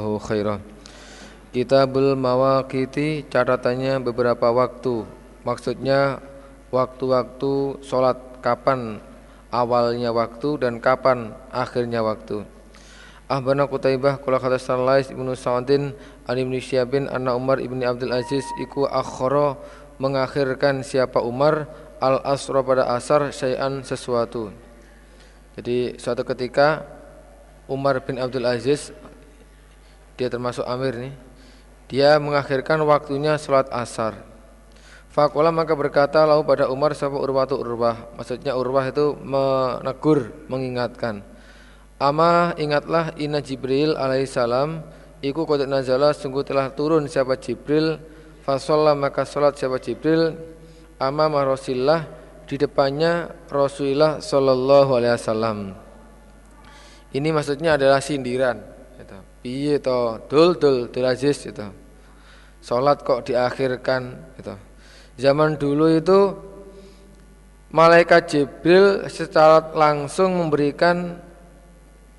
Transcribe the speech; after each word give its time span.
Allahu 0.00 0.16
khairan. 0.16 0.64
Kitabul 1.52 2.16
Mawaqiti 2.16 3.28
catatannya 3.28 4.00
beberapa 4.00 4.48
waktu. 4.48 5.04
Maksudnya 5.44 6.24
waktu-waktu 6.72 7.84
sholat 7.84 8.16
kapan 8.40 8.96
awalnya 9.52 10.08
waktu 10.08 10.56
dan 10.56 10.80
kapan 10.80 11.36
akhirnya 11.52 12.00
waktu. 12.00 12.48
Ahbana 13.28 13.68
Qutaibah 13.68 14.16
kula 14.24 14.40
kata 14.40 14.56
Salais 14.56 15.12
Ibnu 15.12 15.36
Sa'din 15.36 15.92
an 16.24 16.36
Ibnu 16.40 16.56
Syabin 16.64 17.04
anna 17.12 17.36
Umar 17.36 17.60
Ibni 17.60 17.84
Abdul 17.84 18.16
Aziz 18.16 18.48
iku 18.56 18.88
akhara 18.88 19.60
mengakhirkan 20.00 20.80
siapa 20.80 21.20
Umar 21.20 21.68
al 22.00 22.24
asra 22.24 22.64
pada 22.64 22.88
asar 22.96 23.36
syai'an 23.36 23.84
sesuatu. 23.84 24.48
Jadi 25.60 26.00
suatu 26.00 26.24
ketika 26.24 26.88
Umar 27.68 28.00
bin 28.02 28.16
Abdul 28.18 28.48
Aziz 28.48 28.90
dia 30.20 30.28
termasuk 30.28 30.68
amir 30.68 31.00
nih. 31.00 31.14
Dia 31.88 32.20
mengakhirkan 32.20 32.76
waktunya 32.84 33.40
sholat 33.40 33.72
asar. 33.72 34.20
Fakola 35.08 35.48
maka 35.48 35.72
berkata 35.72 36.22
lalu 36.28 36.44
pada 36.44 36.68
Umar 36.68 36.92
sapa 36.92 37.16
Urwatu 37.16 37.56
Urwah. 37.56 38.12
Maksudnya 38.20 38.52
Urwah 38.52 38.84
itu 38.92 39.16
menegur, 39.24 40.28
mengingatkan. 40.52 41.24
Ama 41.96 42.52
ingatlah 42.60 43.16
inna 43.16 43.40
Jibril 43.40 43.96
alaihissalam 43.96 45.00
Iku 45.20 45.44
kodak 45.44 45.68
nazala 45.68 46.16
sungguh 46.16 46.40
telah 46.40 46.72
turun 46.72 47.04
siapa 47.04 47.36
Jibril 47.36 48.00
Fasolah 48.40 48.96
maka 48.96 49.28
sholat 49.28 49.52
siapa 49.52 49.76
Jibril 49.76 50.32
Ama 50.96 51.28
Rasulullah 51.44 52.08
di 52.48 52.56
depannya 52.60 53.30
Rasulullah 53.48 54.20
Sallallahu 54.20 54.90
Alaihi 54.96 55.14
Wasallam. 55.16 55.58
Ini 57.14 57.28
maksudnya 57.30 57.78
adalah 57.78 58.02
sindiran. 58.04 58.58
Piye 59.40 59.80
to 59.80 60.20
dul 60.28 60.56
dul 60.60 60.92
dul 60.92 61.06
aziz 61.08 61.40
gitu. 61.40 61.64
Sholat 62.60 63.00
kok 63.00 63.24
diakhirkan 63.24 64.20
gitu. 64.36 64.54
Zaman 65.16 65.56
dulu 65.56 65.88
itu 65.88 66.36
malaikat 67.72 68.28
Jibril 68.28 69.08
secara 69.08 69.72
langsung 69.72 70.36
memberikan 70.36 71.16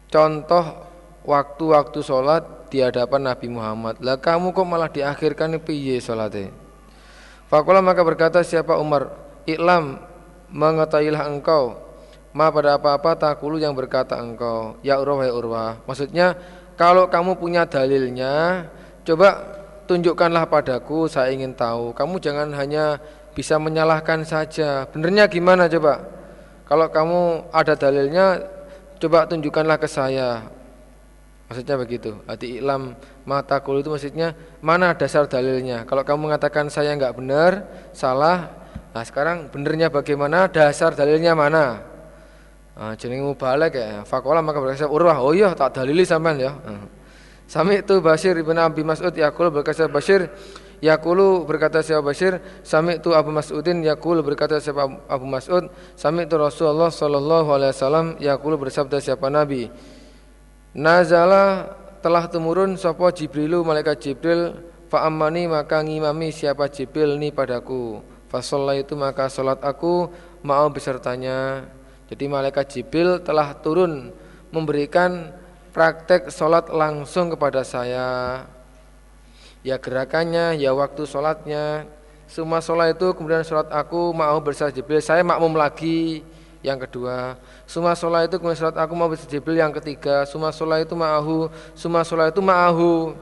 contoh 0.09 0.89
waktu-waktu 1.21 1.99
sholat 2.01 2.43
di 2.73 2.81
hadapan 2.81 3.29
Nabi 3.29 3.47
Muhammad. 3.53 4.01
Lah 4.01 4.17
kamu 4.17 4.55
kok 4.55 4.65
malah 4.65 4.89
diakhirkan 4.89 5.61
piye 5.61 6.01
sholatnya? 6.01 6.49
Fakulah 7.51 7.83
maka 7.83 8.01
berkata 8.01 8.41
siapa 8.41 8.79
Umar, 8.79 9.11
iklam 9.43 9.99
mengetahuilah 10.49 11.27
engkau 11.27 11.91
ma 12.31 12.47
pada 12.47 12.79
apa-apa 12.79 13.11
takulu 13.19 13.59
yang 13.59 13.75
berkata 13.75 14.15
engkau 14.15 14.79
ya 14.79 14.99
urwah 15.03 15.27
ya 15.27 15.33
urwah. 15.35 15.71
Maksudnya 15.83 16.39
kalau 16.81 17.05
kamu 17.05 17.37
punya 17.37 17.69
dalilnya, 17.69 18.65
coba 19.05 19.37
tunjukkanlah 19.85 20.49
padaku, 20.49 21.05
saya 21.05 21.29
ingin 21.29 21.53
tahu. 21.53 21.93
Kamu 21.93 22.17
jangan 22.17 22.49
hanya 22.57 22.97
bisa 23.37 23.61
menyalahkan 23.61 24.25
saja. 24.25 24.89
Benernya 24.89 25.29
gimana 25.29 25.69
coba? 25.69 26.01
Kalau 26.65 26.89
kamu 26.89 27.53
ada 27.53 27.77
dalilnya, 27.77 28.41
coba 28.97 29.29
tunjukkanlah 29.29 29.77
ke 29.77 29.85
saya 29.85 30.41
maksudnya 31.51 31.75
begitu 31.75 32.15
hati 32.31 32.63
ilam 32.63 32.95
mata 33.27 33.59
kul 33.59 33.83
itu 33.83 33.91
maksudnya 33.91 34.31
mana 34.63 34.95
dasar 34.95 35.27
dalilnya 35.27 35.83
kalau 35.83 36.07
kamu 36.07 36.31
mengatakan 36.31 36.71
saya 36.71 36.95
nggak 36.95 37.11
benar 37.19 37.67
salah 37.91 38.55
nah 38.95 39.03
sekarang 39.03 39.51
benernya 39.51 39.91
bagaimana 39.91 40.47
dasar 40.47 40.95
dalilnya 40.95 41.35
mana 41.35 41.90
nah, 42.77 42.93
jeneng 42.95 43.27
mubalek 43.27 43.75
ya. 43.75 44.03
Fakola 44.07 44.39
maka 44.39 44.59
berkata 44.59 44.87
urwah. 44.87 45.19
Oh 45.21 45.35
iya 45.35 45.51
tak 45.53 45.77
dalili 45.79 46.07
sampean 46.07 46.39
ya. 46.39 46.51
Nah. 46.53 46.87
Sami 47.51 47.83
itu 47.83 47.99
Bashir 47.99 48.39
ibn 48.39 48.55
Abi 48.55 48.79
Mas'ud 48.79 49.11
yakul 49.11 49.51
berkata 49.51 49.91
Bashir. 49.91 50.31
Yakulu 50.81 51.45
berkata 51.45 51.85
siapa 51.85 52.01
Bashir? 52.01 52.41
Sami 52.65 52.97
itu 52.97 53.13
Abu 53.13 53.29
Mas'udin 53.29 53.85
Yakul 53.85 54.25
berkata 54.25 54.57
siapa 54.57 54.89
Abu 55.05 55.29
Mas'ud? 55.29 55.69
Sami 55.93 56.25
itu 56.25 56.33
Rasulullah 56.41 56.89
Sallallahu 56.89 57.53
Alaihi 57.53 57.69
Wasallam 57.69 58.07
Yakulu 58.17 58.57
bersabda 58.57 58.97
siapa 58.97 59.29
Nabi? 59.29 59.69
Nazala 60.73 61.77
telah 62.01 62.25
temurun 62.25 62.81
sopo 62.81 63.05
Jibrilu? 63.13 63.61
Malaikat 63.61 64.01
Jibril 64.01 64.57
Fa'amani 64.89 65.45
maka 65.45 65.85
ngimami 65.85 66.33
siapa 66.33 66.65
Jibril 66.67 67.15
ni 67.21 67.29
padaku? 67.29 68.01
Fasolah 68.27 68.73
itu 68.73 68.97
maka 68.97 69.29
solat 69.29 69.61
aku 69.61 70.09
mau 70.41 70.65
besertanya 70.73 71.67
Jadi 72.11 72.27
malaikat 72.27 72.65
Jibril 72.67 73.23
telah 73.23 73.55
turun 73.55 74.11
memberikan 74.51 75.31
praktek 75.71 76.27
sholat 76.27 76.67
langsung 76.67 77.31
kepada 77.31 77.63
saya. 77.63 78.43
Ya 79.63 79.79
gerakannya 79.79 80.59
ya 80.59 80.75
waktu 80.75 81.07
sholatnya. 81.07 81.87
Semua 82.27 82.59
sholat 82.59 82.99
itu 82.99 83.15
kemudian 83.15 83.47
sholat 83.47 83.71
aku 83.71 84.11
mau 84.11 84.35
bersama 84.43 84.75
Jibril. 84.75 84.99
Saya 84.99 85.23
makmum 85.23 85.55
lagi 85.55 86.19
yang 86.59 86.83
kedua. 86.83 87.39
Semua 87.63 87.95
sholat 87.95 88.27
itu 88.27 88.35
kemudian 88.43 88.59
sholat 88.59 88.75
aku 88.75 88.91
mau 88.91 89.07
bersama 89.07 89.31
Jibril 89.31 89.63
yang 89.63 89.71
ketiga. 89.71 90.27
Semua 90.27 90.51
sholat 90.51 90.83
itu 90.83 90.91
ma'ahu 90.91 91.47
semua 91.71 92.03
sholat 92.03 92.35
itu 92.35 92.43
ma'ahu 92.43 93.15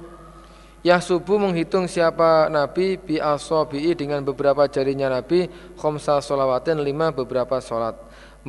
Ya 0.79 0.95
subuh 1.03 1.35
menghitung 1.35 1.91
siapa 1.91 2.47
Nabi 2.47 2.95
bi 2.95 3.19
asobi'i 3.19 3.91
dengan 3.99 4.23
beberapa 4.23 4.63
jarinya 4.63 5.11
Nabi 5.11 5.51
khomsa 5.75 6.23
sholawatin 6.23 6.79
lima 6.79 7.11
beberapa 7.11 7.59
sholat 7.59 7.99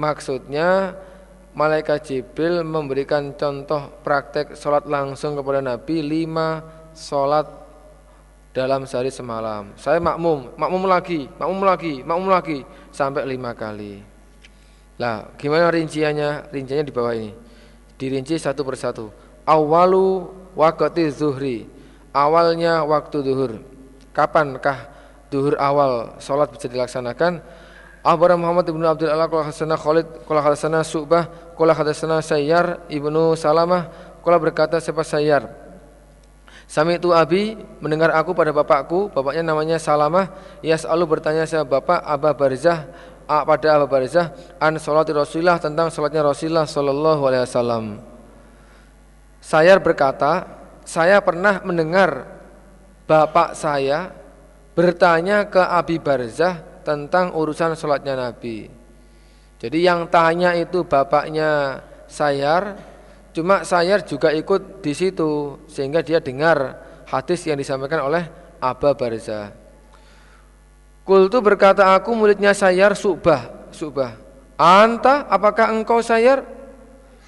Maksudnya 0.00 0.96
malaikat 1.52 2.08
Jibril 2.08 2.64
memberikan 2.64 3.36
contoh 3.36 4.00
praktek 4.00 4.56
sholat 4.56 4.88
langsung 4.88 5.36
kepada 5.36 5.60
Nabi 5.60 6.00
lima 6.00 6.64
sholat 6.96 7.44
dalam 8.56 8.88
sehari 8.88 9.12
semalam. 9.12 9.76
Saya 9.76 10.00
makmum, 10.00 10.56
makmum 10.56 10.88
lagi, 10.88 11.28
makmum 11.36 11.62
lagi, 11.68 11.94
makmum 12.00 12.28
lagi 12.32 12.58
sampai 12.88 13.28
lima 13.28 13.52
kali. 13.52 14.00
Lah, 14.96 15.36
gimana 15.36 15.68
rinciannya? 15.68 16.48
Rinciannya 16.48 16.84
di 16.88 16.94
bawah 16.96 17.12
ini. 17.12 17.32
Dirinci 18.00 18.40
satu 18.40 18.64
persatu. 18.64 19.12
Awalu 19.44 20.32
waktu 20.56 21.12
zuhri. 21.12 21.68
Awalnya 22.16 22.84
waktu 22.88 23.20
zuhur. 23.20 23.60
Kapankah 24.16 24.88
zuhur 25.28 25.54
awal 25.60 26.16
sholat 26.20 26.52
bisa 26.52 26.66
dilaksanakan? 26.68 27.59
Akhbar 28.00 28.32
Muhammad 28.32 28.64
ibnu 28.64 28.80
Abdul 28.88 29.12
Allah 29.12 29.28
Kala 29.28 29.44
hadasana 29.52 29.76
Khalid 29.76 30.08
Kala 30.24 30.40
hadasana 30.40 30.80
Su'bah 30.80 31.28
Kala 31.52 31.76
hadasana 31.76 32.24
Sayyar 32.24 32.88
ibnu 32.88 33.36
Salamah 33.36 33.92
Kala 34.24 34.40
berkata 34.40 34.80
siapa 34.80 35.04
Sayyar? 35.04 35.44
Sami 36.64 36.96
itu 36.96 37.12
Abi 37.12 37.60
mendengar 37.84 38.08
aku 38.16 38.32
pada 38.32 38.56
bapakku 38.56 39.12
Bapaknya 39.12 39.44
namanya 39.44 39.76
Salamah 39.76 40.32
Yas'alu 40.64 41.04
bertanya 41.04 41.44
saya 41.44 41.60
bapak 41.60 42.00
Aba 42.00 42.32
Barzah 42.32 42.88
pada 43.28 43.68
Aba 43.76 43.84
Barzah 43.84 44.32
An 44.56 44.80
sholati 44.80 45.12
Rasulullah 45.12 45.60
tentang 45.60 45.92
sholatnya 45.92 46.24
Rasulullah 46.24 46.64
Sallallahu 46.64 47.22
alaihi 47.28 47.44
wasallam. 47.44 47.84
Sayyar 49.44 49.76
berkata 49.84 50.48
Saya 50.88 51.20
pernah 51.20 51.60
mendengar 51.60 52.40
Bapak 53.04 53.58
saya 53.58 54.14
bertanya 54.72 55.42
ke 55.44 55.58
Abi 55.58 55.98
Barzah 55.98 56.69
tentang 56.82 57.36
urusan 57.36 57.76
sholatnya 57.76 58.16
Nabi. 58.16 58.70
Jadi 59.60 59.78
yang 59.84 60.08
tanya 60.08 60.56
itu 60.56 60.88
bapaknya 60.88 61.82
Sayar, 62.08 62.80
cuma 63.36 63.62
Sayar 63.62 64.02
juga 64.02 64.32
ikut 64.32 64.80
di 64.80 64.96
situ 64.96 65.60
sehingga 65.68 66.00
dia 66.00 66.18
dengar 66.18 66.80
hadis 67.06 67.44
yang 67.44 67.60
disampaikan 67.60 68.08
oleh 68.08 68.24
Aba 68.58 68.96
Barza. 68.96 69.52
Kultu 71.04 71.38
berkata 71.44 71.92
aku 71.92 72.16
muridnya 72.16 72.56
Sayar 72.56 72.96
Subah, 72.96 73.68
Subah. 73.74 74.16
Anta, 74.56 75.28
apakah 75.28 75.72
engkau 75.72 76.00
Sayar? 76.00 76.44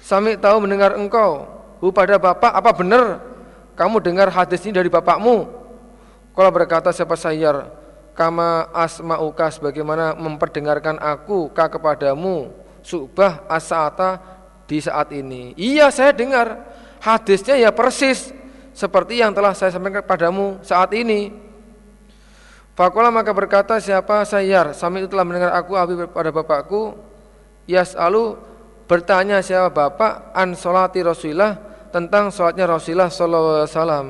Sami 0.03 0.35
tahu 0.35 0.65
mendengar 0.65 0.97
engkau. 0.97 1.47
Hu 1.83 1.91
pada 1.91 2.15
bapak, 2.15 2.51
apa 2.53 2.71
benar 2.71 3.19
kamu 3.75 3.99
dengar 4.01 4.27
hadis 4.31 4.63
ini 4.63 4.73
dari 4.77 4.89
bapakmu? 4.89 5.49
Kalau 6.33 6.51
berkata 6.53 6.89
siapa 6.89 7.13
Sayar, 7.13 7.82
kama 8.13 8.69
asma'uka 8.73 9.49
sebagaimana 9.49 10.13
memperdengarkan 10.13 11.01
aku 11.01 11.49
ka 11.49 11.69
kepadamu 11.69 12.53
subah 12.85 13.45
asata 13.49 14.21
di 14.69 14.77
saat 14.77 15.09
ini. 15.13 15.57
Iya 15.57 15.89
saya 15.89 16.13
dengar 16.13 16.61
hadisnya 17.01 17.57
ya 17.57 17.73
persis 17.73 18.29
seperti 18.73 19.21
yang 19.21 19.33
telah 19.33 19.57
saya 19.57 19.73
sampaikan 19.73 20.05
kepadamu 20.05 20.61
saat 20.61 20.93
ini. 20.93 21.33
Fakola 22.73 23.13
maka 23.13 23.29
berkata 23.29 23.77
siapa 23.77 24.25
sayar 24.25 24.73
Sami 24.73 25.05
itu 25.05 25.13
telah 25.13 25.21
mendengar 25.21 25.53
aku 25.53 25.77
abi 25.77 25.93
pada 26.09 26.33
bapakku 26.33 26.97
Yas'alu 27.69 28.33
bertanya 28.89 29.45
siapa 29.45 29.69
bapak 29.69 30.33
an 30.33 30.57
solati 30.57 31.05
Rasulullah 31.05 31.53
tentang 31.93 32.33
sholatnya 32.33 32.65
Rasulullah 32.65 33.13
Sallallahu 33.13 33.57
Alaihi 33.61 33.69
Wasallam. 33.69 34.07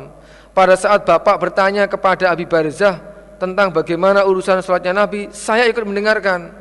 Pada 0.55 0.73
saat 0.79 1.03
bapak 1.03 1.35
bertanya 1.43 1.83
kepada 1.91 2.31
Abi 2.31 2.47
Barzah 2.47 3.12
tentang 3.43 3.75
bagaimana 3.75 4.23
urusan 4.23 4.63
sholatnya 4.63 4.95
Nabi, 4.95 5.27
saya 5.35 5.67
ikut 5.67 5.83
mendengarkan. 5.83 6.55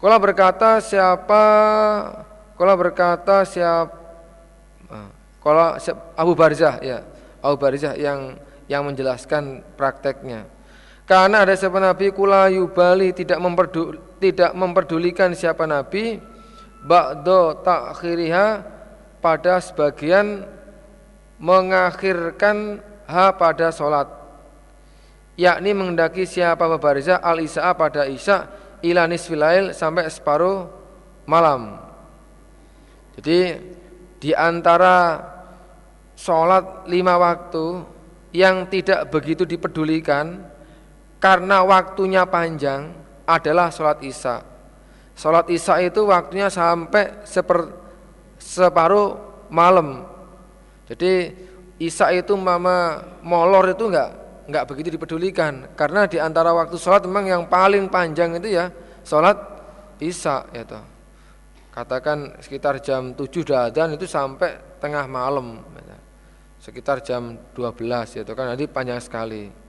Kalau 0.00 0.16
berkata 0.16 0.80
siapa, 0.80 1.44
kalau 2.56 2.74
berkata 2.80 3.44
siapa, 3.44 4.08
Kalau 5.46 5.78
Abu 6.18 6.34
Barzah 6.34 6.82
ya, 6.82 7.06
Abu 7.38 7.54
Barzah 7.54 7.94
yang 7.94 8.34
yang 8.66 8.82
menjelaskan 8.82 9.62
prakteknya. 9.78 10.42
Karena 11.06 11.46
ada 11.46 11.54
siapa 11.54 11.78
nabi 11.78 12.10
kula 12.10 12.50
yubali 12.50 13.14
tidak 13.14 13.38
memperdu, 13.38 13.94
tidak 14.18 14.50
memperdulikan 14.58 15.30
siapa 15.38 15.62
nabi 15.62 16.18
ba'do 16.82 17.62
takhiriha 17.62 18.66
pada 19.22 19.62
sebagian 19.62 20.42
mengakhirkan 21.38 22.82
ha 23.06 23.30
pada 23.30 23.70
sholat 23.70 24.15
yakni 25.36 25.76
mengendaki 25.76 26.24
siapa 26.24 26.64
babariza 26.64 27.20
al 27.20 27.38
isya 27.40 27.72
pada 27.76 28.08
isya 28.08 28.48
ila 28.80 29.04
nisfilail 29.04 29.76
sampai 29.76 30.08
separuh 30.08 30.68
malam 31.28 31.76
jadi 33.16 33.60
di 34.20 34.32
antara 34.36 35.20
sholat 36.16 36.88
lima 36.88 37.20
waktu 37.20 37.84
yang 38.36 38.68
tidak 38.68 39.08
begitu 39.08 39.48
dipedulikan 39.48 40.40
karena 41.16 41.64
waktunya 41.64 42.28
panjang 42.28 42.92
adalah 43.24 43.72
sholat 43.72 44.04
isya. 44.04 44.44
Sholat 45.16 45.48
isya 45.48 45.80
itu 45.80 46.04
waktunya 46.04 46.52
sampai 46.52 47.24
seper, 47.24 47.72
separuh 48.36 49.16
malam. 49.48 50.04
Jadi 50.92 51.32
isya 51.80 52.12
itu 52.12 52.36
mama 52.36 53.00
molor 53.24 53.72
itu 53.72 53.88
enggak 53.88 54.25
enggak 54.46 54.64
begitu 54.70 54.94
dipedulikan 54.94 55.74
karena 55.74 56.06
di 56.06 56.22
antara 56.22 56.54
waktu 56.54 56.78
sholat 56.78 57.04
memang 57.04 57.26
yang 57.26 57.42
paling 57.50 57.90
panjang 57.90 58.38
itu 58.38 58.54
ya 58.54 58.70
sholat 59.02 59.36
isya 59.98 60.46
ya 60.54 60.62
toh. 60.64 60.84
Katakan 61.74 62.40
sekitar 62.40 62.80
jam 62.80 63.12
7 63.12 63.68
dan 63.68 63.92
itu 63.92 64.08
sampai 64.08 64.80
tengah 64.80 65.04
malam. 65.04 65.60
Ya. 65.76 65.98
Sekitar 66.56 67.04
jam 67.04 67.36
12 67.52 68.16
ya 68.16 68.22
toh 68.24 68.32
kan 68.32 68.56
jadi 68.56 68.64
panjang 68.70 69.02
sekali. 69.02 69.66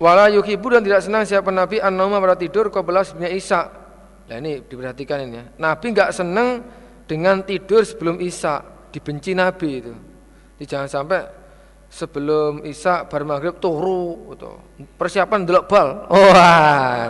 Wala 0.00 0.26
yuhibu 0.32 0.74
dan 0.74 0.82
tidak 0.82 1.06
senang 1.06 1.22
siapa 1.22 1.54
Nabi 1.54 1.78
an-nauma 1.78 2.18
pada 2.18 2.34
tidur 2.34 2.66
qabla 2.72 3.06
sebelumnya 3.06 3.30
Isya. 3.30 3.60
Nah 4.24 4.36
ini 4.40 4.64
diperhatikan 4.66 5.18
ini 5.22 5.36
ya. 5.38 5.44
Nabi 5.60 5.86
enggak 5.94 6.10
senang 6.10 6.66
dengan 7.06 7.44
tidur 7.44 7.84
sebelum 7.84 8.18
Isya, 8.18 8.88
dibenci 8.90 9.36
Nabi 9.36 9.68
itu. 9.70 9.94
Jadi 10.58 10.64
jangan 10.64 10.88
sampai 10.90 11.20
sebelum 11.94 12.66
Isya 12.66 13.06
bar 13.06 13.22
maghrib 13.22 13.62
turu 13.62 14.34
gitu. 14.34 14.58
Persiapan 14.98 15.46
delok 15.46 15.70
bal. 15.70 16.10
Wah. 16.10 17.06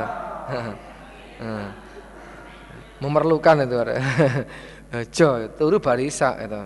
Memerlukan 3.00 3.64
itu. 3.64 3.76
Jo, 5.16 5.48
turu 5.56 5.80
bar 5.80 5.96
Isya 5.96 6.44
itu. 6.44 6.62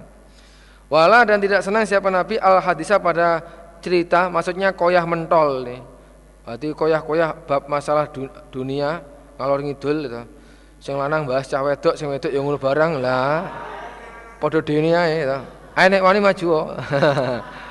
Wala 0.90 1.22
dan 1.22 1.38
tidak 1.38 1.62
senang 1.62 1.86
siapa 1.86 2.10
Nabi 2.10 2.36
al 2.42 2.58
hadisah 2.58 2.98
pada 2.98 3.40
cerita 3.78 4.26
maksudnya 4.32 4.72
koyah 4.72 5.04
mentol 5.04 5.62
nih 5.62 5.80
Berarti 6.48 6.72
koyah-koyah 6.72 7.44
bab 7.44 7.68
masalah 7.68 8.08
dunia 8.48 9.04
ngalor 9.36 9.60
ngidul 9.60 10.08
itu. 10.08 10.22
Sing 10.80 10.96
lanang 10.96 11.28
bahas 11.28 11.44
cah 11.44 11.60
wedok, 11.60 11.92
sing 11.92 12.08
wedok 12.08 12.32
yang 12.32 12.48
ngono 12.48 12.56
barang 12.56 13.04
lah. 13.04 13.44
Ae 14.40 15.28
to. 15.28 15.38
Ae 15.76 15.86
nek 15.92 16.00
wani 16.00 16.24
maju. 16.24 16.48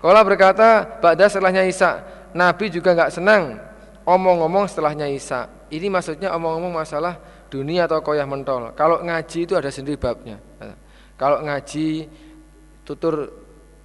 Kala 0.00 0.24
berkata, 0.24 0.98
ba'da 0.98 1.28
setelahnya 1.28 1.68
Isa, 1.68 2.00
Nabi 2.32 2.72
juga 2.72 2.96
enggak 2.96 3.12
senang 3.12 3.60
omong-omong 4.08 4.64
setelahnya 4.64 5.06
Isa. 5.12 5.46
Ini 5.68 5.92
maksudnya 5.92 6.32
omong-omong 6.34 6.72
masalah 6.72 7.20
dunia 7.52 7.84
atau 7.84 8.00
koyah 8.00 8.24
mentol. 8.24 8.72
Kalau 8.74 9.04
ngaji 9.04 9.38
itu 9.44 9.54
ada 9.54 9.68
sendiri 9.68 10.00
babnya. 10.00 10.40
Kalau 11.20 11.44
ngaji 11.44 12.08
tutur 12.86 13.28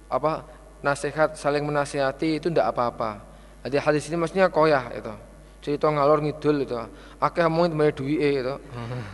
apa 0.08 0.46
nasihat 0.80 1.36
saling 1.36 1.62
menasihati 1.66 2.40
itu 2.40 2.48
tidak 2.48 2.72
apa-apa. 2.72 3.20
Jadi 3.66 3.76
hadis 3.82 4.06
ini 4.08 4.16
maksudnya 4.16 4.48
koyah 4.48 4.88
itu. 4.94 5.12
Cerita 5.60 5.90
ngalor 5.90 6.22
ngidul 6.22 6.62
itu. 6.62 6.78
Akeh 7.18 7.42
omong 7.42 7.74
itu 7.74 8.02
duwike 8.02 8.30
itu. 8.40 8.54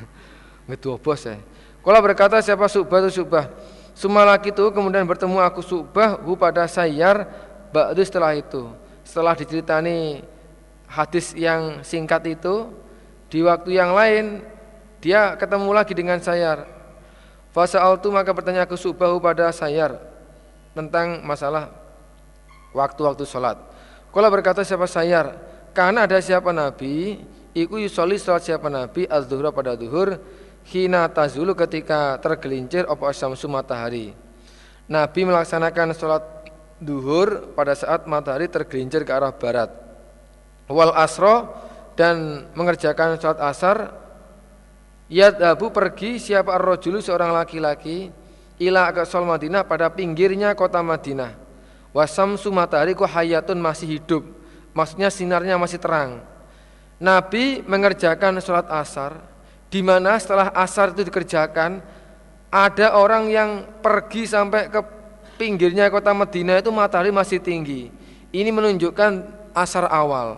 Ngedu 0.69 1.01
bos 1.01 1.25
ya. 1.25 1.41
Kalau 1.83 1.99
berkata 1.99 2.39
siapa 2.39 2.69
subah 2.71 3.03
itu 3.03 3.25
subah. 3.25 3.49
Sumalaki 3.93 4.51
itu 4.51 4.65
kemudian 4.73 5.05
bertemu 5.05 5.39
aku 5.45 5.61
subah 5.61 6.17
hu 6.25 6.33
pada 6.37 6.65
sayar 6.65 7.29
ba'du 7.71 8.01
setelah 8.01 8.33
itu. 8.33 8.73
Setelah 9.05 9.37
diceritani 9.37 10.25
hadis 10.89 11.37
yang 11.37 11.85
singkat 11.85 12.25
itu 12.29 12.73
di 13.29 13.45
waktu 13.45 13.77
yang 13.77 13.93
lain 13.93 14.45
dia 15.01 15.37
ketemu 15.37 15.71
lagi 15.73 15.93
dengan 15.93 16.21
sayar. 16.21 16.65
Fasa'altu 17.53 18.09
maka 18.09 18.33
bertanya 18.33 18.65
aku 18.65 18.81
subahu 18.81 19.21
pada 19.21 19.53
sayar 19.53 20.01
tentang 20.73 21.21
masalah 21.21 21.69
waktu-waktu 22.73 23.29
sholat. 23.29 23.61
Kala 24.09 24.29
berkata 24.29 24.65
siapa 24.65 24.89
sayar, 24.89 25.37
karena 25.77 26.05
ada 26.05 26.17
siapa 26.21 26.53
nabi, 26.53 27.21
iku 27.53 27.77
yusoli 27.81 28.17
salat 28.17 28.45
siapa 28.45 28.69
nabi 28.69 29.05
az 29.09 29.29
pada 29.29 29.77
duhur, 29.77 30.17
hina 30.69 31.09
tazulu 31.11 31.57
ketika 31.57 32.19
tergelincir 32.23 32.87
opo 32.87 33.09
asamsu 33.09 33.47
matahari. 33.51 34.15
Nabi 34.87 35.21
melaksanakan 35.25 35.95
sholat 35.95 36.25
duhur 36.83 37.55
pada 37.55 37.73
saat 37.73 38.05
matahari 38.11 38.51
tergelincir 38.51 39.07
ke 39.07 39.13
arah 39.15 39.33
barat. 39.33 39.71
Wal 40.67 40.95
asro 40.95 41.51
dan 41.99 42.49
mengerjakan 42.57 43.19
sholat 43.19 43.41
asar 43.43 43.79
Yadhabu 45.13 45.69
pergi 45.69 46.17
siapa 46.17 46.57
ar-rajulu 46.57 47.05
seorang 47.05 47.37
laki-laki 47.37 48.09
ila 48.57 48.89
ke 48.97 49.05
sol 49.05 49.29
Madinah 49.29 49.61
pada 49.69 49.93
pinggirnya 49.93 50.57
kota 50.57 50.81
Madinah 50.81 51.43
Wasamsu 51.93 52.49
matahari 52.49 52.97
ku 52.97 53.05
hayatun 53.05 53.61
masih 53.61 54.01
hidup. 54.01 54.25
Maksudnya 54.73 55.13
sinarnya 55.13 55.61
masih 55.61 55.77
terang. 55.77 56.25
Nabi 56.97 57.61
mengerjakan 57.69 58.41
sholat 58.41 58.65
asar, 58.73 59.21
di 59.73 59.81
mana 59.81 60.21
setelah 60.21 60.53
asar 60.53 60.93
itu 60.93 61.09
dikerjakan, 61.09 61.81
ada 62.53 62.93
orang 63.01 63.33
yang 63.33 63.65
pergi 63.81 64.29
sampai 64.29 64.69
ke 64.69 64.85
pinggirnya 65.41 65.89
kota 65.89 66.13
Madinah 66.13 66.61
itu 66.61 66.69
matahari 66.69 67.09
masih 67.09 67.41
tinggi. 67.41 67.89
Ini 68.29 68.53
menunjukkan 68.53 69.13
asar 69.57 69.89
awal. 69.89 70.37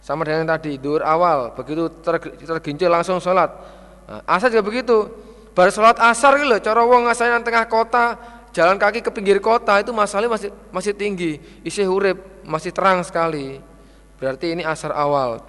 Sama 0.00 0.24
dengan 0.24 0.48
tadi, 0.48 0.80
dur 0.80 1.04
awal, 1.04 1.52
begitu 1.52 1.92
tergincir 2.48 2.88
langsung 2.88 3.20
sholat. 3.20 3.52
Nah, 4.08 4.24
asar 4.24 4.48
juga 4.48 4.64
begitu. 4.64 5.12
Baru 5.52 5.68
sholat 5.68 6.00
asar 6.00 6.40
gitu 6.40 6.48
loh, 6.48 6.60
cara 6.64 6.80
wong 6.88 7.04
asalnya 7.08 7.44
tengah 7.44 7.68
kota, 7.68 8.16
jalan 8.56 8.80
kaki 8.80 9.04
ke 9.04 9.12
pinggir 9.12 9.44
kota 9.44 9.76
itu 9.84 9.92
masalahnya 9.92 10.32
masih 10.32 10.50
masih 10.72 10.92
tinggi, 10.96 11.36
isi 11.60 11.84
hurib 11.84 12.16
masih 12.48 12.72
terang 12.72 13.04
sekali. 13.04 13.60
Berarti 14.16 14.56
ini 14.56 14.64
asar 14.64 14.96
awal. 14.96 15.44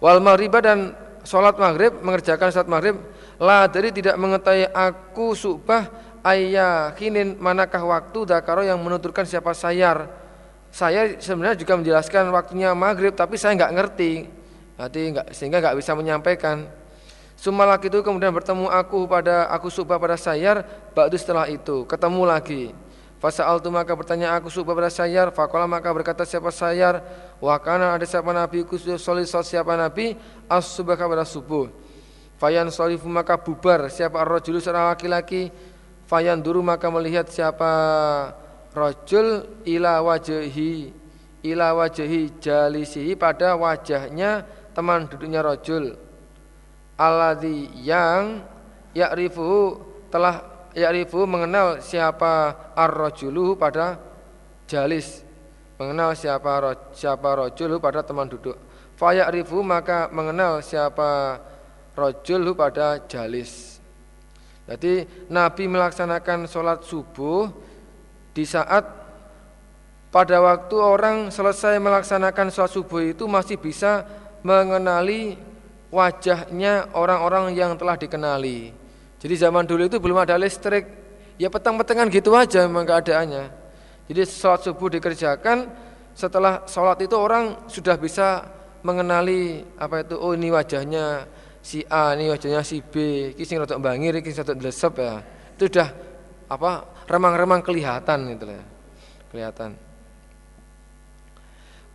Wal 0.00 0.20
maghrib 0.24 0.52
dan 0.64 1.03
sholat 1.24 1.56
maghrib 1.56 1.92
mengerjakan 2.04 2.52
sholat 2.52 2.68
maghrib 2.68 2.96
la 3.40 3.66
dari 3.66 3.90
tidak 3.90 4.14
mengetahui 4.20 4.68
aku 4.70 5.34
subah 5.34 5.90
kinin 6.96 7.36
manakah 7.36 7.84
waktu 7.84 8.24
dakaro 8.24 8.64
yang 8.64 8.80
menuturkan 8.80 9.28
siapa 9.28 9.52
sayar. 9.52 10.08
Saya 10.74 11.20
sebenarnya 11.20 11.60
juga 11.60 11.76
menjelaskan 11.78 12.32
waktunya 12.32 12.72
maghrib 12.72 13.12
tapi 13.12 13.36
saya 13.36 13.56
nggak 13.56 13.72
ngerti. 13.76 14.12
Berarti 14.74 15.00
nggak 15.12 15.26
sehingga 15.36 15.58
nggak 15.60 15.76
bisa 15.78 15.92
menyampaikan. 15.92 16.66
Sumalak 17.34 17.84
itu 17.84 18.00
kemudian 18.00 18.32
bertemu 18.32 18.70
aku 18.70 19.04
pada 19.04 19.50
aku 19.52 19.68
subah 19.68 19.98
pada 20.00 20.16
sayar 20.16 20.64
Ba'du 20.94 21.18
setelah 21.18 21.50
itu 21.50 21.82
ketemu 21.84 22.22
lagi 22.24 22.83
Fasa'al 23.24 23.56
tu 23.64 23.72
maka 23.72 23.96
bertanya 23.96 24.36
aku 24.36 24.52
subah 24.52 24.76
pada 24.76 24.92
sayar 24.92 25.32
Fakola 25.32 25.64
maka 25.64 25.88
berkata 25.88 26.28
siapa 26.28 26.52
sayar 26.52 27.00
Wakana 27.40 27.96
ada 27.96 28.04
siapa 28.04 28.28
nabi 28.36 28.68
khusus 28.68 29.00
solid 29.00 29.24
siapa 29.24 29.72
nabi 29.80 30.12
As 30.44 30.68
subah 30.68 30.92
pada 30.92 31.24
subuh. 31.24 31.72
Fayan 32.36 32.68
solifu 32.68 33.08
maka 33.08 33.40
bubar. 33.40 33.88
Siapa 33.88 34.20
ar-rajulu? 34.20 34.60
Seorang 34.60 34.92
laki-laki. 34.92 35.48
Fayan 36.04 36.44
duru 36.44 36.60
maka 36.60 36.92
melihat 36.92 37.24
siapa 37.32 37.72
Rajul 38.76 39.48
ila 39.64 40.04
wajahi 40.04 40.92
Ila 41.48 41.72
wajahi 41.80 42.28
jalisihi 42.44 43.16
pada 43.16 43.56
wajahnya 43.56 44.44
teman 44.76 45.08
duduknya 45.08 45.40
rajul. 45.40 45.96
Alladzi 47.00 47.72
yang 47.80 48.44
ya'rifu 48.92 49.80
telah 50.12 50.53
ya'rifu 50.74 51.24
mengenal 51.24 51.78
siapa 51.78 52.52
ar-rajulu 52.74 53.54
pada 53.54 53.96
jalis. 54.66 55.22
Mengenal 55.74 56.14
siapa 56.14 56.74
siapa 56.94 57.28
rajulu 57.34 57.82
pada 57.82 58.02
teman 58.06 58.30
duduk. 58.30 58.54
Fa 58.94 59.10
ya'rifu 59.10 59.58
maka 59.62 60.06
mengenal 60.10 60.62
siapa 60.62 61.42
rajulu 61.98 62.54
pada 62.54 63.02
jalis. 63.10 63.82
Jadi 64.64 65.04
Nabi 65.28 65.64
melaksanakan 65.66 66.46
sholat 66.46 66.86
subuh 66.86 67.50
di 68.32 68.46
saat 68.46 68.86
pada 70.08 70.38
waktu 70.38 70.76
orang 70.78 71.28
selesai 71.34 71.76
melaksanakan 71.82 72.54
sholat 72.54 72.70
subuh 72.70 73.02
itu 73.02 73.26
masih 73.26 73.58
bisa 73.58 74.06
mengenali 74.46 75.36
wajahnya 75.90 76.90
orang-orang 76.94 77.52
yang 77.54 77.74
telah 77.74 77.98
dikenali. 77.98 78.83
Jadi 79.24 79.34
zaman 79.40 79.64
dulu 79.64 79.88
itu 79.88 79.96
belum 79.96 80.20
ada 80.20 80.36
listrik, 80.36 80.84
ya 81.40 81.48
petang-petangan 81.48 82.12
gitu 82.12 82.36
aja 82.36 82.68
memang 82.68 82.84
keadaannya. 82.84 83.48
Jadi 84.04 84.20
sholat 84.28 84.60
subuh 84.68 84.92
dikerjakan, 84.92 85.72
setelah 86.12 86.68
sholat 86.68 87.00
itu 87.00 87.16
orang 87.16 87.64
sudah 87.72 87.96
bisa 87.96 88.44
mengenali 88.84 89.64
apa 89.80 90.04
itu, 90.04 90.20
oh 90.20 90.36
ini 90.36 90.52
wajahnya 90.52 91.24
si 91.64 91.80
A, 91.88 92.12
ini 92.12 92.28
wajahnya 92.28 92.60
si 92.60 92.84
B, 92.84 93.32
ini 93.32 93.44
sing 93.48 93.56
rotok 93.56 93.80
bangir, 93.80 94.12
ini 94.12 94.28
sing 94.28 94.44
rotok 94.44 94.60
desep 94.60 94.92
ya. 95.00 95.24
Itu 95.56 95.72
sudah 95.72 95.88
apa 96.52 96.84
remang-remang 97.08 97.64
kelihatan 97.64 98.28
itu 98.28 98.44
ya. 98.44 98.64
Kelihatan. 99.32 99.70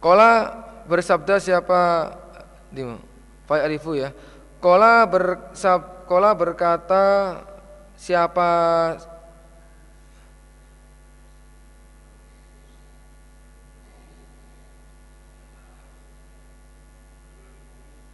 Kola 0.01 0.49
bersabda 0.89 1.37
siapa 1.37 2.09
di 2.73 2.81
Pak 3.45 3.59
Arifu 3.69 3.93
ya. 3.93 4.09
Kola 4.57 5.05
bersab, 5.05 5.98
kola 6.09 6.33
berkata 6.33 7.37
siapa 7.93 8.49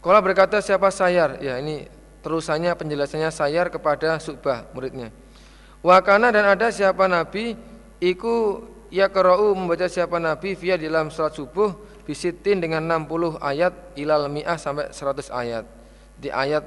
Kalau 0.06 0.22
berkata 0.22 0.62
siapa 0.62 0.86
sayar? 0.94 1.42
Ya 1.42 1.58
ini 1.58 1.90
terusannya 2.22 2.70
penjelasannya 2.78 3.26
sayar 3.34 3.74
kepada 3.74 4.22
Subah 4.22 4.62
muridnya. 4.70 5.10
Wakana 5.82 6.30
dan 6.30 6.46
ada 6.46 6.70
siapa 6.70 7.10
nabi 7.10 7.58
iku 7.98 8.62
ya 8.86 9.10
kerau 9.10 9.50
membaca 9.58 9.90
siapa 9.90 10.22
nabi 10.22 10.54
via 10.54 10.78
di 10.78 10.86
dalam 10.86 11.10
salat 11.10 11.34
subuh 11.34 11.74
bisitin 12.06 12.62
dengan 12.62 12.86
60 12.86 13.42
ayat 13.42 13.74
ilal 13.98 14.30
mi'ah 14.30 14.54
sampai 14.54 14.94
100 14.94 15.26
ayat. 15.26 15.66
Di 16.22 16.30
ayat 16.30 16.62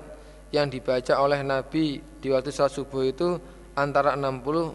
yang 0.50 0.68
dibaca 0.68 1.18
oleh 1.22 1.42
nabi 1.46 2.02
di 2.02 2.28
waktu 2.34 2.50
salat 2.50 2.74
subuh 2.74 3.06
itu 3.06 3.38
antara 3.78 4.18
60 4.18 4.74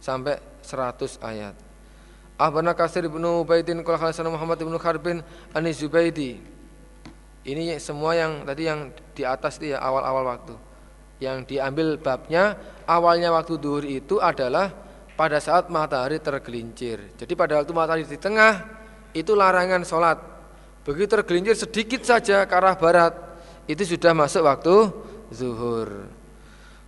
sampai 0.00 0.40
100 0.64 1.20
ayat. 1.20 1.54
Ahbana 2.40 2.72
Kasir 2.72 3.04
ibnu 3.04 3.44
Ubaidin 3.44 3.84
Kala 3.84 4.32
Muhammad 4.32 4.56
ibnu 4.64 4.80
Kharbin 4.80 5.20
Anis 5.52 5.84
Zubaidi 5.84 6.40
ini 7.40 7.72
semua 7.80 8.12
yang 8.12 8.44
tadi 8.44 8.68
yang 8.68 8.92
di 9.16 9.24
atas 9.24 9.56
itu 9.56 9.72
ya 9.72 9.80
awal-awal 9.80 10.28
waktu. 10.28 10.54
Yang 11.20 11.56
diambil 11.56 11.96
babnya 11.96 12.56
awalnya 12.84 13.32
waktu 13.32 13.56
duhur 13.56 13.84
itu 13.84 14.20
adalah 14.20 14.72
pada 15.16 15.40
saat 15.40 15.72
matahari 15.72 16.20
tergelincir. 16.20 17.16
Jadi 17.16 17.32
pada 17.32 17.60
waktu 17.60 17.72
matahari 17.72 18.04
di 18.04 18.20
tengah 18.20 18.64
itu 19.16 19.32
larangan 19.32 19.84
sholat. 19.88 20.20
Begitu 20.84 21.16
tergelincir 21.16 21.56
sedikit 21.56 22.04
saja 22.04 22.44
ke 22.44 22.52
arah 22.52 22.76
barat 22.76 23.16
itu 23.64 23.88
sudah 23.88 24.12
masuk 24.12 24.44
waktu 24.44 24.76
zuhur. 25.32 26.10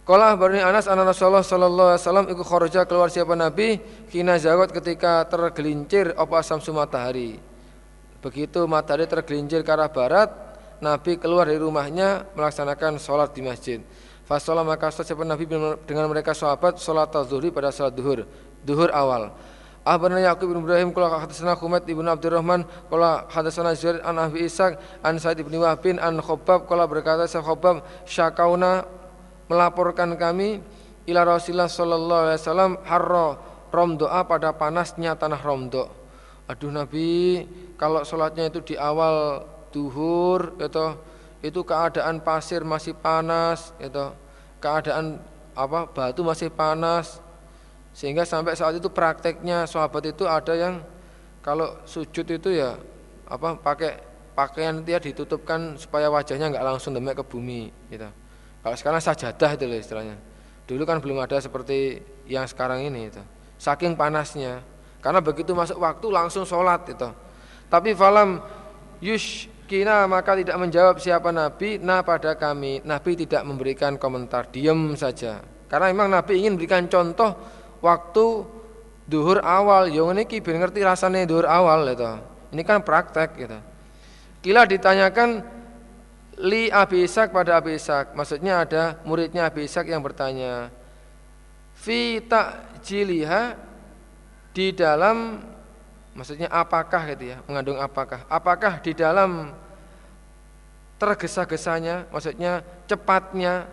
Kalau 0.03 0.35
barni 0.35 0.59
Anas 0.59 0.91
anak 0.91 1.15
Rasulullah 1.15 1.47
sallallahu 1.47 1.91
alaihi 1.95 2.03
wasallam 2.03 2.27
ikut 2.27 2.47
kharaja 2.47 2.81
keluar 2.91 3.07
siapa 3.07 3.39
Nabi 3.39 3.79
kina 4.11 4.35
zawat 4.35 4.75
ketika 4.75 5.23
tergelincir 5.31 6.11
apa 6.19 6.43
asam 6.43 6.59
matahari. 6.75 7.39
Begitu 8.19 8.67
matahari 8.67 9.07
tergelincir 9.07 9.63
ke 9.63 9.71
arah 9.71 9.87
barat, 9.87 10.31
Nabi 10.83 11.23
keluar 11.23 11.47
dari 11.47 11.63
rumahnya 11.63 12.27
melaksanakan 12.35 12.99
sholat 12.99 13.31
di 13.31 13.47
masjid. 13.47 13.79
Fasolah 14.27 14.67
maka 14.67 14.91
siapa 14.91 15.23
Nabi 15.23 15.47
dengan 15.87 16.11
mereka 16.11 16.35
sahabat 16.35 16.83
sholat 16.83 17.15
zuhri 17.31 17.55
pada 17.55 17.71
sholat 17.71 17.95
duhur, 17.95 18.27
duhur 18.67 18.91
awal. 18.91 19.31
Ahbarana 19.83 20.23
Yaqub 20.23 20.55
bin 20.55 20.63
Ibrahim 20.63 20.95
kala 20.95 21.19
hadatsana 21.19 21.59
Humaid 21.59 21.83
ibn 21.91 22.07
Abdurrahman 22.07 22.63
kala 22.87 23.27
hadatsana 23.27 23.75
Zuhair 23.75 23.99
an 24.07 24.15
Abi 24.15 24.47
Ishaq 24.47 24.79
an 25.03 25.19
Sa'id 25.19 25.43
bin 25.43 25.59
Wahbin 25.59 25.99
an 25.99 26.23
Khabbab 26.23 26.71
kala 26.71 26.87
berkata 26.87 27.27
Sa'id 27.27 27.43
Khabbab 27.43 27.83
syakauna 28.07 28.87
melaporkan 29.51 30.15
kami 30.15 30.63
ila 31.11 31.27
Rasulullah 31.27 31.67
sallallahu 31.67 32.23
alaihi 32.31 32.39
wasallam 32.39 32.73
harra 32.87 33.29
romdoa 33.73 34.21
pada 34.29 34.55
panasnya 34.55 35.19
tanah 35.19 35.41
romdo. 35.43 35.91
Aduh 36.47 36.71
Nabi 36.71 37.43
kalau 37.75 38.07
sholatnya 38.07 38.51
itu 38.51 38.63
di 38.63 38.75
awal 38.79 39.47
duhur 39.73 40.59
itu 40.61 40.87
itu 41.43 41.61
keadaan 41.67 42.23
pasir 42.23 42.63
masih 42.63 42.95
panas 42.95 43.75
itu 43.83 44.15
keadaan 44.63 45.19
apa 45.57 45.91
batu 45.91 46.23
masih 46.23 46.53
panas 46.53 47.22
sehingga 47.93 48.25
sampai 48.25 48.57
saat 48.57 48.81
itu 48.81 48.89
prakteknya 48.89 49.69
sahabat 49.69 50.17
itu 50.17 50.25
ada 50.25 50.57
yang 50.57 50.81
kalau 51.45 51.77
sujud 51.85 52.25
itu 52.25 52.49
ya 52.57 52.81
apa 53.29 53.57
pakai 53.61 54.01
pakaian 54.33 54.81
dia 54.81 54.97
ditutupkan 54.97 55.77
supaya 55.77 56.09
wajahnya 56.09 56.49
nggak 56.53 56.65
langsung 56.65 56.97
demek 56.97 57.21
ke 57.21 57.25
bumi 57.25 57.69
gitu. 57.93 58.09
Kalau 58.63 58.77
sekarang 58.79 59.01
sajadah 59.03 59.51
itu 59.59 59.65
loh 59.69 59.79
istilahnya. 59.79 60.17
Dulu 60.65 60.83
kan 60.87 61.03
belum 61.03 61.21
ada 61.21 61.37
seperti 61.43 62.01
yang 62.31 62.47
sekarang 62.47 62.87
ini 62.87 63.11
itu. 63.11 63.23
Saking 63.59 63.99
panasnya. 63.99 64.63
Karena 65.03 65.19
begitu 65.19 65.51
masuk 65.53 65.83
waktu 65.83 66.07
langsung 66.15 66.47
sholat 66.47 66.87
itu. 66.87 67.11
Tapi 67.67 67.91
falam 67.99 68.39
yushkina 69.03 70.07
maka 70.07 70.39
tidak 70.39 70.55
menjawab 70.63 71.03
siapa 71.03 71.35
Nabi 71.35 71.83
nah 71.83 72.07
pada 72.07 72.39
kami. 72.39 72.81
Nabi 72.87 73.19
tidak 73.19 73.43
memberikan 73.43 73.99
komentar, 73.99 74.47
diam 74.55 74.95
saja. 74.95 75.43
Karena 75.67 75.91
memang 75.91 76.09
Nabi 76.15 76.39
ingin 76.39 76.55
berikan 76.55 76.87
contoh 76.87 77.35
waktu 77.83 78.47
duhur 79.11 79.43
awal. 79.43 79.91
Yang 79.91 80.09
ini 80.17 80.23
kibir 80.25 80.57
ngerti 80.57 80.81
rasanya 80.87 81.27
duhur 81.27 81.45
awal 81.45 81.85
itu. 81.91 82.07
Ini 82.55 82.63
kan 82.63 82.81
praktek 82.81 83.37
gitu. 83.37 83.59
Kila 84.41 84.65
ditanyakan 84.65 85.43
li 86.41 86.71
Abi 86.73 87.05
Ishak 87.05 87.35
pada 87.35 87.61
Abi 87.61 87.77
Ishak. 87.77 88.15
Maksudnya 88.17 88.65
ada 88.65 88.97
muridnya 89.05 89.51
Abi 89.51 89.67
Ishak 89.67 89.91
yang 89.91 90.01
bertanya, 90.01 90.71
"Fi 91.77 92.23
jiliha 92.83 93.59
di 94.55 94.75
dalam 94.75 95.43
Maksudnya 96.13 96.49
apakah 96.53 97.09
gitu 97.09 97.33
ya, 97.33 97.41
mengandung 97.49 97.81
apakah? 97.81 98.21
Apakah 98.29 98.85
di 98.85 98.93
dalam 98.93 99.49
tergesa-gesanya, 101.01 102.13
maksudnya 102.13 102.61
cepatnya 102.85 103.65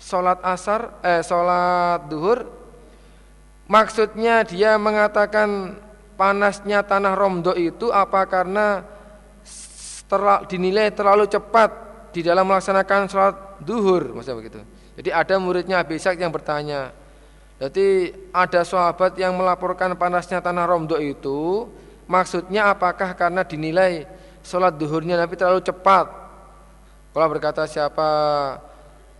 sholat 0.00 0.40
asar, 0.40 0.96
eh 1.04 1.20
sholat 1.20 2.08
duhur, 2.08 2.48
maksudnya 3.70 4.44
dia 4.44 4.76
mengatakan 4.76 5.78
panasnya 6.14 6.84
tanah 6.84 7.14
Romdo 7.18 7.52
itu 7.58 7.90
apa 7.90 8.24
karena 8.28 8.84
terla, 10.06 10.44
dinilai 10.46 10.92
terlalu 10.94 11.26
cepat 11.26 11.70
di 12.14 12.22
dalam 12.22 12.46
melaksanakan 12.46 13.10
sholat 13.10 13.36
duhur, 13.58 14.14
maksudnya 14.14 14.38
begitu. 14.38 14.60
Jadi 14.94 15.10
ada 15.10 15.34
muridnya 15.42 15.82
Abisak 15.82 16.14
yang 16.22 16.30
bertanya, 16.30 16.94
jadi 17.58 18.14
ada 18.34 18.62
sahabat 18.66 19.14
yang 19.18 19.34
melaporkan 19.34 19.94
panasnya 19.98 20.42
tanah 20.42 20.66
Romdo 20.66 20.98
itu 20.98 21.70
maksudnya 22.10 22.70
apakah 22.70 23.14
karena 23.14 23.46
dinilai 23.46 24.06
sholat 24.42 24.74
duhurnya 24.74 25.18
Nabi 25.18 25.34
terlalu 25.38 25.62
cepat? 25.62 26.06
Kalau 27.14 27.26
berkata 27.30 27.62
siapa 27.70 28.10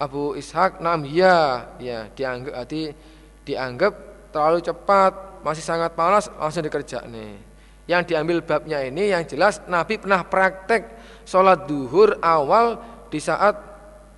Abu 0.02 0.34
Ishak, 0.34 0.82
nam 0.82 1.06
ya, 1.06 1.70
ya 1.78 2.10
dianggap 2.10 2.54
hati 2.58 2.90
dianggap 3.46 4.13
terlalu 4.34 4.58
cepat, 4.58 5.38
masih 5.46 5.62
sangat 5.62 5.94
panas 5.94 6.26
langsung 6.34 6.66
dikerja 6.66 7.06
nih. 7.06 7.38
Yang 7.86 8.02
diambil 8.10 8.42
babnya 8.42 8.82
ini 8.82 9.14
yang 9.14 9.22
jelas 9.22 9.62
Nabi 9.70 10.02
pernah 10.02 10.26
praktek 10.26 10.90
sholat 11.22 11.70
duhur 11.70 12.18
awal 12.18 12.82
di 13.12 13.22
saat 13.22 13.54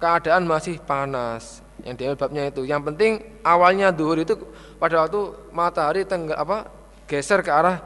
keadaan 0.01 0.49
masih 0.49 0.81
panas 0.81 1.61
yang 1.85 1.99
diambil 1.99 2.17
babnya 2.17 2.49
itu. 2.49 2.65
Yang 2.65 2.83
penting 2.95 3.13
awalnya 3.45 3.93
duhur 3.93 4.17
itu 4.17 4.39
pada 4.81 5.05
waktu 5.05 5.21
matahari 5.53 6.09
tenggak 6.09 6.39
apa 6.41 6.73
geser 7.05 7.45
ke 7.45 7.53
arah 7.53 7.83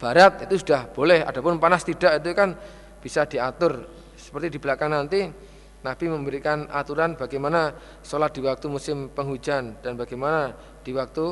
barat 0.00 0.48
itu 0.48 0.62
sudah 0.64 0.88
boleh. 0.88 1.26
Adapun 1.26 1.60
panas 1.60 1.84
tidak 1.84 2.24
itu 2.24 2.32
kan 2.32 2.56
bisa 3.04 3.28
diatur. 3.28 3.84
Seperti 4.16 4.56
di 4.56 4.58
belakang 4.62 4.94
nanti 4.94 5.26
Nabi 5.80 6.04
memberikan 6.12 6.68
aturan 6.68 7.16
bagaimana 7.16 7.72
sholat 8.04 8.36
di 8.36 8.44
waktu 8.44 8.68
musim 8.68 9.08
penghujan 9.10 9.80
dan 9.80 9.96
bagaimana 9.96 10.52
di 10.82 10.92
waktu 10.96 11.26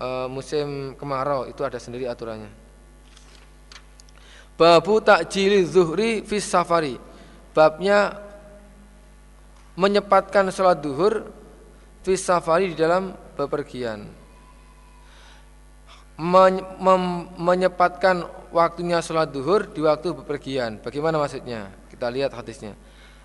e, 0.00 0.08
musim 0.28 0.98
kemarau 0.98 1.48
itu 1.48 1.60
ada 1.62 1.76
sendiri 1.76 2.08
aturannya. 2.08 2.48
Babu 4.56 5.04
takjili 5.04 5.64
zuhri 5.68 6.24
fis 6.24 6.48
safari. 6.48 6.96
Babnya 7.52 8.26
menyepatkan 9.76 10.48
sholat 10.48 10.80
duhur 10.80 11.28
fis 12.00 12.24
safari 12.24 12.72
di 12.72 12.76
dalam 12.76 13.12
bepergian 13.36 14.08
Men, 16.16 16.64
mem, 16.80 17.28
menyepatkan 17.36 18.24
waktunya 18.48 19.04
sholat 19.04 19.28
duhur 19.28 19.68
di 19.68 19.84
waktu 19.84 20.16
bepergian 20.16 20.80
bagaimana 20.80 21.20
maksudnya 21.20 21.68
kita 21.92 22.08
lihat 22.08 22.32
hadisnya 22.32 22.72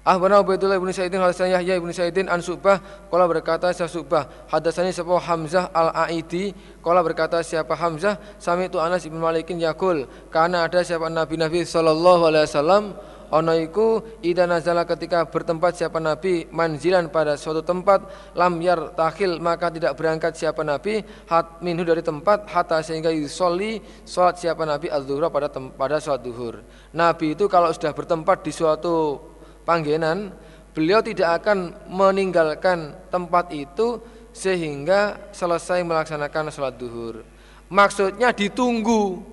Ahbana 0.01 0.41
Ubaidullah 0.41 0.81
ibn 0.81 0.89
Sa'idin 0.89 1.21
hadatsana 1.21 1.61
Yahya 1.61 1.77
ibn 1.77 1.93
Sa'idin 1.93 2.25
an 2.25 2.41
Subah 2.41 2.81
qala 3.13 3.29
berkata 3.29 3.69
siapa 3.69 3.85
Subah 3.85 4.23
hadatsani 4.49 4.89
sapa 4.89 5.13
Hamzah 5.21 5.69
al-Aidi? 5.69 6.57
Qala 6.81 7.05
berkata 7.05 7.37
siapa 7.45 7.77
Hamzah? 7.77 8.17
Sami 8.41 8.65
itu 8.65 8.81
Anas 8.81 9.05
ibn 9.05 9.21
Malikin 9.21 9.61
yakul 9.61 10.09
karena 10.33 10.65
ada 10.65 10.81
siapa 10.81 11.05
Nabi 11.05 11.37
Nabi 11.37 11.61
sallallahu 11.61 12.33
alaihi 12.33 12.49
wasallam 12.49 12.83
ono 13.31 13.55
iku 13.55 14.03
ida 14.25 14.43
nazala 14.43 14.83
ketika 14.83 15.23
bertempat 15.23 15.79
siapa 15.79 16.03
nabi 16.03 16.51
manzilan 16.51 17.07
pada 17.07 17.39
suatu 17.39 17.63
tempat 17.63 18.03
lam 18.35 18.59
yar 18.59 18.91
takhil 18.91 19.39
maka 19.39 19.71
tidak 19.71 19.95
berangkat 19.95 20.35
siapa 20.35 20.67
nabi 20.67 20.99
hat 21.31 21.63
minhu 21.63 21.87
dari 21.87 22.03
tempat 22.03 22.51
hatta 22.51 22.83
sehingga 22.83 23.07
yusolli 23.07 23.79
salat 24.03 24.35
siapa 24.35 24.67
nabi 24.67 24.91
az 24.91 25.07
pada 25.07 25.47
pada 25.47 25.97
salat 26.03 26.21
duhur. 26.27 26.59
Nabi 26.91 27.39
itu 27.39 27.47
kalau 27.47 27.71
sudah 27.71 27.95
bertempat 27.95 28.43
di 28.43 28.51
suatu 28.51 29.30
panggenan 29.71 30.35
beliau 30.75 30.99
tidak 30.99 31.39
akan 31.39 31.71
meninggalkan 31.87 32.91
tempat 33.07 33.55
itu 33.55 34.03
sehingga 34.35 35.31
selesai 35.31 35.79
melaksanakan 35.87 36.51
sholat 36.51 36.75
duhur 36.75 37.23
maksudnya 37.71 38.35
ditunggu 38.35 39.23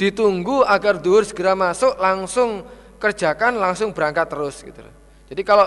ditunggu 0.00 0.64
agar 0.64 0.96
duhur 0.96 1.28
segera 1.28 1.52
masuk 1.52 1.92
langsung 2.00 2.64
kerjakan 2.96 3.60
langsung 3.60 3.92
berangkat 3.92 4.32
terus 4.32 4.64
gitu 4.64 4.80
Jadi 5.24 5.40
kalau 5.40 5.66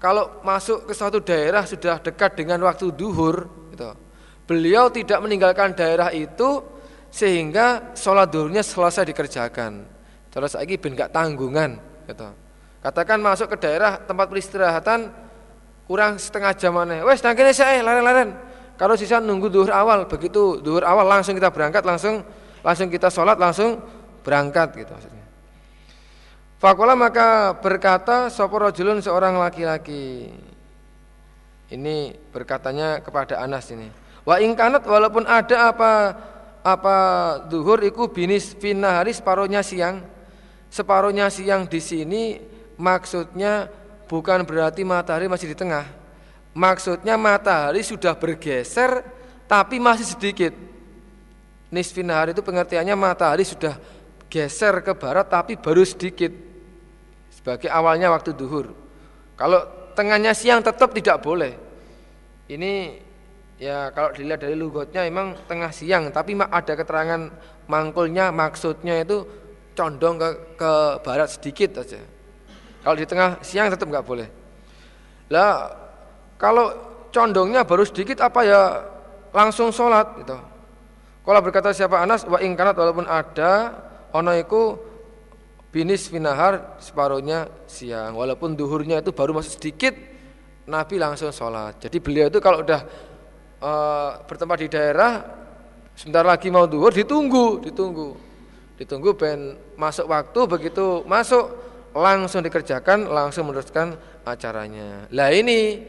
kalau 0.00 0.40
masuk 0.40 0.88
ke 0.88 0.92
suatu 0.96 1.20
daerah 1.20 1.68
sudah 1.68 2.00
dekat 2.00 2.40
dengan 2.40 2.64
waktu 2.64 2.88
duhur 2.88 3.46
gitu. 3.70 3.92
Beliau 4.48 4.88
tidak 4.88 5.20
meninggalkan 5.20 5.76
daerah 5.76 6.10
itu 6.10 6.64
sehingga 7.12 7.94
sholat 7.94 8.32
duhurnya 8.32 8.64
selesai 8.64 9.06
dikerjakan. 9.12 9.84
Terus 10.32 10.56
lagi 10.56 10.74
ben 10.80 10.96
gak 10.96 11.12
tanggungan 11.12 11.76
gitu. 12.08 12.28
Katakan 12.80 13.20
masuk 13.20 13.52
ke 13.52 13.56
daerah 13.60 14.00
tempat 14.00 14.32
peristirahatan 14.32 15.12
kurang 15.84 16.16
setengah 16.16 16.56
jam 16.56 16.72
mana. 16.72 17.04
Wes 17.04 17.20
nang 17.20 17.36
kene 17.36 17.52
saya 17.52 17.84
laren-laren. 17.84 18.32
Kalau 18.80 18.96
sisa 18.96 19.20
nunggu 19.20 19.52
duhur 19.52 19.68
awal, 19.68 20.08
begitu 20.08 20.56
duhur 20.64 20.80
awal 20.88 21.04
langsung 21.04 21.36
kita 21.36 21.52
berangkat 21.52 21.84
langsung 21.84 22.24
langsung 22.64 22.88
kita 22.88 23.12
sholat 23.12 23.36
langsung 23.36 23.76
berangkat 24.24 24.80
gitu 24.80 24.96
maksudnya. 24.96 25.24
Fakola 26.60 26.96
maka 26.96 27.56
berkata 27.56 28.32
sopo 28.32 28.56
rojulun 28.56 29.04
seorang 29.04 29.36
laki-laki. 29.36 30.32
Ini 31.70 32.16
berkatanya 32.32 33.04
kepada 33.04 33.40
Anas 33.40 33.68
ini. 33.72 33.88
Wa 34.24 34.40
ingkanat 34.40 34.84
walaupun 34.88 35.28
ada 35.28 35.72
apa 35.72 35.92
apa 36.60 36.96
duhur 37.48 37.80
iku 37.84 38.08
binis 38.08 38.56
fina 38.56 39.00
hari 39.00 39.12
separuhnya 39.12 39.60
siang. 39.60 40.00
Separuhnya 40.72 41.28
siang 41.28 41.68
di 41.68 41.80
sini 41.80 42.22
maksudnya 42.80 43.68
bukan 44.08 44.48
berarti 44.48 44.80
matahari 44.82 45.28
masih 45.28 45.52
di 45.52 45.56
tengah. 45.56 45.84
Maksudnya 46.56 47.20
matahari 47.20 47.84
sudah 47.84 48.16
bergeser 48.16 49.04
tapi 49.44 49.76
masih 49.76 50.08
sedikit. 50.08 50.56
Nisfin 51.70 52.10
hari 52.10 52.34
itu 52.34 52.42
pengertiannya 52.42 52.96
matahari 52.98 53.46
sudah 53.46 53.78
geser 54.26 54.82
ke 54.82 54.96
barat 54.96 55.28
tapi 55.30 55.54
baru 55.54 55.86
sedikit 55.86 56.32
sebagai 57.30 57.70
awalnya 57.70 58.10
waktu 58.10 58.34
duhur. 58.34 58.74
Kalau 59.38 59.62
tengahnya 59.94 60.34
siang 60.34 60.64
tetap 60.64 60.90
tidak 60.90 61.22
boleh. 61.22 61.54
Ini 62.50 62.98
ya 63.62 63.94
kalau 63.94 64.10
dilihat 64.10 64.42
dari 64.42 64.58
lugotnya 64.58 65.06
memang 65.06 65.38
tengah 65.46 65.70
siang, 65.70 66.10
tapi 66.10 66.34
ada 66.34 66.72
keterangan 66.74 67.30
mangkulnya 67.70 68.34
maksudnya 68.34 69.06
itu 69.06 69.22
condong 69.78 70.18
ke, 70.18 70.30
ke 70.58 70.72
barat 71.06 71.30
sedikit 71.30 71.78
saja. 71.78 72.02
Kalau 72.80 72.96
di 72.96 73.04
tengah 73.04 73.40
siang 73.44 73.68
tetap 73.68 73.86
nggak 73.88 74.06
boleh. 74.06 74.28
Lah 75.32 75.72
kalau 76.40 76.72
condongnya 77.12 77.66
baru 77.66 77.84
sedikit 77.84 78.24
apa 78.24 78.40
ya 78.46 78.62
langsung 79.30 79.70
sholat 79.70 80.24
gitu. 80.24 80.36
Kalau 81.20 81.40
berkata 81.44 81.70
siapa 81.76 82.00
Anas 82.00 82.24
wa 82.24 82.40
ingkanat 82.40 82.74
walaupun 82.74 83.04
ada 83.04 83.76
ono 84.10 84.32
iku 84.34 84.90
binis 85.70 86.10
finahar 86.10 86.80
separuhnya 86.82 87.46
siang 87.70 88.18
walaupun 88.18 88.58
duhurnya 88.58 88.98
itu 88.98 89.14
baru 89.14 89.38
masih 89.38 89.54
sedikit 89.54 89.94
Nabi 90.66 90.98
langsung 90.98 91.30
sholat 91.30 91.78
jadi 91.78 92.02
beliau 92.02 92.26
itu 92.26 92.42
kalau 92.42 92.66
udah 92.66 92.80
uh, 93.62 94.10
bertempat 94.26 94.66
di 94.66 94.68
daerah 94.68 95.22
sebentar 95.94 96.26
lagi 96.26 96.50
mau 96.50 96.66
duhur 96.66 96.90
ditunggu 96.90 97.62
ditunggu 97.62 98.18
ditunggu 98.82 99.14
ben 99.14 99.54
masuk 99.78 100.10
waktu 100.10 100.40
begitu 100.50 101.06
masuk 101.06 101.69
langsung 101.94 102.42
dikerjakan 102.44 103.10
langsung 103.10 103.50
meneruskan 103.50 103.98
acaranya. 104.22 105.10
Lah 105.10 105.30
ini 105.34 105.82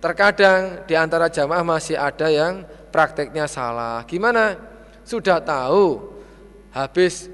terkadang 0.00 0.84
di 0.84 0.94
antara 0.94 1.32
jamaah 1.32 1.64
masih 1.64 1.96
ada 1.96 2.28
yang 2.28 2.64
prakteknya 2.92 3.48
salah. 3.48 4.04
Gimana? 4.04 4.56
Sudah 5.06 5.40
tahu 5.40 6.12
habis 6.74 7.30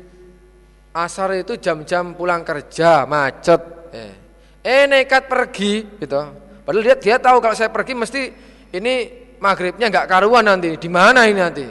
asar 0.92 1.34
itu 1.40 1.56
jam-jam 1.58 2.12
pulang 2.14 2.44
kerja 2.46 3.08
macet. 3.08 3.60
Eh, 3.92 4.14
eh 4.62 4.82
nekat 4.86 5.26
pergi 5.26 5.86
gitu. 5.98 6.20
Padahal 6.62 6.84
dia 6.84 6.96
dia 6.96 7.16
tahu 7.18 7.42
kalau 7.42 7.56
saya 7.56 7.72
pergi 7.72 7.94
mesti 7.96 8.22
ini 8.70 8.94
maghribnya 9.42 9.90
nggak 9.90 10.06
karuan 10.06 10.46
nanti. 10.46 10.78
Di 10.78 10.86
mana 10.86 11.26
ini 11.26 11.40
nanti? 11.40 11.66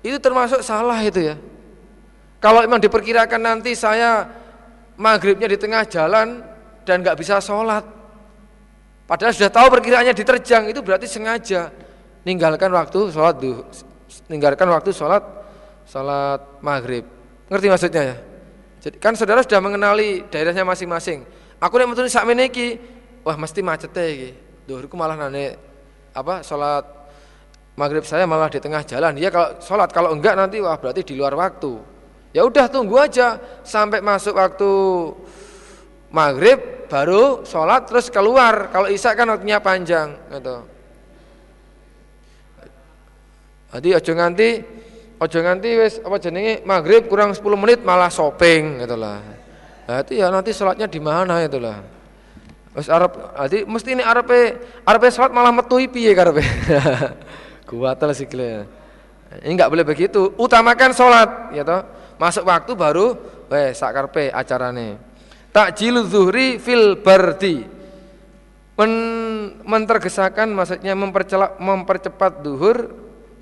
Itu 0.00 0.16
termasuk 0.20 0.64
salah 0.64 0.96
itu 1.04 1.20
ya. 1.20 1.36
Kalau 2.40 2.60
memang 2.60 2.80
diperkirakan 2.80 3.40
nanti 3.40 3.72
saya 3.72 4.28
maghribnya 5.00 5.48
di 5.50 5.58
tengah 5.58 5.82
jalan 5.86 6.42
dan 6.84 7.00
nggak 7.00 7.16
bisa 7.18 7.40
sholat 7.40 7.82
padahal 9.08 9.32
sudah 9.34 9.50
tahu 9.50 9.66
perkiraannya 9.78 10.14
diterjang 10.14 10.70
itu 10.70 10.80
berarti 10.80 11.06
sengaja 11.10 11.72
ninggalkan 12.24 12.72
waktu 12.72 13.12
sholat 13.12 13.36
duh, 13.36 13.64
ninggalkan 14.30 14.68
waktu 14.70 14.90
sholat 14.94 15.22
sholat 15.84 16.40
maghrib 16.64 17.04
ngerti 17.48 17.66
maksudnya 17.68 18.02
ya 18.14 18.16
jadi 18.84 19.00
kan 19.00 19.16
saudara 19.16 19.40
sudah 19.40 19.64
mengenali 19.64 20.28
daerahnya 20.28 20.60
masing-masing. 20.60 21.24
Aku 21.56 21.80
nek 21.80 21.88
metu 21.88 22.04
sak 22.04 22.28
meniki, 22.28 22.76
wah 23.24 23.32
mesti 23.32 23.64
macet 23.64 23.96
iki. 23.96 24.36
Dhuwurku 24.68 24.92
malah 24.92 25.16
nane 25.16 25.56
apa 26.12 26.44
salat 26.44 26.84
maghrib 27.80 28.04
saya 28.04 28.28
malah 28.28 28.52
di 28.52 28.60
tengah 28.60 28.84
jalan. 28.84 29.16
Ya 29.16 29.32
kalau 29.32 29.56
salat 29.64 29.88
kalau 29.88 30.12
enggak 30.12 30.36
nanti 30.36 30.60
wah 30.60 30.76
berarti 30.76 31.00
di 31.00 31.16
luar 31.16 31.32
waktu. 31.32 31.80
Ya 32.34 32.42
udah 32.42 32.66
tunggu 32.66 32.98
aja 32.98 33.38
sampai 33.62 34.02
masuk 34.02 34.34
waktu 34.34 34.70
maghrib 36.10 36.90
baru 36.90 37.46
sholat 37.46 37.86
terus 37.86 38.10
keluar. 38.10 38.74
Kalau 38.74 38.90
isya 38.90 39.14
kan 39.14 39.30
waktunya 39.30 39.62
panjang 39.62 40.18
gitu. 40.34 40.66
Jadi 43.74 43.88
ojo 43.94 44.12
nganti 44.14 44.50
Ojo 45.14 45.38
nganti 45.38 45.70
wis 45.78 45.94
apa 46.02 46.18
jenenge 46.18 46.66
maghrib 46.66 47.06
kurang 47.06 47.30
10 47.30 47.40
menit 47.54 47.80
malah 47.86 48.10
shopping 48.10 48.82
gitu 48.82 48.98
lah. 48.98 49.22
Itu 49.86 50.18
ya 50.18 50.26
nanti 50.26 50.50
sholatnya 50.50 50.90
di 50.90 50.98
mana 50.98 51.38
itu 51.40 51.62
lah. 51.62 51.80
Arep 52.74 53.12
jadi 53.46 53.62
mesti 53.62 53.94
ini 53.94 54.02
arepe 54.02 54.58
arepe 54.82 55.06
sholat 55.14 55.30
malah 55.30 55.54
metu 55.54 55.78
piye 55.86 56.10
karepe. 56.18 56.42
Kuatal 57.70 58.10
sikile. 58.10 58.66
Ini 59.38 59.54
enggak 59.54 59.70
boleh 59.70 59.86
begitu. 59.86 60.34
Utamakan 60.34 60.90
sholat 60.90 61.54
ya 61.54 61.62
toh. 61.62 61.86
Masuk 62.16 62.46
waktu 62.46 62.72
baru 62.78 63.18
wes 63.50 63.78
sak 63.78 63.90
karepe 63.94 64.30
acarane. 64.30 64.96
Takjilu 65.54 66.06
zuhri 66.06 66.58
fil 66.58 66.98
bardi. 66.98 67.66
Men 68.74 68.92
mentergesakan 69.62 70.50
maksudnya 70.50 70.98
mempercepat 71.58 72.42
duhur 72.42 72.90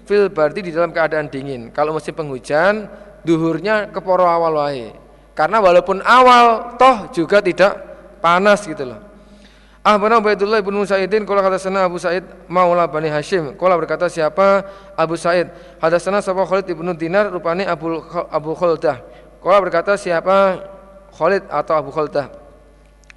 fil 0.05 0.29
berarti 0.29 0.61
di 0.61 0.71
dalam 0.73 0.93
keadaan 0.93 1.33
dingin. 1.33 1.73
Kalau 1.73 1.97
musim 1.97 2.13
penghujan, 2.13 2.85
duhurnya 3.25 3.89
keporo 3.89 4.29
awal 4.29 4.61
wae. 4.61 4.93
Karena 5.33 5.65
walaupun 5.65 6.05
awal 6.05 6.77
toh 6.77 7.09
juga 7.17 7.41
tidak 7.41 7.81
panas 8.21 8.69
gitu 8.69 8.93
loh. 8.93 9.12
Ah 9.83 9.99
benar 9.99 10.23
Ubaidullah 10.23 10.62
ibnu 10.62 10.87
Sa'idin 10.87 11.27
kalau 11.27 11.42
kata 11.42 11.59
sana 11.59 11.90
Abu 11.90 11.99
Sa'id 11.99 12.23
Maula 12.47 12.87
Bani 12.87 13.11
Hashim. 13.11 13.59
Kalau 13.59 13.75
berkata 13.83 14.07
siapa? 14.07 14.62
Abu 14.95 15.18
Sa'id 15.18 15.51
hadasana 15.83 16.23
sapa 16.23 16.47
Khalid 16.47 16.71
ibnu 16.71 16.95
Dinar 16.95 17.35
rupanya 17.35 17.75
Abu 17.75 17.99
Abu 18.31 18.55
Khaldah. 18.55 19.03
Kalau 19.42 19.59
berkata 19.59 19.99
siapa? 19.99 20.62
Khalid 21.11 21.51
atau 21.51 21.75
Abu 21.75 21.90
Khaldah. 21.90 22.31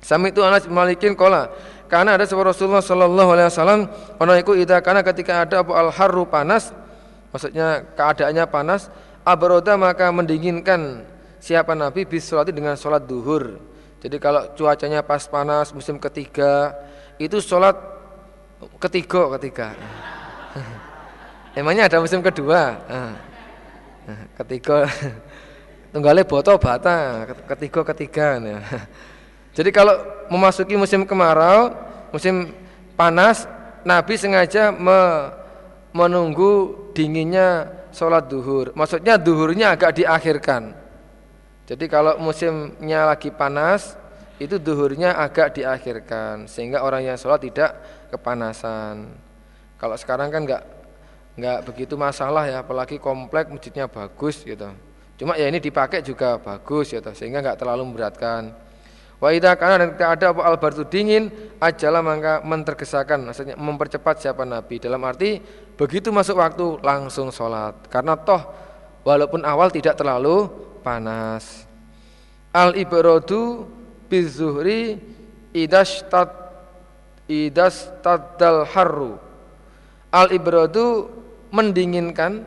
Sami 0.02 0.34
itu 0.34 0.42
Anas 0.42 0.66
Malikin 0.66 1.14
kola 1.14 1.54
karena 1.86 2.18
ada 2.18 2.26
sebuah 2.26 2.50
Rasulullah 2.50 2.82
Shallallahu 2.82 3.30
Alaihi 3.30 3.48
Wasallam 3.50 3.82
orang 4.18 4.38
itu 4.42 4.58
ida 4.58 4.82
karena 4.82 5.06
ketika 5.06 5.46
ada 5.46 5.62
abu 5.62 5.78
al 5.78 5.94
haru 5.94 6.26
panas, 6.26 6.74
maksudnya 7.30 7.86
keadaannya 7.94 8.46
panas, 8.50 8.90
abroda 9.22 9.78
maka 9.78 10.10
mendinginkan 10.10 11.06
siapa 11.38 11.78
Nabi 11.78 12.10
bisolati 12.10 12.50
dengan 12.50 12.74
sholat 12.74 13.06
duhur. 13.06 13.62
Jadi 14.06 14.22
kalau 14.22 14.54
cuacanya 14.54 15.02
pas 15.02 15.26
panas 15.26 15.74
musim 15.74 15.98
ketiga 15.98 16.78
itu 17.18 17.42
sholat 17.42 17.74
ketiga 18.78 19.34
ketiga. 19.34 19.74
Emangnya 21.58 21.90
ada 21.90 21.98
musim 21.98 22.22
kedua? 22.22 22.78
Ketiga 24.38 24.86
tunggalnya 25.96 26.22
boto 26.22 26.54
bata 26.62 27.26
ketiga 27.50 27.82
ketiga. 27.82 28.38
Jadi 29.58 29.74
kalau 29.74 29.98
memasuki 30.30 30.78
musim 30.78 31.02
kemarau, 31.02 31.74
musim 32.14 32.54
panas, 32.94 33.50
Nabi 33.82 34.22
sengaja 34.22 34.70
me, 34.70 35.34
menunggu 35.98 36.78
dinginnya 36.94 37.74
sholat 37.90 38.30
duhur. 38.30 38.70
Maksudnya 38.78 39.18
duhurnya 39.18 39.74
agak 39.74 39.98
diakhirkan. 39.98 40.85
Jadi 41.66 41.90
kalau 41.90 42.22
musimnya 42.22 43.10
lagi 43.10 43.34
panas, 43.34 43.98
itu 44.38 44.60
duhurnya 44.60 45.16
agak 45.16 45.56
diakhirkan 45.56 46.46
sehingga 46.52 46.84
orang 46.84 47.08
yang 47.08 47.18
sholat 47.18 47.40
tidak 47.40 47.72
kepanasan. 48.12 49.16
Kalau 49.80 49.96
sekarang 49.96 50.28
kan 50.28 50.44
nggak 50.44 50.64
nggak 51.36 51.60
begitu 51.68 51.96
masalah 52.00 52.48
ya, 52.48 52.64
apalagi 52.64 53.00
komplek 53.00 53.52
masjidnya 53.52 53.88
bagus 53.88 54.44
gitu. 54.44 54.72
Cuma 55.16 55.40
ya 55.40 55.48
ini 55.48 55.64
dipakai 55.64 56.04
juga 56.04 56.36
bagus 56.40 56.92
gitu, 56.92 57.12
sehingga 57.16 57.40
nggak 57.40 57.60
terlalu 57.60 57.88
memberatkan. 57.88 58.52
Wa 59.16 59.32
idza 59.32 59.56
kana 59.56 59.80
dan 59.80 59.96
ketika 59.96 60.08
ada 60.12 60.28
al 60.44 60.60
bardu 60.60 60.84
dingin, 60.84 61.32
ajalah 61.64 62.04
maka 62.04 62.44
mentergesakan, 62.44 63.32
maksudnya 63.32 63.56
mempercepat 63.56 64.20
siapa 64.20 64.44
Nabi. 64.44 64.84
Dalam 64.84 65.00
arti 65.08 65.40
begitu 65.80 66.12
masuk 66.12 66.36
waktu 66.40 66.84
langsung 66.84 67.32
sholat. 67.32 67.88
Karena 67.88 68.20
toh 68.20 68.44
walaupun 69.08 69.48
awal 69.48 69.72
tidak 69.72 69.96
terlalu 69.96 70.52
panas. 70.86 71.66
Al 72.54 72.78
ibradu 72.78 73.66
bizuhri 74.06 75.02
idastat 75.50 76.30
idastadal 77.26 78.70
harru. 78.70 79.18
Al 80.14 80.30
ibradu 80.30 81.10
mendinginkan 81.50 82.46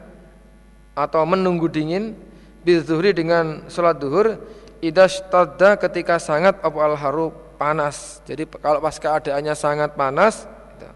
atau 0.94 1.26
menunggu 1.26 1.66
dingin 1.66 2.14
bizuhri 2.62 3.10
dengan 3.10 3.66
sholat 3.66 3.98
duhur 3.98 4.38
idastada 4.78 5.74
ketika 5.74 6.22
sangat 6.22 6.62
apa 6.62 6.78
al 6.78 6.94
haru 6.94 7.34
panas. 7.58 8.22
Jadi 8.24 8.46
kalau 8.62 8.78
pas 8.78 8.94
keadaannya 8.94 9.54
sangat 9.58 9.98
panas 9.98 10.46
gitu, 10.46 10.88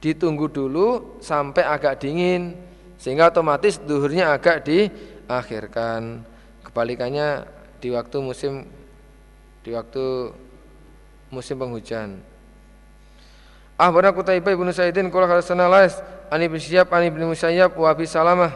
ditunggu 0.00 0.48
dulu 0.48 1.20
sampai 1.20 1.62
agak 1.62 2.00
dingin 2.00 2.56
sehingga 2.96 3.28
otomatis 3.28 3.76
duhurnya 3.80 4.32
agak 4.32 4.64
diakhirkan. 4.64 6.24
Kebalikannya 6.70 7.50
di 7.82 7.90
waktu 7.90 8.22
musim 8.22 8.62
di 9.66 9.74
waktu 9.74 10.30
musim 11.34 11.58
penghujan. 11.58 12.22
Ahbarana 13.74 14.14
Qutaibah 14.14 14.54
ibnu 14.54 14.70
Sa'idin 14.70 15.10
qala 15.10 15.26
hadatsana 15.26 15.66
Lais 15.66 15.98
an 16.30 16.38
ibnu 16.38 16.62
Syihab 16.62 16.86
an 16.94 17.02
ibnu 17.10 17.34
Musayyab 17.34 17.74
wa 17.74 17.90
Abi 17.90 18.06
Salamah. 18.06 18.54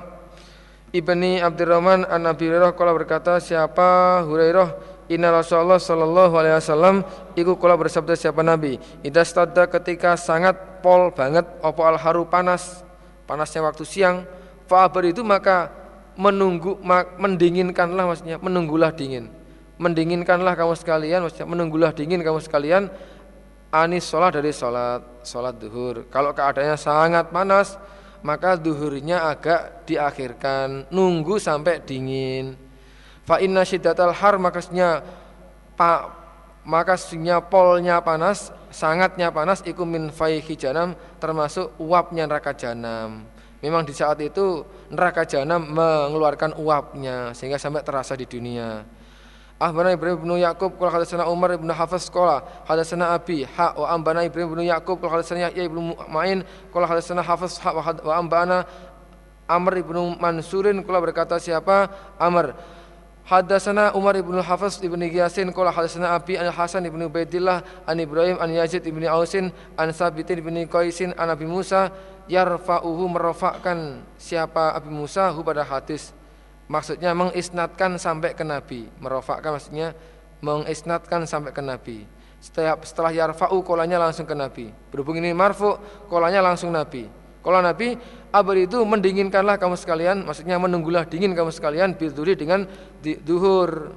Ibni 0.95 1.43
Abdurrahman 1.43 2.07
an 2.07 2.23
Abi 2.31 2.47
Hurairah 2.47 2.71
kala 2.79 2.95
berkata 2.95 3.43
siapa 3.43 4.23
Hurairah? 4.23 4.95
Inna 5.11 5.35
Rasulullah 5.35 5.77
Sallallahu 5.77 6.33
Alaihi 6.33 6.57
Wasallam 6.57 7.05
Iku 7.37 7.61
kala 7.61 7.77
bersabda 7.77 8.17
siapa 8.17 8.41
Nabi? 8.41 8.81
Ida 9.05 9.21
stada 9.21 9.69
ketika 9.69 10.17
sangat 10.17 10.81
pol 10.81 11.13
banget 11.13 11.45
Opo 11.61 11.85
al 11.85 12.01
haru 12.01 12.25
panas 12.25 12.81
Panasnya 13.29 13.61
waktu 13.69 13.85
siang 13.85 14.25
Fa'abar 14.65 15.05
itu 15.05 15.21
maka 15.21 15.69
menunggu 16.19 16.79
Mendinginkanlah 17.19 18.05
maksudnya 18.09 18.37
Menunggulah 18.39 18.91
dingin. 18.95 19.31
Mendinginkanlah 19.79 20.55
kamu 20.55 20.75
sekalian 20.79 21.27
Maksudnya 21.27 21.47
menunggulah 21.47 21.91
dingin 21.91 22.23
kamu 22.23 22.39
sekalian 22.43 22.91
Anis 23.75 24.07
sholat 24.07 24.39
dari 24.39 24.55
sholat 24.55 25.03
Sholat 25.27 25.59
duhur. 25.59 26.07
Kalau 26.13 26.31
keadaannya 26.31 26.79
sangat 26.79 27.35
panas 27.35 27.75
maka 28.25 28.57
duhurnya 28.57 29.29
agak 29.29 29.85
diakhirkan. 29.85 30.89
Nunggu 30.89 31.37
sampai 31.37 31.85
dingin. 31.85 32.57
Fa 33.29 33.37
inna 33.41 33.69
syiddatal 33.69 34.17
har 34.17 34.41
makasnya 34.41 35.05
pak 35.77 36.09
makasnya 36.65 37.45
polnya 37.45 38.01
panas 38.01 38.49
sangatnya 38.73 39.29
panas 39.29 39.61
iku 39.69 39.85
min 39.85 40.09
faihi 40.09 40.57
janam 40.57 40.97
termasuk 41.21 41.77
uapnya 41.77 42.25
neraka 42.25 42.57
janam 42.57 43.29
memang 43.65 43.89
di 43.89 43.97
saat 43.97 44.21
itu 44.21 44.61
neraka 44.93 45.25
janam 45.25 45.65
mengeluarkan 45.73 46.61
uapnya 46.61 47.33
sehingga 47.33 47.57
sampai 47.57 47.81
terasa 47.81 48.13
di 48.13 48.29
dunia. 48.29 48.85
Ahbana 49.57 49.97
Ibrahim 49.97 50.21
bin 50.21 50.31
Yaqub 50.45 50.77
qala 50.77 50.93
hadatsana 50.93 51.25
Umar 51.25 51.57
bin 51.57 51.73
Hafiz 51.73 52.13
qala 52.13 52.45
hadatsana 52.69 53.17
Abi 53.17 53.49
ha 53.57 53.73
wa 53.73 53.89
ambana 53.89 54.21
Ibrahim 54.21 54.53
bin 54.53 54.69
Yaqub 54.69 55.01
qala 55.01 55.17
hadatsana 55.17 55.49
Yahya 55.49 55.73
bin 55.73 55.97
Ma'in 56.13 56.45
qala 56.69 56.85
hadatsana 56.85 57.25
Hafiz 57.25 57.57
ha 57.65 57.73
wa 57.73 58.13
ambana 58.13 58.69
Amr 59.49 59.81
ibnu 59.81 60.21
Mansurin 60.21 60.85
qala 60.85 61.01
berkata 61.01 61.41
siapa? 61.41 61.89
Amr 62.21 62.53
Hadatsana 63.25 63.97
Umar 63.97 64.21
ibnu 64.21 64.37
Hafiz 64.45 64.85
ibnu 64.85 65.01
Ghiyasin 65.09 65.49
qala 65.49 65.73
hadatsana 65.73 66.13
Abi 66.13 66.37
an 66.37 66.53
Hasan 66.53 66.85
ibnu 66.85 67.09
Ubaidillah 67.09 67.65
an 67.89 67.97
Ibrahim 67.97 68.37
an 68.37 68.53
Yazid 68.53 68.85
ibnu 68.85 69.09
Ausin 69.09 69.49
an 69.81 69.89
Sabit 69.97 70.29
ibnu 70.29 70.69
Qaisin 70.69 71.17
an 71.17 71.33
Abi 71.33 71.49
Musa 71.49 71.89
yarfa'uhu 72.29 73.09
merofakkan 73.09 74.05
siapa 74.21 74.77
Abi 74.77 74.93
Musa 74.93 75.33
hu 75.33 75.41
pada 75.41 75.65
hadis. 75.65 76.13
Maksudnya 76.69 77.17
mengisnatkan 77.17 77.97
sampai 77.97 78.37
ke 78.37 78.45
Nabi. 78.45 78.93
Merofakkan 79.01 79.57
maksudnya 79.57 79.97
mengisnatkan 80.45 81.25
sampai 81.25 81.57
ke 81.57 81.65
Nabi. 81.65 82.05
Setelah, 82.45 82.77
setelah 82.85 83.13
yarfa'u 83.13 83.65
kolanya 83.65 84.05
langsung 84.05 84.29
ke 84.29 84.37
Nabi. 84.37 84.69
Berhubung 84.93 85.17
ini 85.17 85.33
marfu 85.33 85.81
kolanya 86.13 86.45
langsung 86.45 86.69
Nabi. 86.69 87.09
Kalau 87.41 87.61
Nabi 87.61 87.97
abar 88.35 88.59
itu 88.59 88.83
mendinginkanlah 88.83 89.55
kamu 89.63 89.79
sekalian 89.79 90.27
maksudnya 90.27 90.59
menunggulah 90.59 91.07
dingin 91.07 91.39
kamu 91.39 91.55
sekalian 91.55 91.95
biduri 91.95 92.35
dengan 92.35 92.67
di, 92.99 93.15
duhur. 93.23 93.95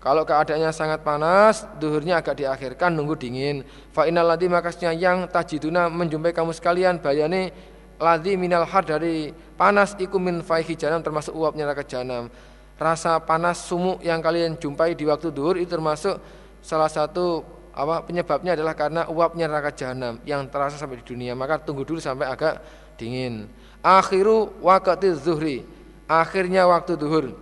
Kalau 0.00 0.22
keadaannya 0.22 0.70
sangat 0.70 1.02
panas, 1.02 1.66
duhurnya 1.82 2.22
agak 2.22 2.38
diakhirkan 2.38 2.94
nunggu 2.94 3.18
dingin. 3.18 3.66
Fa 3.90 4.06
innal 4.06 4.38
makasnya 4.38 4.94
yang 4.94 5.26
tajiduna 5.26 5.90
menjumpai 5.90 6.30
kamu 6.30 6.54
sekalian 6.54 7.02
bayane 7.02 7.50
ladhi 7.98 8.38
minal 8.38 8.64
har 8.64 8.86
dari 8.86 9.34
panas 9.58 9.98
iku 9.98 10.16
min 10.22 10.46
faihi 10.46 10.78
janam 10.78 11.02
termasuk 11.02 11.34
uapnya 11.34 11.64
neraka 11.64 11.82
janam 11.82 12.28
rasa 12.76 13.16
panas 13.24 13.64
sumuk 13.64 14.04
yang 14.04 14.20
kalian 14.20 14.60
jumpai 14.60 14.92
di 14.92 15.08
waktu 15.08 15.32
duhur 15.32 15.56
itu 15.56 15.72
termasuk 15.80 16.20
salah 16.60 16.92
satu 16.92 17.40
apa 17.72 18.04
penyebabnya 18.04 18.52
adalah 18.52 18.76
karena 18.76 19.08
uapnya 19.08 19.48
neraka 19.48 19.72
jahanam 19.72 20.20
yang 20.28 20.44
terasa 20.48 20.76
sampai 20.80 21.00
di 21.00 21.04
dunia. 21.08 21.32
Maka 21.36 21.60
tunggu 21.60 21.84
dulu 21.84 22.00
sampai 22.00 22.28
agak 22.28 22.60
dingin 22.96 23.48
akhiru 23.86 24.50
wakati 24.58 25.14
zuhri 25.14 25.62
akhirnya 26.10 26.66
waktu 26.66 26.98
duhur 26.98 27.38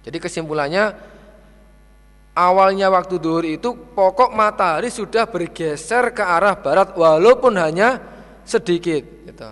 jadi 0.00 0.16
kesimpulannya 0.16 0.96
awalnya 2.32 2.88
waktu 2.88 3.20
duhur 3.20 3.44
itu 3.44 3.76
pokok 3.92 4.32
matahari 4.32 4.88
sudah 4.88 5.28
bergeser 5.28 6.16
ke 6.16 6.24
arah 6.24 6.56
barat 6.56 6.96
walaupun 6.96 7.52
hanya 7.60 8.00
sedikit 8.48 9.04
gitu. 9.28 9.50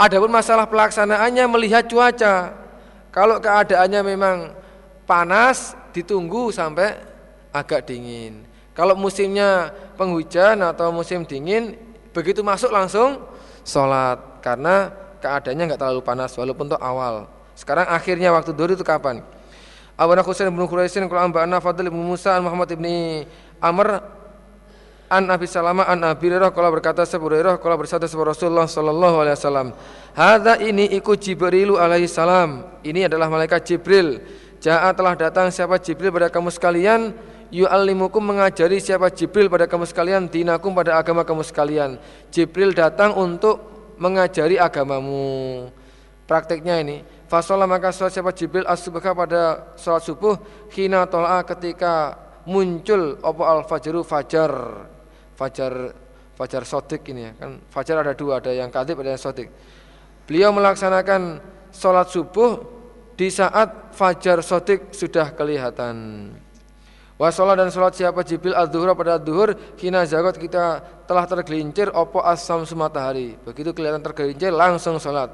Adapun 0.00 0.32
masalah 0.32 0.66
pelaksanaannya 0.66 1.44
melihat 1.46 1.86
cuaca. 1.86 2.56
Kalau 3.12 3.38
keadaannya 3.38 4.00
memang 4.02 4.36
panas 5.04 5.76
ditunggu 5.92 6.48
sampai 6.50 6.96
agak 7.52 7.86
dingin. 7.86 8.48
Kalau 8.72 8.96
musimnya 8.96 9.68
penghujan 10.00 10.64
atau 10.64 10.88
musim 10.88 11.28
dingin 11.28 11.76
begitu 12.16 12.40
masuk 12.40 12.72
langsung 12.72 13.20
sholat 13.62 14.40
karena 14.40 14.88
keadaannya 15.22 15.64
nggak 15.72 15.80
terlalu 15.80 16.02
panas 16.02 16.34
walaupun 16.34 16.66
untuk 16.66 16.82
awal. 16.82 17.30
Sekarang 17.54 17.86
akhirnya 17.86 18.34
waktu 18.34 18.50
dulu 18.50 18.74
itu 18.74 18.82
kapan? 18.82 19.22
Abu 19.94 20.12
Husain 20.26 20.50
bin 20.50 20.66
Quraisin 20.66 21.06
qala 21.06 21.30
anba'ana 21.30 21.62
Fadl 21.62 21.86
bin 21.86 22.02
Musa 22.02 22.34
an 22.34 22.42
Muhammad 22.42 22.74
bin 22.74 22.82
Amr 23.62 24.02
An 25.12 25.28
Abi 25.28 25.44
Salamah 25.44 25.92
an 25.92 26.00
Abi 26.08 26.32
Hurairah 26.32 26.48
kala 26.56 26.72
berkata 26.72 27.04
Abu 27.04 27.28
Hurairah 27.28 27.60
kala 27.60 27.76
bersabda 27.76 28.08
sebuah 28.08 28.32
Rasulullah 28.32 28.64
sallallahu 28.64 29.20
alaihi 29.20 29.36
wasallam, 29.36 29.68
"Hadza 30.16 30.56
ini 30.64 30.88
iku 30.96 31.12
Jibril 31.20 31.76
alaihi 31.76 32.08
salam." 32.08 32.64
Ini 32.80 33.12
adalah 33.12 33.28
malaikat 33.28 33.60
Jibril. 33.60 34.24
Ja'a 34.64 34.88
telah 34.96 35.12
datang 35.12 35.52
siapa 35.52 35.76
Jibril 35.76 36.16
pada 36.16 36.32
kamu 36.32 36.48
sekalian 36.48 37.12
yu'allimukum 37.52 38.24
mengajari 38.24 38.80
siapa 38.80 39.12
Jibril 39.12 39.52
pada 39.52 39.68
kamu 39.68 39.84
sekalian 39.84 40.32
dinakum 40.32 40.72
pada 40.72 40.96
agama 40.96 41.28
kamu 41.28 41.44
sekalian. 41.44 42.00
Jibril 42.32 42.72
datang 42.72 43.12
untuk 43.12 43.71
mengajari 44.02 44.58
agamamu. 44.58 45.70
Prakteknya 46.26 46.82
ini, 46.82 47.06
fasolah 47.30 47.70
maka 47.70 47.94
sholat 47.94 48.10
siapa 48.10 48.34
Jibril 48.34 48.66
as 48.66 48.82
pada 48.82 49.74
sholat 49.78 50.02
subuh 50.02 50.34
hina 50.74 51.06
tol'a 51.06 51.46
ketika 51.46 52.18
muncul 52.50 53.22
opo 53.22 53.46
al 53.46 53.62
fajru 53.62 54.02
fajar. 54.02 54.50
Fajar 55.38 55.94
fajar 56.38 56.62
sodik 56.66 57.06
ini 57.14 57.30
ya 57.30 57.32
kan? 57.38 57.62
Fajar 57.70 58.02
ada 58.02 58.14
dua 58.18 58.42
ada 58.42 58.50
yang 58.50 58.70
katib 58.72 58.98
ada 59.02 59.14
yang 59.14 59.22
sodik. 59.22 59.50
Beliau 60.26 60.50
melaksanakan 60.54 61.42
sholat 61.74 62.08
subuh 62.08 62.62
di 63.14 63.28
saat 63.28 63.92
fajar 63.92 64.40
sodik 64.40 64.94
sudah 64.94 65.34
kelihatan 65.36 66.30
Wasolah 67.20 67.54
dan 67.54 67.68
sholat 67.68 67.92
siapa 67.92 68.24
Jibril 68.24 68.56
al-duhur 68.56 68.96
pada 68.96 69.20
duhur 69.20 69.52
Hina 69.76 70.02
zagot 70.08 70.40
kita 70.40 70.80
telah 71.04 71.28
tergelincir 71.28 71.92
Opo 71.92 72.24
asam 72.24 72.64
matahari. 72.74 73.36
Begitu 73.44 73.70
kelihatan 73.76 74.00
tergelincir 74.00 74.50
langsung 74.50 74.96
sholat. 74.96 75.28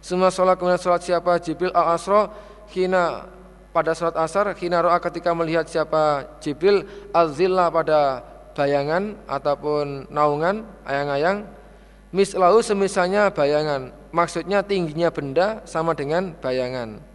Semua 0.00 0.32
sholat 0.32 0.56
kemudian 0.56 0.80
sholat 0.80 1.04
siapa 1.04 1.36
Jibril 1.38 1.70
al-asro 1.76 2.32
Hina 2.72 3.28
pada 3.70 3.92
sholat 3.92 4.16
asar 4.16 4.56
Hina 4.56 4.80
ro'a 4.80 4.98
ketika 4.98 5.36
melihat 5.36 5.68
siapa 5.68 6.24
Jibril 6.40 6.88
al-zillah 7.12 7.68
pada 7.68 8.24
bayangan 8.56 9.14
ataupun 9.28 10.08
naungan 10.10 10.64
ayang-ayang. 10.88 11.44
Mislahu 12.08 12.64
semisalnya 12.64 13.28
bayangan 13.28 13.92
maksudnya 14.16 14.64
tingginya 14.64 15.12
benda 15.12 15.60
sama 15.68 15.92
dengan 15.92 16.32
bayangan 16.40 17.07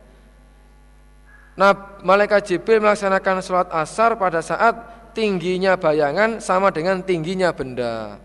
nah 1.53 1.99
malaikat 2.01 2.49
Jibril 2.49 2.81
melaksanakan 2.81 3.41
sholat 3.45 3.69
asar 3.69 4.17
pada 4.17 4.41
saat 4.41 4.73
tingginya 5.13 5.77
bayangan 5.77 6.41
sama 6.41 6.73
dengan 6.73 6.99
tingginya 7.05 7.53
benda. 7.53 8.17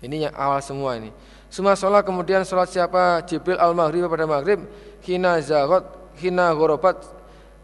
Ini 0.00 0.30
yang 0.30 0.34
awal 0.38 0.62
semua 0.62 0.94
ini. 0.94 1.10
Semua 1.50 1.74
sholat 1.74 2.06
kemudian 2.06 2.46
sholat 2.46 2.70
siapa 2.70 3.22
Jibril 3.26 3.58
al 3.58 3.74
maghrib 3.74 4.06
pada 4.06 4.26
maghrib 4.26 4.62
hina 5.02 5.42
zagot 5.42 5.86
hina 6.18 6.54
gorobat 6.54 7.02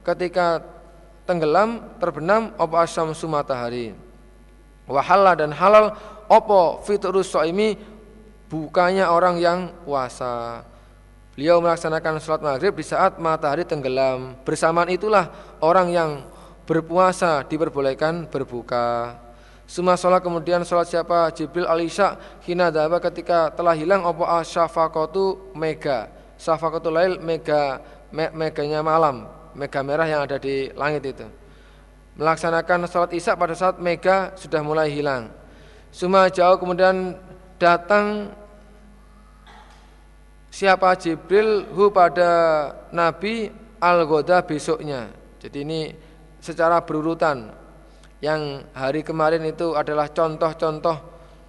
ketika 0.02 0.62
tenggelam 1.26 1.94
terbenam 2.02 2.50
opo 2.58 2.74
asyamsu 2.78 3.30
matahari. 3.30 3.94
Wahala 4.90 5.38
dan 5.38 5.54
halal 5.54 5.94
opo 6.26 6.82
fitrus 6.82 7.30
soimi 7.30 7.78
bukannya 8.50 9.06
orang 9.06 9.38
yang 9.38 9.70
puasa. 9.86 10.66
Beliau 11.32 11.64
melaksanakan 11.64 12.20
sholat 12.20 12.44
maghrib 12.44 12.76
di 12.76 12.84
saat 12.84 13.16
matahari 13.16 13.64
tenggelam. 13.64 14.36
Bersamaan 14.44 14.92
itulah 14.92 15.32
orang 15.64 15.88
yang 15.88 16.10
berpuasa 16.68 17.40
diperbolehkan 17.48 18.28
berbuka. 18.28 19.16
Semua 19.64 19.96
sholat 19.96 20.20
kemudian 20.20 20.60
sholat 20.60 20.92
siapa 20.92 21.32
Jibril 21.32 21.64
Alisha 21.64 22.20
hina 22.44 22.68
daba 22.68 23.00
ketika 23.00 23.48
telah 23.48 23.72
hilang 23.72 24.04
opo 24.04 24.28
asyafakotu 24.28 25.56
mega. 25.56 26.12
Syafakotu 26.36 26.92
lail 26.92 27.16
mega 27.16 27.80
me, 28.12 28.28
meganya 28.36 28.84
malam, 28.84 29.24
mega 29.56 29.80
merah 29.80 30.04
yang 30.04 30.28
ada 30.28 30.36
di 30.36 30.68
langit 30.76 31.16
itu. 31.16 31.24
Melaksanakan 32.20 32.84
sholat 32.84 33.08
isya 33.16 33.40
pada 33.40 33.56
saat 33.56 33.80
mega 33.80 34.36
sudah 34.36 34.60
mulai 34.60 34.92
hilang. 34.92 35.32
Semua 35.88 36.28
jauh 36.28 36.60
kemudian 36.60 37.16
datang 37.56 38.36
siapa 40.52 40.92
Jibril 41.00 41.64
hu 41.72 41.88
pada 41.88 42.30
Nabi 42.92 43.48
Al-Ghoda 43.80 44.44
besoknya. 44.44 45.08
Jadi 45.40 45.58
ini 45.64 45.80
secara 46.38 46.84
berurutan. 46.84 47.64
Yang 48.22 48.70
hari 48.70 49.02
kemarin 49.02 49.42
itu 49.42 49.74
adalah 49.74 50.06
contoh-contoh 50.12 50.94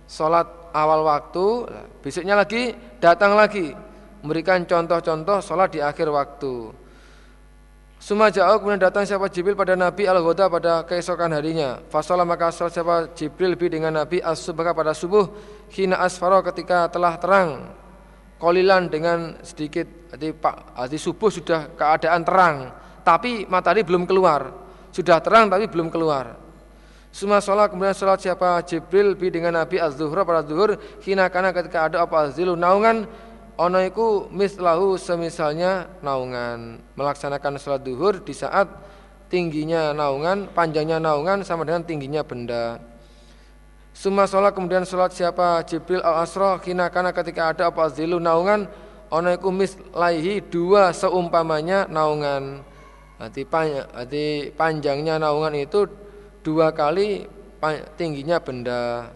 sholat 0.09 0.73
awal 0.73 1.05
waktu. 1.05 1.69
Besoknya 2.01 2.33
lagi 2.33 2.73
datang 2.97 3.37
lagi 3.37 3.75
memberikan 4.25 4.65
contoh-contoh 4.65 5.37
sholat 5.43 5.69
di 5.69 5.83
akhir 5.83 6.09
waktu. 6.09 6.73
Suma 8.01 8.27
jauh 8.27 8.59
kemudian 8.59 8.81
datang 8.81 9.07
siapa 9.07 9.31
Jibril 9.31 9.55
pada 9.55 9.77
Nabi 9.77 10.09
Al-Ghoda 10.09 10.49
pada 10.49 10.83
keesokan 10.83 11.31
harinya. 11.31 11.79
Fasolah 11.87 12.27
maka 12.27 12.51
siapa 12.51 13.13
Jibril 13.15 13.55
bi 13.55 13.69
dengan 13.71 13.95
Nabi 13.95 14.19
as-subha 14.19 14.75
pada 14.75 14.91
subuh. 14.91 15.29
Hina 15.71 16.01
asfaro 16.01 16.43
ketika 16.43 16.91
telah 16.91 17.15
terang 17.15 17.82
kolilan 18.43 18.91
dengan 18.91 19.39
sedikit. 19.39 20.11
Jadi 20.11 20.35
pak 20.35 20.75
jadi 20.75 20.99
subuh 20.99 21.31
sudah 21.31 21.71
keadaan 21.79 22.27
terang 22.27 22.55
tapi 23.07 23.47
matahari 23.47 23.87
belum 23.87 24.03
keluar. 24.03 24.51
Sudah 24.91 25.23
terang 25.23 25.47
tapi 25.47 25.71
belum 25.71 25.87
keluar. 25.87 26.35
Semua 27.13 27.39
sholat 27.39 27.71
kemudian 27.71 27.95
sholat 27.95 28.19
siapa? 28.19 28.59
Jibril 28.67 29.15
bi 29.15 29.31
dengan 29.31 29.55
Nabi 29.63 29.79
az-zuhra 29.79 30.27
pada 30.27 30.43
zuhur 30.43 30.75
hina 31.05 31.31
kana 31.31 31.55
ketika 31.55 31.87
ada 31.87 32.03
apa? 32.03 32.27
Azilu 32.27 32.59
naungan. 32.59 33.07
Ono 33.53 33.77
iku 33.85 34.27
mislahu 34.33 34.97
semisalnya 34.97 35.87
naungan. 36.01 36.81
Melaksanakan 36.97 37.61
sholat 37.61 37.85
zuhur 37.85 38.19
di 38.19 38.33
saat 38.33 38.65
tingginya 39.33 39.97
naungan 39.97 40.45
panjangnya 40.53 41.01
naungan 41.01 41.41
sama 41.41 41.65
dengan 41.65 41.81
tingginya 41.81 42.21
benda 42.21 42.92
Suma 43.93 44.25
sholat 44.25 44.57
kemudian 44.57 44.81
sholat 44.89 45.13
siapa 45.13 45.61
Jibril 45.69 46.01
al 46.01 46.25
Asra 46.25 46.57
kina 46.57 46.89
kana 46.89 47.13
ketika 47.13 47.53
ada 47.53 47.69
apa 47.69 47.85
zilu 47.93 48.17
naungan 48.17 48.65
ono 49.13 49.29
iku 49.29 49.53
laihi 49.93 50.41
dua 50.41 50.89
seumpamanya 50.89 51.85
naungan. 51.85 52.65
Arti, 53.21 53.45
arti 53.93 54.49
panjangnya 54.57 55.21
naungan 55.21 55.53
itu 55.53 55.85
dua 56.41 56.73
kali 56.73 57.29
tingginya 57.93 58.41
benda. 58.41 59.13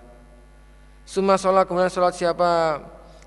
Suma 1.09 1.41
sholat 1.41 1.65
kemudian 1.65 1.89
sholat 1.89 2.13
siapa 2.13 2.77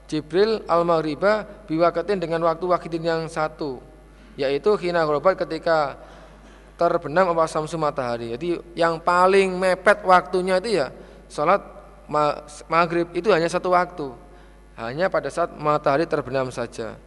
Jibril 0.06 0.62
al 0.70 0.86
maghriba 0.86 1.66
biwakatin 1.66 2.22
dengan 2.22 2.46
waktu 2.46 2.62
wakidin 2.62 3.02
yang 3.02 3.22
satu 3.26 3.82
yaitu 4.38 4.70
kina 4.78 5.02
gorobat 5.02 5.34
ketika 5.34 5.98
terbenam 6.78 7.34
apa 7.34 7.50
samsu 7.50 7.74
matahari. 7.74 8.38
Jadi 8.38 8.56
yang 8.78 9.02
paling 9.02 9.58
mepet 9.58 10.06
waktunya 10.06 10.62
itu 10.62 10.78
ya 10.78 10.94
sholat 11.30 11.62
maghrib 12.66 13.06
itu 13.14 13.30
hanya 13.30 13.46
satu 13.46 13.70
waktu 13.70 14.10
hanya 14.74 15.06
pada 15.06 15.30
saat 15.30 15.54
matahari 15.54 16.04
terbenam 16.04 16.50
saja 16.50 16.98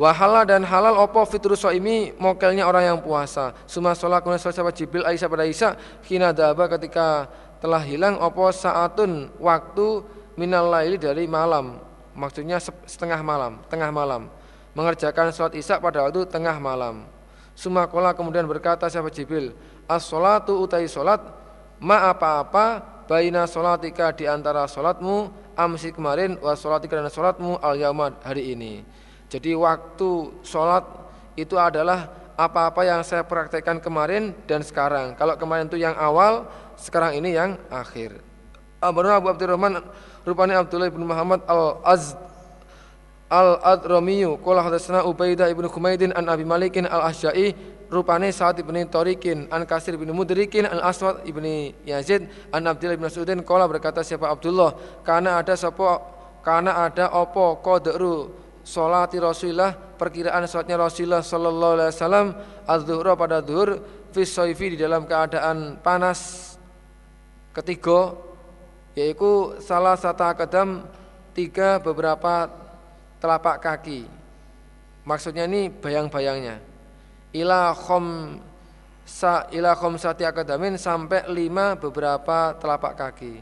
Wahala 0.00 0.48
dan 0.48 0.64
halal 0.64 0.96
opo 0.96 1.20
fitrus 1.28 1.60
ini 1.68 2.16
mokelnya 2.16 2.64
orang 2.64 2.88
yang 2.88 2.98
puasa. 3.04 3.52
Suma 3.68 3.92
sholat 3.92 4.24
kemudian 4.24 4.40
sholat 4.40 4.56
sahabat 4.56 4.72
Jibril 4.80 5.04
Aisyah 5.04 5.28
pada 5.28 5.44
Aisyah 5.44 5.72
Kina 6.00 6.32
daba 6.32 6.72
ketika 6.72 7.28
telah 7.60 7.84
hilang 7.84 8.16
opo 8.16 8.48
saatun 8.48 9.28
waktu 9.36 10.00
minal 10.40 10.72
laili 10.72 10.96
dari 10.96 11.28
malam. 11.28 11.84
Maksudnya 12.16 12.56
setengah 12.88 13.20
malam, 13.20 13.60
tengah 13.68 13.92
malam. 13.92 14.32
Mengerjakan 14.72 15.36
sholat 15.36 15.52
isya 15.52 15.76
pada 15.76 16.08
waktu 16.08 16.24
tengah 16.32 16.56
malam. 16.56 17.04
Suma 17.52 17.84
kola 17.84 18.16
kemudian 18.16 18.48
berkata 18.48 18.88
sahabat 18.88 19.12
Jibril, 19.12 19.52
as 19.84 20.08
sholatu 20.08 20.64
utai 20.64 20.88
sholat 20.88 21.20
ma 21.76 22.08
apa-apa 22.08 22.80
baina 23.10 23.42
solatika 23.50 24.14
di 24.14 24.30
antara 24.30 24.70
solatmu 24.70 25.34
amsi 25.58 25.90
kemarin 25.90 26.38
wa 26.38 26.54
solatika 26.54 26.94
dan 26.94 27.10
solatmu 27.10 27.58
al 27.58 27.74
yaumad 27.74 28.14
hari 28.22 28.54
ini. 28.54 28.86
Jadi 29.26 29.50
waktu 29.58 30.38
solat 30.46 30.86
itu 31.34 31.58
adalah 31.58 32.06
apa-apa 32.38 32.86
yang 32.86 33.02
saya 33.02 33.26
praktekkan 33.26 33.82
kemarin 33.82 34.30
dan 34.46 34.62
sekarang. 34.62 35.18
Kalau 35.18 35.34
kemarin 35.34 35.66
itu 35.66 35.82
yang 35.82 35.98
awal, 35.98 36.46
sekarang 36.78 37.18
ini 37.18 37.34
yang 37.34 37.58
akhir. 37.66 38.22
Abu 38.78 39.02
Abdurrahman 39.02 39.82
rupanya 40.22 40.62
Abdullah 40.62 40.88
bin 40.88 41.02
Muhammad 41.02 41.42
al-Az 41.50 42.14
al-Adramiyu 43.26 44.38
qala 44.38 44.62
hadatsana 44.62 45.02
Ubaidah 45.02 45.50
ibnu 45.50 45.66
Khumaidin 45.66 46.14
an 46.14 46.30
Abi 46.30 46.46
Malikin 46.46 46.86
al-Ahsyai 46.86 47.58
rupane 47.90 48.30
saat 48.30 48.62
ibni 48.62 48.86
Torikin 48.86 49.50
an 49.50 49.66
Kasir 49.66 49.98
ibni 49.98 50.14
Mudrikin 50.14 50.64
an 50.64 50.78
Aswad 50.78 51.26
ibni 51.26 51.74
Yazid 51.82 52.30
an 52.54 52.70
Abdullah 52.70 52.94
ibn 52.94 53.04
Mas'udin 53.04 53.42
kola 53.42 53.66
berkata 53.66 54.06
siapa 54.06 54.30
Abdullah? 54.30 55.02
Karena 55.02 55.42
ada 55.42 55.58
sapa 55.58 55.98
karena 56.40 56.86
ada 56.86 57.10
opo 57.10 57.58
qadru 57.60 58.30
salati 58.62 59.18
Rasulullah 59.18 59.74
perkiraan 59.74 60.46
salatnya 60.46 60.78
Rasulullah 60.78 61.20
sallallahu 61.20 61.72
alaihi 61.76 61.90
wasallam 61.90 62.26
az-zuhra 62.64 63.12
pada 63.18 63.42
zuhur 63.42 63.82
fi 64.14 64.66
di 64.70 64.78
dalam 64.78 65.04
keadaan 65.04 65.82
panas 65.82 66.54
ketiga 67.50 68.14
yaitu 68.94 69.58
salah 69.58 69.98
satu 69.98 70.30
kadam 70.38 70.86
tiga 71.34 71.82
beberapa 71.82 72.46
telapak 73.18 73.58
kaki. 73.62 74.06
Maksudnya 75.06 75.48
ini 75.48 75.72
bayang-bayangnya 75.72 76.69
ila 77.34 77.74
khom 77.74 78.38
sa 79.06 79.50
ila 79.50 79.74
sati 79.98 80.22
akadamin 80.22 80.78
sampai 80.78 81.26
lima 81.30 81.74
beberapa 81.74 82.54
telapak 82.58 82.94
kaki. 82.94 83.34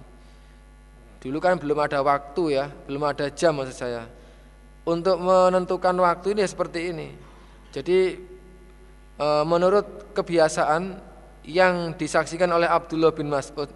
Dulu 1.19 1.39
kan 1.43 1.59
belum 1.59 1.79
ada 1.83 1.99
waktu 2.01 2.45
ya, 2.57 2.71
belum 2.87 3.03
ada 3.05 3.27
jam 3.29 3.59
maksud 3.59 3.77
saya. 3.77 4.07
Untuk 4.89 5.21
menentukan 5.21 5.93
waktu 6.01 6.33
ini 6.33 6.43
seperti 6.49 6.81
ini. 6.95 7.09
Jadi 7.75 8.17
e, 9.19 9.27
menurut 9.45 10.15
kebiasaan 10.17 10.97
yang 11.45 11.93
disaksikan 11.99 12.49
oleh 12.49 12.71
Abdullah 12.71 13.13
bin 13.13 13.29
Mas'ud, 13.29 13.69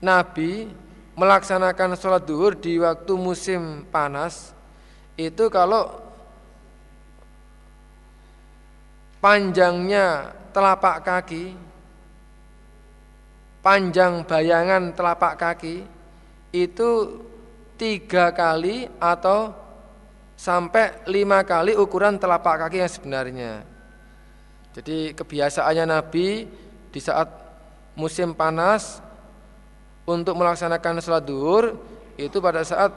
Nabi 0.00 0.70
melaksanakan 1.18 1.98
sholat 1.98 2.24
duhur 2.24 2.56
di 2.56 2.78
waktu 2.80 3.12
musim 3.18 3.84
panas 3.90 4.54
itu 5.14 5.46
kalau 5.46 6.03
panjangnya 9.24 10.36
telapak 10.52 11.00
kaki, 11.00 11.56
panjang 13.64 14.20
bayangan 14.28 14.92
telapak 14.92 15.40
kaki 15.40 15.80
itu 16.52 16.90
tiga 17.80 18.36
kali 18.36 18.84
atau 19.00 19.56
sampai 20.36 21.08
lima 21.08 21.40
kali 21.40 21.72
ukuran 21.72 22.20
telapak 22.20 22.68
kaki 22.68 22.84
yang 22.84 22.92
sebenarnya. 22.92 23.52
Jadi 24.76 25.16
kebiasaannya 25.16 25.84
Nabi 25.88 26.44
di 26.92 27.00
saat 27.00 27.32
musim 27.96 28.36
panas 28.36 29.00
untuk 30.04 30.36
melaksanakan 30.36 31.00
sholat 31.00 31.24
duhur 31.24 31.80
itu 32.20 32.44
pada 32.44 32.60
saat 32.60 32.92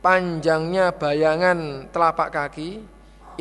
panjangnya 0.00 0.88
bayangan 0.96 1.84
telapak 1.92 2.32
kaki 2.32 2.80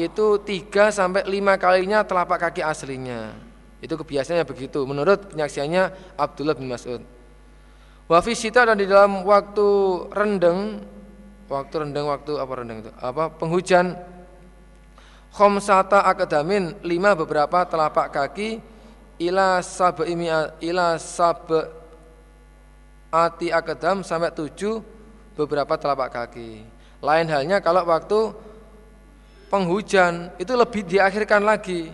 itu 0.06 0.40
tiga 0.46 0.94
sampai 0.94 1.28
lima 1.28 1.60
kalinya 1.60 2.06
telapak 2.06 2.50
kaki 2.50 2.62
aslinya. 2.64 3.36
Itu 3.80 3.96
kebiasaannya 3.96 4.46
begitu 4.48 4.84
menurut 4.84 5.32
penyaksiannya 5.32 6.16
Abdullah 6.20 6.56
bin 6.56 6.68
Mas'ud. 6.68 7.02
Wafi 8.10 8.34
sita 8.34 8.66
dan 8.66 8.76
di 8.76 8.90
dalam 8.90 9.22
waktu 9.24 9.68
rendeng, 10.12 10.84
waktu 11.48 11.76
rendeng 11.78 12.06
waktu 12.10 12.32
apa 12.36 12.54
rendeng 12.58 12.78
itu? 12.84 12.92
Apa 12.98 13.30
penghujan 13.32 13.96
khomsata 15.30 16.04
akadamin 16.04 16.76
lima 16.82 17.14
beberapa 17.14 17.64
telapak 17.70 18.10
kaki 18.10 18.60
ila 19.22 19.62
sab'i 19.62 20.18
ila 20.66 20.88
ati 23.10 23.48
akedam 23.50 24.06
sampai 24.06 24.34
tujuh 24.34 24.82
beberapa 25.38 25.78
telapak 25.78 26.10
kaki. 26.10 26.66
Lain 27.00 27.28
halnya 27.32 27.64
kalau 27.64 27.88
waktu 27.88 28.49
penghujan 29.50 30.32
itu 30.38 30.54
lebih 30.54 30.86
diakhirkan 30.86 31.42
lagi 31.42 31.90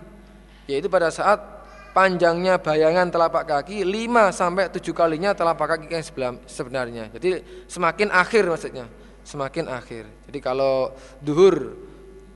yaitu 0.68 0.92
pada 0.92 1.10
saat 1.10 1.56
panjangnya 1.96 2.60
bayangan 2.60 3.08
telapak 3.08 3.48
kaki 3.48 3.88
5 3.88 4.36
sampai 4.36 4.68
7 4.68 4.84
kalinya 4.92 5.32
telapak 5.32 5.80
kaki 5.80 5.88
yang 5.88 6.04
sebenarnya. 6.44 7.08
Jadi 7.16 7.40
semakin 7.72 8.12
akhir 8.12 8.44
maksudnya, 8.52 8.86
semakin 9.24 9.72
akhir. 9.72 10.04
Jadi 10.28 10.40
kalau 10.44 10.92
duhur 11.24 11.80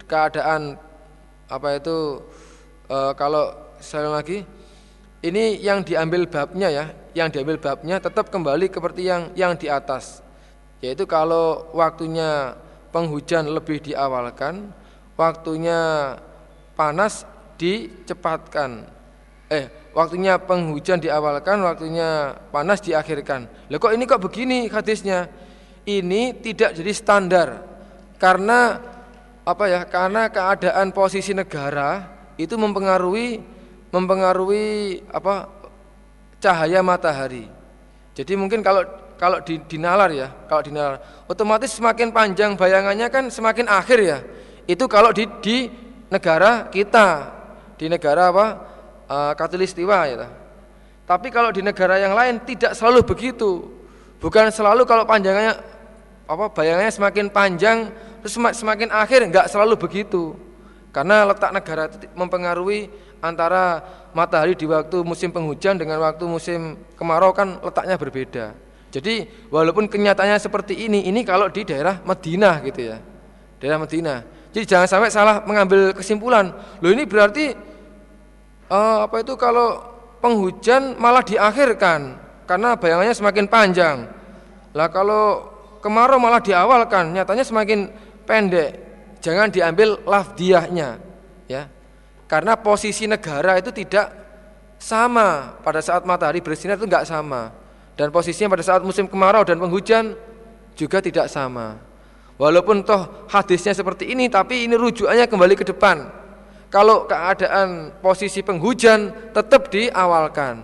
keadaan 0.07 0.79
apa 1.51 1.67
itu 1.75 2.23
e, 2.87 2.97
kalau 3.19 3.51
saya 3.83 4.07
lagi 4.07 4.47
ini 5.19 5.59
yang 5.59 5.83
diambil 5.83 6.23
babnya 6.31 6.71
ya, 6.71 6.85
yang 7.11 7.27
diambil 7.27 7.59
babnya 7.59 7.99
tetap 7.99 8.31
kembali 8.31 8.71
seperti 8.71 9.11
yang 9.11 9.35
yang 9.35 9.59
di 9.59 9.67
atas. 9.67 10.23
Yaitu 10.79 11.03
kalau 11.03 11.67
waktunya 11.75 12.55
penghujan 12.95 13.51
lebih 13.51 13.83
diawalkan, 13.83 14.71
waktunya 15.19 16.15
panas 16.79 17.27
dicepatkan. 17.59 18.87
Eh, 19.51 19.67
waktunya 19.91 20.39
penghujan 20.39 21.03
diawalkan, 21.03 21.59
waktunya 21.59 22.39
panas 22.55 22.79
diakhirkan. 22.79 23.51
Lah 23.67 23.77
kok 23.83 23.91
ini 23.91 24.07
kok 24.07 24.23
begini 24.23 24.71
hadisnya? 24.71 25.27
Ini 25.83 26.39
tidak 26.39 26.79
jadi 26.79 26.91
standar. 26.95 27.47
Karena 28.15 28.79
apa 29.43 29.63
ya? 29.67 29.83
Karena 29.83 30.31
keadaan 30.31 30.95
posisi 30.95 31.35
negara 31.35 32.07
itu 32.39 32.55
mempengaruhi 32.55 33.59
mempengaruhi 33.91 35.03
apa? 35.11 35.59
cahaya 36.39 36.79
matahari. 36.79 37.51
Jadi 38.15 38.39
mungkin 38.39 38.63
kalau 38.63 38.87
kalau 39.19 39.43
di, 39.43 39.59
dinalar 39.67 40.07
ya, 40.15 40.31
kalau 40.47 40.63
dinalar, 40.63 41.03
otomatis 41.27 41.75
semakin 41.75 42.15
panjang 42.15 42.55
bayangannya 42.55 43.11
kan 43.11 43.27
semakin 43.27 43.67
akhir 43.67 43.99
ya. 43.99 44.19
Itu 44.69 44.85
kalau 44.85 45.09
di, 45.09 45.25
di 45.41 45.65
negara 46.13 46.69
kita, 46.69 47.25
di 47.73 47.89
negara 47.89 48.29
apa 48.29 48.45
uh, 49.09 49.33
katulistiwa 49.33 49.97
ya. 50.05 50.29
Tapi 51.09 51.33
kalau 51.33 51.49
di 51.49 51.65
negara 51.65 51.97
yang 51.97 52.13
lain 52.13 52.37
tidak 52.45 52.77
selalu 52.77 53.01
begitu. 53.01 53.65
Bukan 54.21 54.53
selalu 54.53 54.85
kalau 54.85 55.09
panjangnya 55.09 55.57
apa 56.29 56.53
bayangannya 56.53 56.93
semakin 56.93 57.25
panjang 57.33 57.89
terus 58.21 58.37
semakin 58.37 58.93
akhir 58.93 59.25
enggak 59.25 59.49
selalu 59.49 59.73
begitu. 59.73 60.37
Karena 60.93 61.25
letak 61.25 61.49
negara 61.49 61.89
itu 61.89 62.05
mempengaruhi 62.13 62.93
antara 63.25 63.81
matahari 64.13 64.53
di 64.53 64.69
waktu 64.69 65.01
musim 65.01 65.33
penghujan 65.33 65.81
dengan 65.81 65.97
waktu 65.97 66.29
musim 66.29 66.77
kemarau 66.93 67.33
kan 67.33 67.57
letaknya 67.65 67.97
berbeda. 67.97 68.45
Jadi 68.93 69.25
walaupun 69.49 69.89
kenyataannya 69.89 70.37
seperti 70.37 70.85
ini, 70.85 71.09
ini 71.09 71.21
kalau 71.25 71.49
di 71.49 71.65
daerah 71.65 72.01
Madinah 72.05 72.55
gitu 72.65 72.81
ya. 72.89 72.97
Daerah 73.61 73.81
Madinah. 73.81 74.38
Jadi 74.49 74.65
jangan 74.65 74.87
sampai 74.89 75.09
salah 75.13 75.45
mengambil 75.45 75.93
kesimpulan. 75.93 76.49
Loh 76.81 76.89
ini 76.89 77.05
berarti 77.05 77.53
uh, 78.69 79.05
apa 79.05 79.21
itu 79.21 79.37
kalau 79.37 79.81
penghujan 80.19 80.97
malah 80.97 81.21
diakhirkan 81.21 82.17
karena 82.49 82.73
bayangannya 82.73 83.13
semakin 83.13 83.45
panjang. 83.45 83.97
Lah 84.73 84.89
kalau 84.89 85.45
kemarau 85.85 86.17
malah 86.17 86.41
diawalkan, 86.41 87.13
nyatanya 87.13 87.45
semakin 87.45 87.89
pendek. 88.25 88.89
Jangan 89.19 89.51
diambil 89.51 89.99
lafdiahnya, 90.07 90.95
ya. 91.51 91.67
Karena 92.23 92.55
posisi 92.55 93.03
negara 93.03 93.59
itu 93.59 93.67
tidak 93.73 94.15
sama 94.79 95.59
pada 95.59 95.83
saat 95.83 96.07
matahari 96.07 96.39
bersinar 96.39 96.79
itu 96.79 96.87
enggak 96.87 97.03
sama. 97.03 97.51
Dan 97.99 98.15
posisinya 98.15 98.55
pada 98.55 98.63
saat 98.63 98.79
musim 98.79 99.11
kemarau 99.11 99.43
dan 99.43 99.59
penghujan 99.59 100.15
juga 100.79 101.03
tidak 101.03 101.27
sama. 101.27 101.75
Walaupun 102.39 102.87
toh 102.87 103.27
hadisnya 103.27 103.75
seperti 103.75 104.15
ini 104.15 104.31
tapi 104.31 104.63
ini 104.63 104.79
rujukannya 104.79 105.27
kembali 105.27 105.59
ke 105.59 105.67
depan 105.67 106.07
kalau 106.71 107.03
keadaan 107.09 107.91
posisi 107.99 108.39
penghujan 108.39 109.33
tetap 109.35 109.67
diawalkan. 109.67 110.63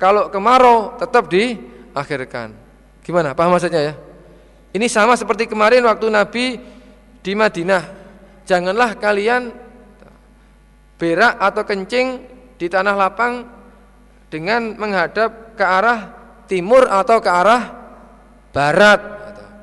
Kalau 0.00 0.32
kemarau 0.32 0.96
tetap 0.96 1.28
diakhirkan. 1.28 2.56
Gimana? 3.04 3.36
Paham 3.36 3.52
maksudnya 3.52 3.92
ya? 3.92 3.94
Ini 4.74 4.86
sama 4.88 5.14
seperti 5.14 5.46
kemarin 5.46 5.84
waktu 5.84 6.08
Nabi 6.08 6.56
di 7.20 7.32
Madinah. 7.36 7.84
Janganlah 8.48 8.96
kalian 8.96 9.52
berak 10.96 11.36
atau 11.36 11.62
kencing 11.68 12.26
di 12.56 12.66
tanah 12.70 12.94
lapang 12.96 13.44
dengan 14.32 14.74
menghadap 14.74 15.54
ke 15.54 15.64
arah 15.64 16.00
timur 16.50 16.88
atau 16.90 17.18
ke 17.20 17.30
arah 17.30 17.62
barat. 18.50 19.00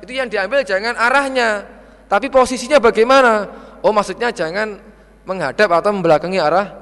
Itu 0.02 0.10
yang 0.10 0.26
diambil 0.26 0.66
jangan 0.66 0.98
arahnya, 0.98 1.62
tapi 2.10 2.26
posisinya 2.28 2.82
bagaimana? 2.82 3.46
Oh, 3.80 3.94
maksudnya 3.94 4.34
jangan 4.34 4.76
menghadap 5.22 5.70
atau 5.70 5.94
membelakangi 5.94 6.42
arah 6.42 6.74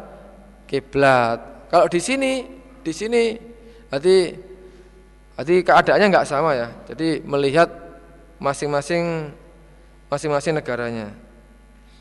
kiblat. 0.65 1.69
Kalau 1.69 1.87
di 1.87 2.01
sini, 2.01 2.49
di 2.81 2.93
sini 2.97 3.37
berarti 3.93 4.17
berarti 5.37 5.55
keadaannya 5.63 6.07
nggak 6.11 6.27
sama 6.27 6.57
ya. 6.57 6.69
Jadi 6.89 7.21
melihat 7.29 7.69
masing-masing 8.41 9.31
masing-masing 10.09 10.57
negaranya. 10.57 11.13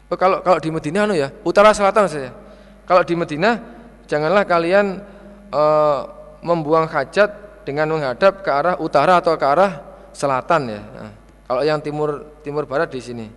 Oh, 0.09 0.17
kalau 0.17 0.41
kalau 0.41 0.57
di 0.57 0.71
Medina 0.71 1.05
anu 1.05 1.13
ya, 1.13 1.29
utara 1.45 1.75
selatan 1.75 2.09
saja. 2.09 2.31
Kalau 2.87 3.05
di 3.05 3.13
Medina 3.13 3.61
janganlah 4.09 4.41
kalian 4.49 5.05
e, 5.53 5.63
membuang 6.41 6.89
hajat 6.89 7.61
dengan 7.61 7.93
menghadap 7.93 8.41
ke 8.41 8.49
arah 8.49 8.81
utara 8.81 9.21
atau 9.21 9.37
ke 9.37 9.45
arah 9.45 9.88
selatan 10.19 10.61
ya. 10.67 10.81
Nah, 10.83 11.11
kalau 11.47 11.61
yang 11.63 11.79
timur 11.79 12.35
timur 12.43 12.67
barat 12.67 12.91
di 12.91 12.99
sini. 12.99 13.27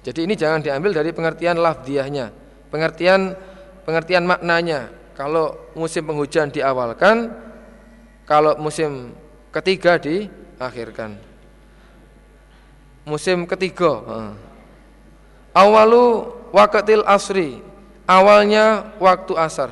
Jadi 0.00 0.24
ini 0.24 0.32
jangan 0.32 0.64
diambil 0.64 0.96
dari 0.96 1.12
pengertian 1.12 1.60
lafdiahnya 1.60 2.32
pengertian 2.72 3.36
pengertian 3.84 4.24
maknanya. 4.24 4.88
Kalau 5.12 5.68
musim 5.76 6.08
penghujan 6.08 6.48
diawalkan 6.48 7.28
kalau 8.24 8.56
musim 8.56 9.12
ketiga 9.52 10.00
diakhirkan. 10.00 11.20
Musim 13.04 13.44
ketiga 13.44 14.00
awalu 15.52 16.32
wakatil 16.56 17.04
asri. 17.04 17.60
Awalnya 18.10 18.96
waktu 18.98 19.38
asar 19.38 19.70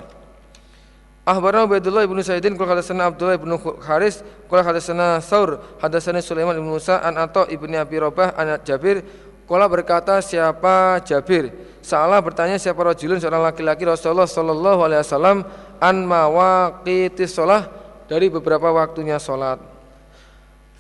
Ahbarana 1.28 1.68
Ubaidullah 1.68 2.08
ibnu 2.08 2.24
Sa'idin 2.24 2.56
Kul 2.56 2.64
hadasana 2.64 3.12
Abdullah 3.12 3.36
ibnu 3.36 3.60
Haris 3.84 4.24
Kul 4.48 4.64
hadasana 4.64 5.20
Saur 5.20 5.60
Hadasana 5.76 6.24
Sulaiman 6.24 6.56
ibnu 6.56 6.80
Musa 6.80 7.04
An 7.04 7.20
Ato 7.20 7.44
ibnu 7.44 7.76
Abi 7.76 8.00
Robah 8.00 8.32
An 8.32 8.56
Jabir 8.64 9.04
Kala 9.48 9.64
berkata 9.64 10.20
siapa 10.20 11.00
Jabir? 11.08 11.48
Salah 11.80 12.20
bertanya 12.20 12.60
siapa 12.60 12.84
rajulun 12.84 13.16
seorang 13.16 13.48
laki-laki 13.48 13.80
Rasulullah 13.88 14.28
sallallahu 14.28 14.84
alaihi 14.84 15.00
wasallam 15.00 15.40
an 15.80 15.96
mawaqitis 16.04 17.32
shalah 17.32 17.64
dari 18.04 18.28
beberapa 18.28 18.68
waktunya 18.68 19.16
salat. 19.16 19.56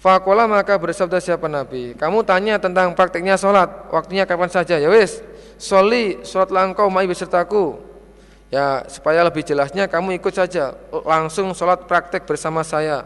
Fakola 0.04 0.44
maka 0.44 0.76
bersabda 0.76 1.16
siapa 1.16 1.48
Nabi? 1.48 1.96
Kamu 1.96 2.28
tanya 2.28 2.60
tentang 2.60 2.92
prakteknya 2.92 3.40
salat, 3.40 3.88
waktunya 3.88 4.28
kapan 4.28 4.52
saja? 4.52 4.76
Ya 4.76 4.92
wis, 4.92 5.24
soli 5.56 6.20
salatlah 6.20 6.68
engkau 6.68 6.92
mai 6.92 7.08
besertaku. 7.08 7.87
Ya, 8.48 8.88
supaya 8.88 9.20
lebih 9.28 9.44
jelasnya 9.44 9.92
kamu 9.92 10.16
ikut 10.16 10.32
saja 10.32 10.72
langsung 11.04 11.52
salat 11.52 11.84
praktek 11.84 12.24
bersama 12.24 12.64
saya. 12.64 13.04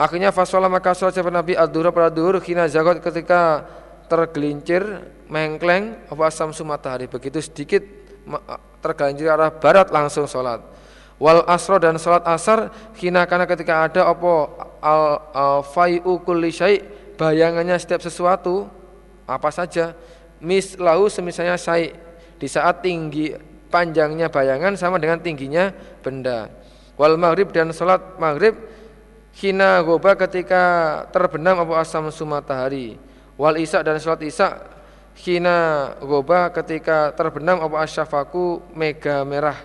Akhirnya 0.00 0.32
fasolah 0.32 0.72
maka 0.72 0.96
salat 0.96 1.12
siapa 1.12 1.28
Nabi 1.28 1.52
ad-duhur. 1.52 1.92
Pada 1.92 2.08
duhur 2.08 2.40
kina 2.40 2.64
zagot 2.64 3.04
ketika 3.04 3.68
tergelincir 4.08 5.04
mengkleng 5.28 6.00
apa 6.08 6.32
samsu 6.32 6.64
matahari 6.64 7.04
begitu 7.04 7.44
sedikit 7.44 7.84
tergelincir 8.80 9.28
arah 9.28 9.52
barat 9.52 9.92
langsung 9.92 10.24
sholat. 10.24 10.64
Wal 11.20 11.44
asro 11.44 11.76
dan 11.76 12.00
sholat 12.00 12.24
asar 12.24 12.72
kina 12.96 13.28
karena 13.28 13.44
ketika 13.44 13.84
ada 13.84 14.08
apa 14.08 14.32
al, 14.80 15.04
al 15.36 15.56
fai'u 15.60 16.24
kulli 16.24 16.48
syai 16.48 16.80
bayangannya 17.20 17.76
setiap 17.76 18.00
sesuatu 18.00 18.64
apa 19.28 19.50
saja 19.52 19.92
mis 20.40 20.78
lau 20.80 21.10
semisalnya 21.12 21.60
syai. 21.60 21.92
Di 22.38 22.46
saat 22.46 22.86
tinggi 22.86 23.34
panjangnya 23.68 24.32
bayangan 24.32 24.74
sama 24.74 24.96
dengan 24.96 25.20
tingginya 25.20 25.70
benda. 26.02 26.48
Wal 26.98 27.14
maghrib 27.14 27.52
dan 27.54 27.70
sholat 27.70 28.18
maghrib 28.18 28.58
kina 29.36 29.84
goba 29.86 30.18
ketika 30.18 31.04
terbenam 31.14 31.62
apa 31.62 31.78
asam 31.78 32.10
matahari 32.26 32.98
wal 33.38 33.54
isak 33.54 33.86
dan 33.86 34.02
sholat 34.02 34.26
isak 34.26 34.58
hina 35.14 35.94
goba 36.02 36.50
ketika 36.50 37.14
terbenam 37.14 37.62
apa 37.62 37.86
asyafaku 37.86 38.62
mega 38.74 39.22
merah. 39.22 39.56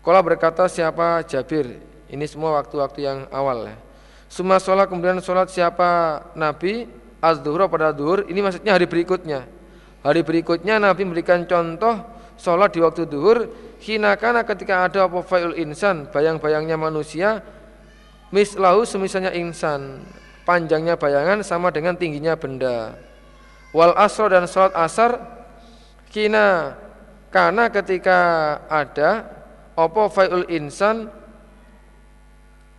Kala 0.00 0.22
berkata 0.22 0.64
siapa 0.70 1.24
Jabir? 1.26 1.82
Ini 2.06 2.24
semua 2.30 2.54
waktu-waktu 2.62 3.02
yang 3.02 3.18
awal 3.34 3.66
ya. 3.66 3.76
Suma 4.30 4.62
sholat 4.62 4.86
kemudian 4.86 5.18
sholat 5.18 5.50
siapa 5.50 6.22
Nabi? 6.38 6.88
Az 7.16 7.42
pada 7.42 7.90
duhur 7.90 8.28
ini 8.30 8.38
maksudnya 8.38 8.76
hari 8.76 8.86
berikutnya. 8.86 9.48
Hari 10.04 10.22
berikutnya 10.22 10.78
Nabi 10.78 11.02
memberikan 11.02 11.42
contoh 11.42 11.98
sholat 12.46 12.70
di 12.70 12.78
waktu 12.78 13.10
duhur 13.10 13.50
hinakana 13.82 14.46
ketika 14.46 14.86
ada 14.86 15.10
apa 15.10 15.18
fa'il 15.26 15.58
insan 15.58 16.06
bayang-bayangnya 16.14 16.78
manusia 16.78 17.42
mislahu 18.30 18.86
semisalnya 18.86 19.34
insan. 19.34 20.06
Panjangnya 20.46 20.94
bayangan 20.94 21.42
sama 21.42 21.74
dengan 21.74 21.98
tingginya 21.98 22.38
benda. 22.38 22.94
Wal 23.74 23.98
asro 23.98 24.30
dan 24.30 24.46
sholat 24.46 24.70
asar 24.78 25.18
kina 26.14 26.78
karena 27.34 27.66
ketika 27.66 28.18
ada 28.70 29.26
apa 29.74 30.02
fa'il 30.06 30.46
insan 30.54 31.10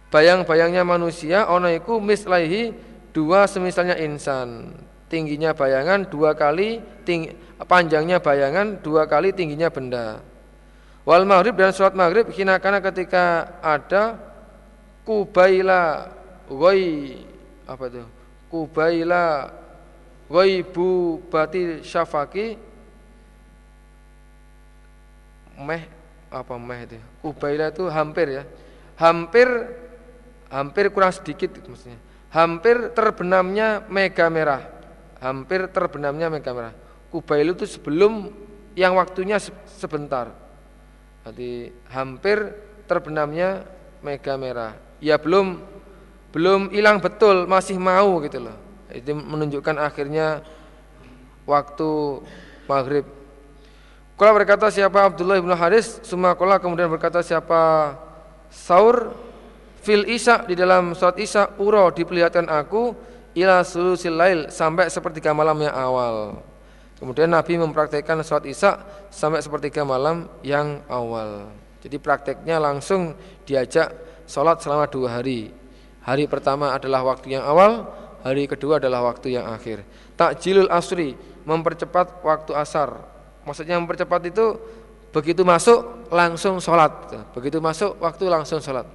bayang-bayangnya 0.08 0.88
manusia 0.88 1.44
ono 1.52 1.68
iku 1.68 2.00
mislaihi 2.00 2.72
dua 3.12 3.44
semisalnya 3.52 4.00
insan. 4.00 4.72
Tingginya 5.12 5.52
bayangan 5.52 6.08
dua 6.08 6.36
kali 6.36 6.84
ting, 7.08 7.32
panjangnya 7.66 8.22
bayangan 8.22 8.78
dua 8.78 9.10
kali 9.10 9.34
tingginya 9.34 9.74
benda. 9.74 10.22
Wal 11.08 11.24
maghrib 11.26 11.56
dan 11.56 11.74
sholat 11.74 11.96
maghrib 11.98 12.30
kina 12.30 12.60
karena 12.62 12.84
ketika 12.84 13.58
ada 13.64 14.20
kubaila 15.08 16.12
goi 16.46 17.24
apa 17.66 17.84
itu? 17.90 18.04
Kubaila 18.52 19.50
bu 20.76 21.18
bati 21.32 21.82
syafaki 21.82 22.60
meh 25.58 25.84
apa 26.30 26.54
meh 26.60 26.80
itu? 26.86 27.00
Kubaila 27.24 27.72
itu 27.72 27.88
hampir 27.90 28.28
ya. 28.38 28.44
Hampir 29.00 29.48
hampir 30.52 30.92
kurang 30.92 31.16
sedikit 31.16 31.56
maksudnya. 31.56 31.98
Hampir 32.30 32.92
terbenamnya 32.92 33.82
mega 33.88 34.28
merah. 34.28 34.62
Hampir 35.24 35.72
terbenamnya 35.72 36.28
mega 36.30 36.52
merah 36.52 36.76
kubail 37.18 37.58
itu 37.58 37.66
sebelum 37.66 38.30
yang 38.78 38.94
waktunya 38.94 39.42
sebentar 39.66 40.30
Jadi 41.26 41.74
hampir 41.90 42.54
terbenamnya 42.86 43.66
mega 44.06 44.38
merah. 44.40 44.78
Ya 45.04 45.18
belum 45.20 45.60
belum 46.32 46.72
hilang 46.72 47.02
betul, 47.02 47.50
masih 47.50 47.76
mau 47.82 48.22
gitu 48.24 48.38
loh. 48.48 48.56
Itu 48.94 49.12
menunjukkan 49.12 49.76
akhirnya 49.82 50.46
waktu 51.44 52.22
maghrib. 52.70 53.06
Kalau 54.16 54.34
berkata 54.34 54.72
siapa 54.72 55.04
Abdullah 55.10 55.38
bin 55.42 55.52
Haris, 55.52 56.00
Sumakola 56.06 56.58
kemudian 56.58 56.88
berkata 56.88 57.20
siapa 57.20 57.94
Saur 58.48 59.14
fil 59.84 60.08
Isa 60.08 60.48
di 60.48 60.56
dalam 60.56 60.96
saat 60.96 61.20
Isa 61.20 61.54
uro 61.60 61.92
diperlihatkan 61.92 62.48
aku 62.48 62.96
ila 63.38 63.62
sulusil 63.62 64.16
lail 64.18 64.40
sampai 64.50 64.90
sepertiga 64.90 65.36
malam 65.36 65.60
yang 65.62 65.76
awal. 65.76 66.42
Kemudian 66.98 67.30
Nabi 67.30 67.62
mempraktekkan 67.62 68.26
sholat 68.26 68.50
isya 68.50 68.82
sampai 69.14 69.46
sepertiga 69.46 69.86
malam 69.86 70.26
yang 70.42 70.82
awal. 70.90 71.46
Jadi 71.86 72.02
prakteknya 72.02 72.58
langsung 72.58 73.14
diajak 73.46 73.94
sholat 74.26 74.58
selama 74.60 74.90
dua 74.90 75.22
hari. 75.22 75.54
Hari 76.02 76.26
pertama 76.26 76.74
adalah 76.74 77.06
waktu 77.06 77.38
yang 77.38 77.46
awal, 77.46 77.86
hari 78.26 78.50
kedua 78.50 78.82
adalah 78.82 79.06
waktu 79.06 79.38
yang 79.38 79.46
akhir. 79.46 79.86
Takjilul 80.18 80.74
asri, 80.74 81.14
mempercepat 81.46 82.26
waktu 82.26 82.58
asar. 82.58 82.98
Maksudnya 83.46 83.78
mempercepat 83.78 84.22
itu 84.26 84.58
begitu 85.14 85.46
masuk 85.46 86.10
langsung 86.10 86.58
sholat. 86.58 86.92
Begitu 87.38 87.62
masuk 87.62 87.96
waktu 88.02 88.26
langsung 88.26 88.58
sholat. 88.58 88.90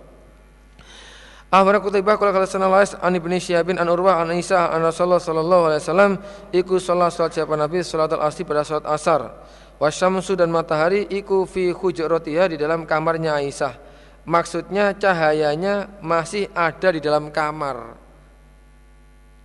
Akhbarana 1.53 1.85
Qutaibah 1.85 2.17
qala 2.17 2.33
qala 2.33 2.49
sana 2.49 2.65
Lais 2.65 2.97
an 2.97 3.13
Ibnu 3.13 3.37
Syihab 3.37 3.69
an 3.77 3.85
Urwah 3.85 4.25
an 4.25 4.33
Isa 4.33 4.73
an 4.73 4.89
Rasulullah 4.89 5.21
sallallahu 5.21 5.69
alaihi 5.69 5.85
wasallam 5.85 6.13
iku 6.49 6.81
salat 6.81 7.13
salat 7.13 7.37
siapa 7.37 7.53
Nabi 7.61 7.85
salat 7.85 8.09
al-asri 8.17 8.49
pada 8.49 8.65
salat 8.65 8.89
asar. 8.89 9.37
Wasyamsu 9.77 10.33
dan 10.33 10.49
matahari 10.49 11.05
iku 11.13 11.45
fi 11.45 11.69
hujratiha 11.69 12.49
di 12.49 12.57
dalam 12.57 12.89
kamarnya 12.89 13.37
Aisyah. 13.37 13.77
Maksudnya 14.25 14.97
cahayanya 14.97 16.01
masih 16.01 16.49
ada 16.57 16.89
di 16.89 17.05
dalam 17.05 17.29
kamar. 17.29 18.01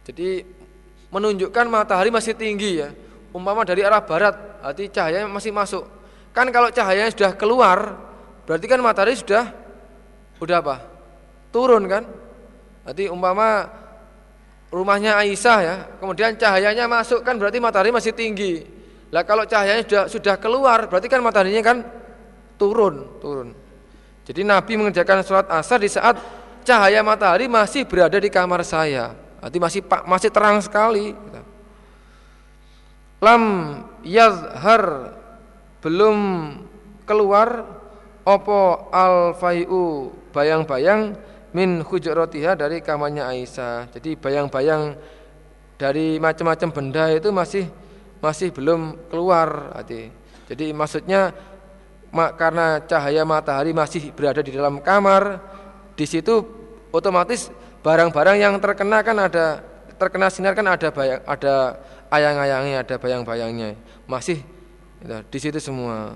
Jadi 0.08 0.48
menunjukkan 1.12 1.68
matahari 1.68 2.08
masih 2.08 2.40
tinggi 2.40 2.88
ya. 2.88 2.88
Umpama 3.36 3.68
dari 3.68 3.84
arah 3.84 4.00
barat, 4.00 4.64
berarti 4.64 4.88
cahayanya 4.96 5.28
masih 5.28 5.52
masuk. 5.52 5.84
Kan 6.32 6.48
kalau 6.56 6.72
cahayanya 6.72 7.12
sudah 7.12 7.36
keluar, 7.36 8.00
berarti 8.48 8.64
kan 8.64 8.80
matahari 8.80 9.20
sudah 9.20 9.52
udah 10.40 10.64
apa? 10.64 10.97
Turun 11.50 11.88
kan? 11.88 12.04
Nanti 12.88 13.12
umpama 13.12 13.68
rumahnya 14.68 15.16
Aisyah 15.20 15.60
ya 15.64 15.76
kemudian 16.00 16.36
cahayanya 16.36 16.92
masuk 16.92 17.24
kan 17.24 17.40
berarti 17.40 17.60
matahari 17.60 17.92
masih 17.92 18.12
tinggi. 18.12 18.68
Lah 19.12 19.24
kalau 19.24 19.48
cahayanya 19.48 19.88
sudah 19.88 20.04
sudah 20.12 20.36
keluar 20.36 20.88
berarti 20.92 21.08
kan 21.08 21.24
mataharinya 21.24 21.64
kan 21.64 21.78
turun 22.60 23.08
turun. 23.24 23.56
Jadi 24.28 24.44
Nabi 24.44 24.76
mengerjakan 24.76 25.24
sholat 25.24 25.48
asar 25.48 25.80
di 25.80 25.88
saat 25.88 26.20
cahaya 26.68 27.00
matahari 27.00 27.48
masih 27.48 27.88
berada 27.88 28.20
di 28.20 28.28
kamar 28.28 28.60
saya. 28.68 29.16
Nanti 29.40 29.58
masih 29.62 29.82
masih 30.04 30.30
terang 30.34 30.60
sekali. 30.60 31.16
Lam 33.24 33.44
yazhar 34.04 35.16
belum 35.80 36.18
keluar 37.08 37.64
opo 38.28 38.92
al 38.92 39.32
fayu 39.40 40.12
bayang-bayang 40.36 41.16
min 41.58 41.82
hujratiha 41.82 42.54
dari 42.54 42.86
kamarnya 42.86 43.26
Aisyah. 43.34 43.90
Jadi 43.98 44.14
bayang-bayang 44.14 44.94
dari 45.82 46.22
macam-macam 46.22 46.70
benda 46.70 47.10
itu 47.10 47.34
masih 47.34 47.66
masih 48.22 48.54
belum 48.54 49.10
keluar 49.10 49.74
hati. 49.74 50.14
Jadi 50.46 50.70
maksudnya 50.70 51.34
karena 52.38 52.78
cahaya 52.86 53.26
matahari 53.26 53.74
masih 53.74 54.14
berada 54.14 54.46
di 54.46 54.54
dalam 54.54 54.78
kamar, 54.86 55.42
di 55.98 56.06
situ 56.06 56.46
otomatis 56.94 57.50
barang-barang 57.82 58.38
yang 58.38 58.54
terkena 58.62 59.02
kan 59.02 59.18
ada 59.18 59.66
terkena 59.98 60.30
sinar 60.30 60.54
kan 60.54 60.70
ada 60.70 60.94
bayang, 60.94 61.22
ada 61.26 61.82
ayang-ayangnya, 62.14 62.86
ada 62.86 62.96
bayang-bayangnya. 63.02 63.74
Masih 64.06 64.46
ya, 65.02 65.26
di 65.26 65.40
situ 65.42 65.58
semua. 65.58 66.14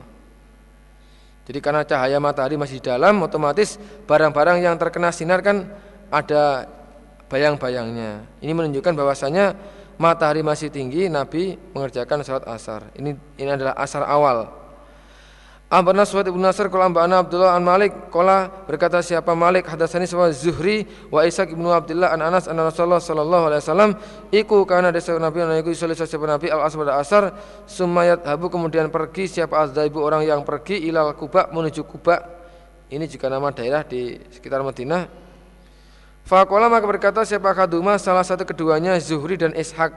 Jadi 1.52 1.60
karena 1.60 1.84
cahaya 1.84 2.16
matahari 2.16 2.56
masih 2.56 2.80
dalam, 2.80 3.20
otomatis 3.28 3.76
barang-barang 4.08 4.64
yang 4.64 4.80
terkena 4.80 5.12
sinar 5.12 5.44
kan 5.44 5.68
ada 6.08 6.64
bayang-bayangnya. 7.28 8.24
Ini 8.40 8.56
menunjukkan 8.56 8.96
bahwasanya 8.96 9.60
matahari 10.00 10.48
masih 10.48 10.72
tinggi, 10.72 11.12
Nabi 11.12 11.60
mengerjakan 11.76 12.24
sholat 12.24 12.48
asar. 12.48 12.88
Ini 12.96 13.20
ini 13.36 13.52
adalah 13.52 13.76
asar 13.76 14.08
awal. 14.08 14.48
Abarna 15.72 16.04
Suhaid 16.04 16.28
ibn 16.28 16.44
Nasr 16.44 16.68
Kala 16.68 16.92
Mba'ana 16.92 17.24
Abdullah 17.24 17.56
an 17.56 17.64
Malik 17.64 18.12
Kala 18.12 18.52
berkata 18.68 19.00
siapa 19.00 19.32
Malik? 19.32 19.72
Hadasani 19.72 20.04
sebuah 20.04 20.36
Zuhri 20.36 20.84
Wa 21.08 21.24
Ishaq 21.24 21.56
ibnu 21.56 21.72
Abdullah 21.72 22.12
an 22.12 22.20
Anas 22.20 22.52
an 22.52 22.60
Rasulullah 22.60 23.00
sallallahu 23.00 23.48
alaihi 23.48 23.64
wasallam 23.64 23.92
Iku 24.36 24.68
karena 24.68 24.92
desa 24.92 25.16
Nabi 25.16 25.40
An 25.40 25.56
iku 25.56 25.72
isolasi 25.72 26.04
siapa 26.04 26.28
Nabi 26.28 26.52
Al 26.52 26.68
Asr 26.68 26.84
asar 26.92 27.24
Sumayat 27.72 28.28
habu 28.28 28.52
kemudian 28.52 28.92
pergi 28.92 29.32
siapa 29.32 29.72
ibu 29.88 30.04
orang 30.04 30.28
yang 30.28 30.44
pergi 30.44 30.76
Ilal 30.92 31.16
Kuba 31.16 31.48
menuju 31.56 31.88
Kuba 31.88 32.20
Ini 32.92 33.08
juga 33.08 33.32
nama 33.32 33.48
daerah 33.56 33.88
di 33.88 34.20
sekitar 34.28 34.60
Madinah. 34.68 35.08
Fakola 36.28 36.68
maka 36.68 36.84
berkata 36.84 37.24
siapa 37.24 37.56
kaduma 37.56 37.96
salah 37.96 38.28
satu 38.28 38.44
keduanya 38.44 39.00
Zuhri 39.00 39.40
dan 39.40 39.56
Ishaq. 39.56 39.96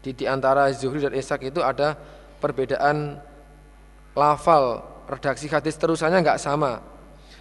Di, 0.00 0.16
di 0.16 0.24
antara 0.24 0.72
Zuhri 0.72 1.04
dan 1.04 1.12
Ishaq 1.12 1.44
itu 1.52 1.60
ada 1.60 2.00
perbedaan 2.40 3.20
lafal 4.18 4.82
redaksi 5.06 5.46
hadis 5.46 5.78
terusannya 5.78 6.18
enggak 6.18 6.42
sama. 6.42 6.82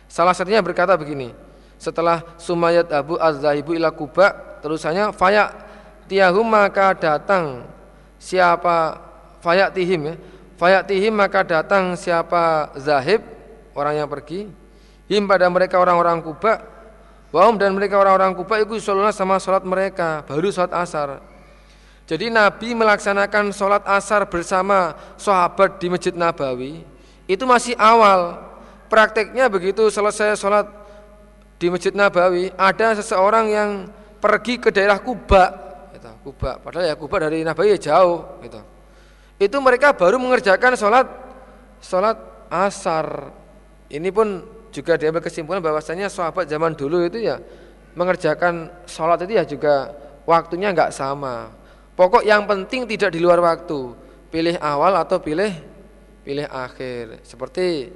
Salah 0.06 0.38
satunya 0.38 0.62
berkata 0.62 0.94
begini, 0.94 1.34
setelah 1.82 2.22
Sumayat 2.38 2.88
Abu 2.94 3.18
Az-Zahibu 3.18 3.74
ila 3.74 3.90
Kuba, 3.90 4.62
terusannya 4.62 5.10
fayak 5.12 5.58
tiahum 6.06 6.46
maka 6.46 6.94
datang 6.94 7.66
siapa 8.22 9.02
fayak 9.42 9.74
tihim 9.74 10.14
ya. 10.14 10.16
Fayak 10.58 10.90
tihim 10.90 11.14
maka 11.18 11.42
datang 11.46 11.98
siapa 11.98 12.74
Zahib 12.78 13.22
orang 13.78 13.94
yang 14.02 14.10
pergi 14.10 14.50
him 15.06 15.30
pada 15.30 15.46
mereka 15.48 15.78
orang-orang 15.78 16.20
Kuba 16.26 16.66
Wahum 17.30 17.60
dan 17.60 17.76
mereka 17.76 18.00
orang-orang 18.00 18.34
Kuba 18.34 18.64
itu 18.64 18.82
sholat 18.82 19.14
sama 19.14 19.38
sholat 19.38 19.62
mereka 19.62 20.26
baru 20.26 20.50
sholat 20.50 20.74
asar 20.74 21.22
jadi 22.08 22.32
Nabi 22.32 22.72
melaksanakan 22.72 23.52
sholat 23.52 23.84
asar 23.84 24.24
bersama 24.32 24.96
sahabat 25.20 25.76
di 25.76 25.92
Masjid 25.92 26.16
Nabawi 26.16 26.88
itu 27.28 27.44
masih 27.44 27.76
awal. 27.76 28.48
Prakteknya 28.88 29.52
begitu 29.52 29.92
selesai 29.92 30.40
sholat 30.40 30.72
di 31.60 31.68
Masjid 31.68 31.92
Nabawi 31.92 32.56
ada 32.56 32.96
seseorang 32.96 33.52
yang 33.52 33.70
pergi 34.24 34.56
ke 34.56 34.72
daerah 34.72 35.04
Kuba, 35.04 35.52
gitu, 35.92 36.08
Kuba. 36.32 36.56
Padahal 36.64 36.88
ya 36.88 36.96
Kuba 36.96 37.28
dari 37.28 37.44
Nabawi 37.44 37.76
ya 37.76 37.92
jauh, 37.92 38.40
gitu. 38.40 38.64
Itu 39.36 39.60
mereka 39.60 39.92
baru 39.92 40.16
mengerjakan 40.16 40.80
sholat 40.80 41.12
sholat 41.84 42.16
asar. 42.48 43.36
Ini 43.92 44.08
pun 44.16 44.48
juga 44.72 44.96
diambil 44.96 45.20
kesimpulan 45.20 45.60
bahwasanya 45.60 46.08
sahabat 46.08 46.48
zaman 46.48 46.72
dulu 46.72 47.04
itu 47.04 47.20
ya 47.20 47.36
mengerjakan 48.00 48.72
sholat 48.88 49.20
itu 49.28 49.36
ya 49.36 49.44
juga 49.44 49.92
waktunya 50.24 50.72
nggak 50.72 50.96
sama. 50.96 51.57
Pokok 51.98 52.22
yang 52.22 52.46
penting 52.46 52.86
tidak 52.86 53.10
di 53.10 53.18
luar 53.18 53.42
waktu. 53.42 53.98
Pilih 54.30 54.62
awal 54.62 54.94
atau 55.02 55.18
pilih 55.18 55.50
pilih 56.22 56.46
akhir. 56.46 57.26
Seperti 57.26 57.90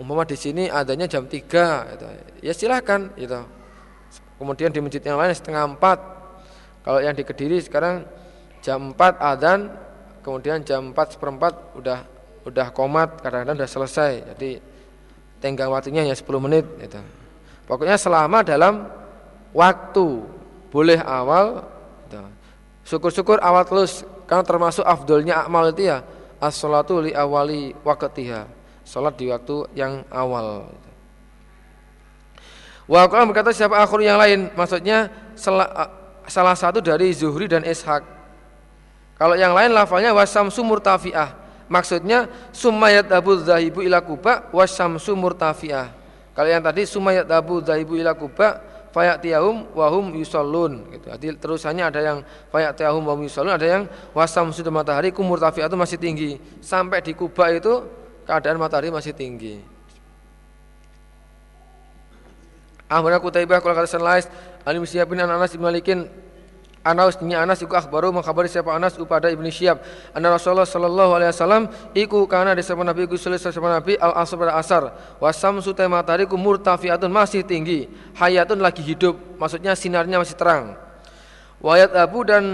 umpama 0.00 0.24
di 0.24 0.32
sini 0.32 0.72
adanya 0.72 1.04
jam 1.04 1.28
3 1.28 1.92
gitu. 1.92 2.06
Ya 2.40 2.56
silahkan 2.56 3.12
gitu. 3.20 3.44
Kemudian 4.40 4.72
di 4.72 4.80
masjid 4.80 5.04
yang 5.04 5.20
lain 5.20 5.36
setengah 5.36 5.76
4. 5.76 6.86
Kalau 6.88 7.04
yang 7.04 7.12
di 7.12 7.20
Kediri 7.26 7.60
sekarang 7.60 8.08
jam 8.64 8.96
4 8.96 9.20
adzan, 9.20 9.76
kemudian 10.24 10.64
jam 10.64 10.96
4 10.96 11.18
seperempat 11.18 11.76
udah 11.76 12.08
udah 12.48 12.72
komat, 12.72 13.20
kadang-kadang 13.20 13.60
udah 13.60 13.68
selesai. 13.68 14.24
Jadi 14.32 14.56
tenggang 15.42 15.68
waktunya 15.68 16.00
hanya 16.00 16.16
10 16.16 16.24
menit 16.40 16.64
gitu. 16.80 17.02
Pokoknya 17.68 18.00
selama 18.00 18.40
dalam 18.40 18.88
waktu 19.52 20.24
boleh 20.72 21.02
awal 21.04 21.68
gitu. 22.08 22.37
Syukur-syukur 22.88 23.36
awal 23.44 23.68
terus 23.68 24.00
karena 24.24 24.40
termasuk 24.40 24.80
afdolnya 24.80 25.44
amal 25.44 25.68
itu 25.68 25.92
ya 25.92 26.00
as-salatu 26.40 27.04
li 27.04 27.12
awali 27.12 27.76
waqtiha. 27.84 28.48
Salat 28.88 29.20
di 29.20 29.28
waktu 29.28 29.68
yang 29.76 30.00
awal. 30.08 30.72
Wa 32.88 33.04
qala 33.04 33.28
berkata 33.28 33.52
siapa 33.52 33.76
akhir 33.76 34.00
yang 34.00 34.16
lain, 34.16 34.48
maksudnya 34.56 35.12
salah 36.24 36.56
satu 36.56 36.80
dari 36.80 37.12
Zuhri 37.12 37.44
dan 37.44 37.60
Ishaq. 37.68 38.00
Kalau 39.20 39.36
yang 39.36 39.52
lain 39.52 39.76
lafalnya 39.76 40.16
wasamsu 40.16 40.64
murtafi'ah. 40.64 41.36
Maksudnya 41.68 42.32
sumayat 42.48 43.12
abu 43.12 43.36
zahibu 43.36 43.84
ila 43.84 44.00
kuba 44.00 44.48
wasamsu 44.56 45.12
murtafi'ah. 45.12 45.92
Kalau 46.32 46.48
yang 46.48 46.64
tadi 46.64 46.88
sumayat 46.88 47.28
abu 47.28 47.60
zahibu 47.60 48.00
ila 48.00 48.16
kuba 48.16 48.64
fayatiyahum 48.92 49.72
wahum 49.76 50.14
yusallun 50.16 50.88
gitu. 50.94 51.06
Jadi 51.08 51.26
terusannya 51.36 51.84
ada 51.88 52.00
yang 52.00 52.18
fayatiyahum 52.52 53.02
wahum 53.04 53.24
yusallun, 53.24 53.54
ada 53.54 53.66
yang 53.66 53.82
wasam 54.16 54.50
sudah 54.50 54.72
matahari 54.72 55.12
kumur 55.12 55.38
itu 55.40 55.76
masih 55.76 55.98
tinggi. 56.00 56.30
Sampai 56.64 57.04
di 57.04 57.12
Kuba 57.12 57.52
itu 57.52 57.84
keadaan 58.24 58.60
matahari 58.60 58.92
masih 58.92 59.16
tinggi. 59.16 59.60
Ahmad 62.88 63.20
Kutaibah 63.20 63.60
kalau 63.60 63.76
kata 63.76 64.00
Lais, 64.00 64.24
Alim 64.64 64.88
Siapin 64.88 65.20
Anas 65.20 65.52
Malikin 65.60 66.08
Anas 66.86 67.18
bin 67.18 67.34
Anas 67.34 67.58
iku 67.60 67.74
akhbaru 67.74 68.14
mengkhabari 68.14 68.46
siapa 68.46 68.70
Anas 68.72 68.94
upada 68.96 69.28
Ibnu 69.28 69.50
Syihab 69.50 69.82
anna 70.14 70.34
Rasulullah 70.34 70.66
sallallahu 70.66 71.12
alaihi 71.18 71.30
wasallam 71.34 71.62
iku 71.92 72.24
kana 72.30 72.54
zaman 72.58 72.86
Nabi 72.86 73.10
Gusul 73.10 73.34
sama 73.36 73.74
Nabi 73.74 73.98
al 73.98 74.14
asr 74.22 74.36
pada 74.38 74.54
asar 74.56 74.82
wasam 75.18 75.58
sute 75.58 75.82
matahari 75.90 76.24
ku 76.24 76.38
murtafiatun 76.38 77.10
masih 77.10 77.42
tinggi 77.42 77.90
hayatun 78.16 78.62
lagi 78.62 78.80
hidup 78.80 79.18
maksudnya 79.36 79.74
sinarnya 79.74 80.22
masih 80.22 80.38
terang 80.38 80.88
Wayat 81.58 81.90
Abu 81.98 82.22
dan 82.22 82.46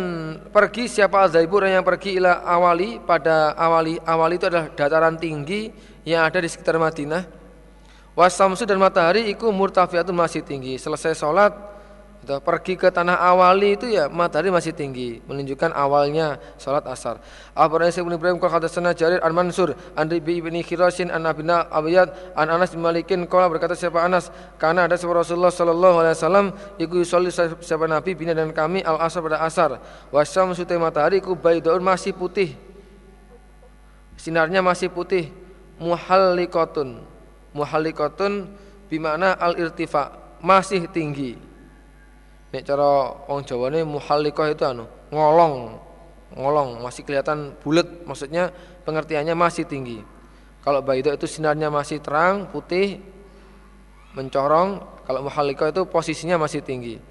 pergi 0.48 0.88
siapa 0.88 1.20
Al-Zaibur 1.28 1.60
yang 1.68 1.84
pergi 1.84 2.16
ila 2.16 2.40
awali 2.40 2.96
pada 3.04 3.52
awali 3.52 4.00
awali 4.00 4.40
itu 4.40 4.48
adalah 4.48 4.72
dataran 4.72 5.20
tinggi 5.20 5.68
yang 6.08 6.24
ada 6.24 6.40
di 6.40 6.48
sekitar 6.48 6.80
Madinah. 6.80 7.28
Wasamsu 8.16 8.64
dan 8.64 8.80
matahari 8.80 9.28
iku 9.28 9.52
murtafiatun 9.52 10.16
masih 10.16 10.40
tinggi. 10.40 10.80
Selesai 10.80 11.20
sholat 11.20 11.52
Gitu. 12.24 12.40
Pergi 12.40 12.80
ke 12.80 12.88
tanah 12.88 13.20
awali 13.20 13.76
itu 13.76 13.84
ya 13.84 14.08
matahari 14.08 14.48
masih 14.48 14.72
tinggi, 14.72 15.20
menunjukkan 15.28 15.76
awalnya 15.76 16.40
sholat 16.56 16.80
asar. 16.88 17.20
Abu 17.52 17.76
Raisi 17.76 18.00
bin 18.00 18.16
Ibrahim 18.16 18.40
kata 18.40 18.64
sana 18.64 18.96
Jarir 18.96 19.20
an 19.20 19.36
Mansur 19.36 19.76
an 19.92 20.08
Ribi 20.08 20.40
bin 20.40 20.56
Khirasin 20.64 21.12
an 21.12 21.28
Abina 21.28 21.68
Abiyad 21.68 22.32
an 22.32 22.48
Anas 22.48 22.72
bin 22.72 22.80
Malikin 22.80 23.28
kala 23.28 23.52
berkata 23.52 23.76
siapa 23.76 24.00
Anas 24.00 24.32
karena 24.56 24.88
ada 24.88 24.96
seorang 24.96 25.20
Rasulullah 25.20 25.52
sallallahu 25.52 25.96
alaihi 26.00 26.16
wasallam 26.16 26.46
iku 26.80 27.04
yusolli 27.04 27.28
siapa 27.60 27.84
Nabi 27.84 28.16
bina 28.16 28.32
dan 28.32 28.56
kami 28.56 28.80
al 28.80 29.04
asar 29.04 29.20
pada 29.20 29.44
asar. 29.44 29.70
Wasam 30.08 30.56
sute 30.56 30.80
matahari 30.80 31.20
ku 31.20 31.36
baidaun 31.36 31.84
masih 31.84 32.16
putih. 32.16 32.56
Sinarnya 34.16 34.64
masih 34.64 34.88
putih. 34.88 35.28
Muhallikotun. 35.76 37.04
Muhallikotun 37.52 38.48
bimana 38.88 39.36
al 39.36 39.60
irtifa 39.60 40.08
masih 40.40 40.88
tinggi 40.88 41.52
Nek 42.54 42.62
cara 42.62 43.10
wong 43.26 43.42
Jawane 43.42 43.82
muhallikah 43.82 44.54
itu 44.54 44.62
anu, 44.62 44.86
ngolong. 45.10 45.74
Ngolong, 46.38 46.78
masih 46.86 47.02
kelihatan 47.02 47.58
bulat, 47.66 48.06
maksudnya 48.06 48.54
pengertiannya 48.86 49.34
masih 49.34 49.66
tinggi. 49.66 50.06
Kalau 50.62 50.78
baido 50.86 51.10
itu 51.10 51.26
sinarnya 51.26 51.66
masih 51.66 51.98
terang, 51.98 52.46
putih, 52.46 53.02
mencorong. 54.14 54.86
Kalau 55.02 55.26
muhallikah 55.26 55.74
itu 55.74 55.82
posisinya 55.82 56.38
masih 56.38 56.62
tinggi. 56.62 57.02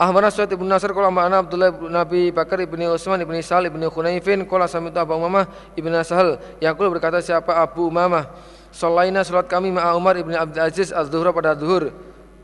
Ahmad 0.00 0.26
Aswad 0.26 0.50
ibn 0.50 0.66
Nasr 0.66 0.90
Kala 0.90 1.06
ma'ana 1.06 1.46
Abdullah 1.46 1.70
ibn 1.70 1.86
Nabi 1.86 2.34
Bakar 2.34 2.58
ibn 2.58 2.82
Utsman 2.90 3.22
ibn 3.22 3.38
Sal 3.46 3.70
ibn 3.70 3.78
Khunaifin 3.86 4.42
Kala 4.42 4.66
samitu 4.66 4.98
Abu 4.98 5.14
Umamah 5.14 5.46
ibn 5.78 5.94
Sahal 6.02 6.42
Yakul 6.58 6.90
berkata 6.90 7.22
siapa 7.22 7.54
Abu 7.54 7.86
Umamah 7.86 8.26
Solaina 8.74 9.22
salat 9.22 9.46
kami 9.46 9.70
ma'a 9.70 9.94
Umar 9.94 10.18
ibn 10.18 10.34
Abdul 10.34 10.66
Aziz 10.66 10.90
az-zuhra 10.90 11.30
pada 11.30 11.54
zuhur 11.54 11.94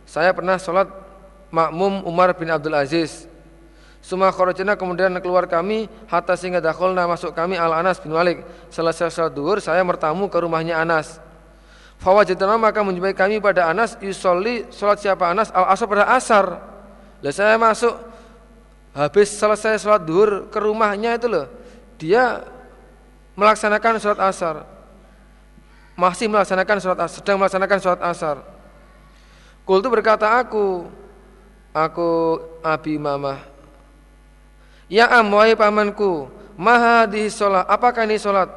Saya 0.07 0.31
pernah 0.31 0.63
salat 0.63 0.87
makmum 1.51 2.07
Umar 2.07 2.33
bin 2.35 2.49
Abdul 2.51 2.75
Aziz. 2.75 3.31
Suma 4.01 4.33
kharajna 4.33 4.81
kemudian 4.81 5.13
keluar 5.21 5.45
kami 5.45 5.85
hatta 6.09 6.33
sehingga 6.33 6.65
dakhalna 6.65 7.05
masuk 7.05 7.37
kami 7.37 7.61
al 7.61 7.77
Anas 7.77 8.01
bin 8.01 8.17
Malik. 8.17 8.41
Selesai 8.73 9.13
salat 9.13 9.37
duhur 9.37 9.61
saya 9.61 9.85
bertamu 9.85 10.33
ke 10.33 10.41
rumahnya 10.41 10.81
Anas. 10.81 11.21
Fawajadna 12.01 12.57
maka 12.57 12.81
menjumpai 12.81 13.13
kami 13.13 13.45
pada 13.45 13.69
Anas 13.69 14.01
yusolli 14.01 14.65
salat 14.73 15.05
siapa 15.05 15.29
Anas 15.29 15.53
al 15.53 15.69
asar 15.69 15.85
pada 15.85 16.09
asar. 16.17 16.47
Lah 17.21 17.33
saya 17.37 17.61
masuk 17.61 17.93
habis 18.97 19.29
selesai 19.37 19.77
salat 19.77 20.09
duhur 20.09 20.49
ke 20.49 20.59
rumahnya 20.59 21.21
itu 21.21 21.29
loh. 21.29 21.47
Dia 22.01 22.41
melaksanakan 23.37 24.01
salat 24.01 24.21
asar. 24.25 24.65
Masih 25.93 26.33
melaksanakan 26.33 26.77
salat 26.81 27.01
asar, 27.05 27.17
sedang 27.21 27.37
melaksanakan 27.37 27.79
salat 27.85 28.01
asar. 28.01 28.37
Kultu 29.69 29.93
berkata 29.93 30.41
aku, 30.41 30.89
aku 31.75 32.41
Abi 32.63 32.99
Mamah. 32.99 33.43
Ya 34.91 35.07
am 35.07 35.31
wahai 35.31 35.55
pamanku 35.55 36.27
Maha 36.59 37.07
di 37.07 37.31
sholat 37.31 37.63
Apakah 37.71 38.11
ini 38.11 38.19
sholat? 38.19 38.51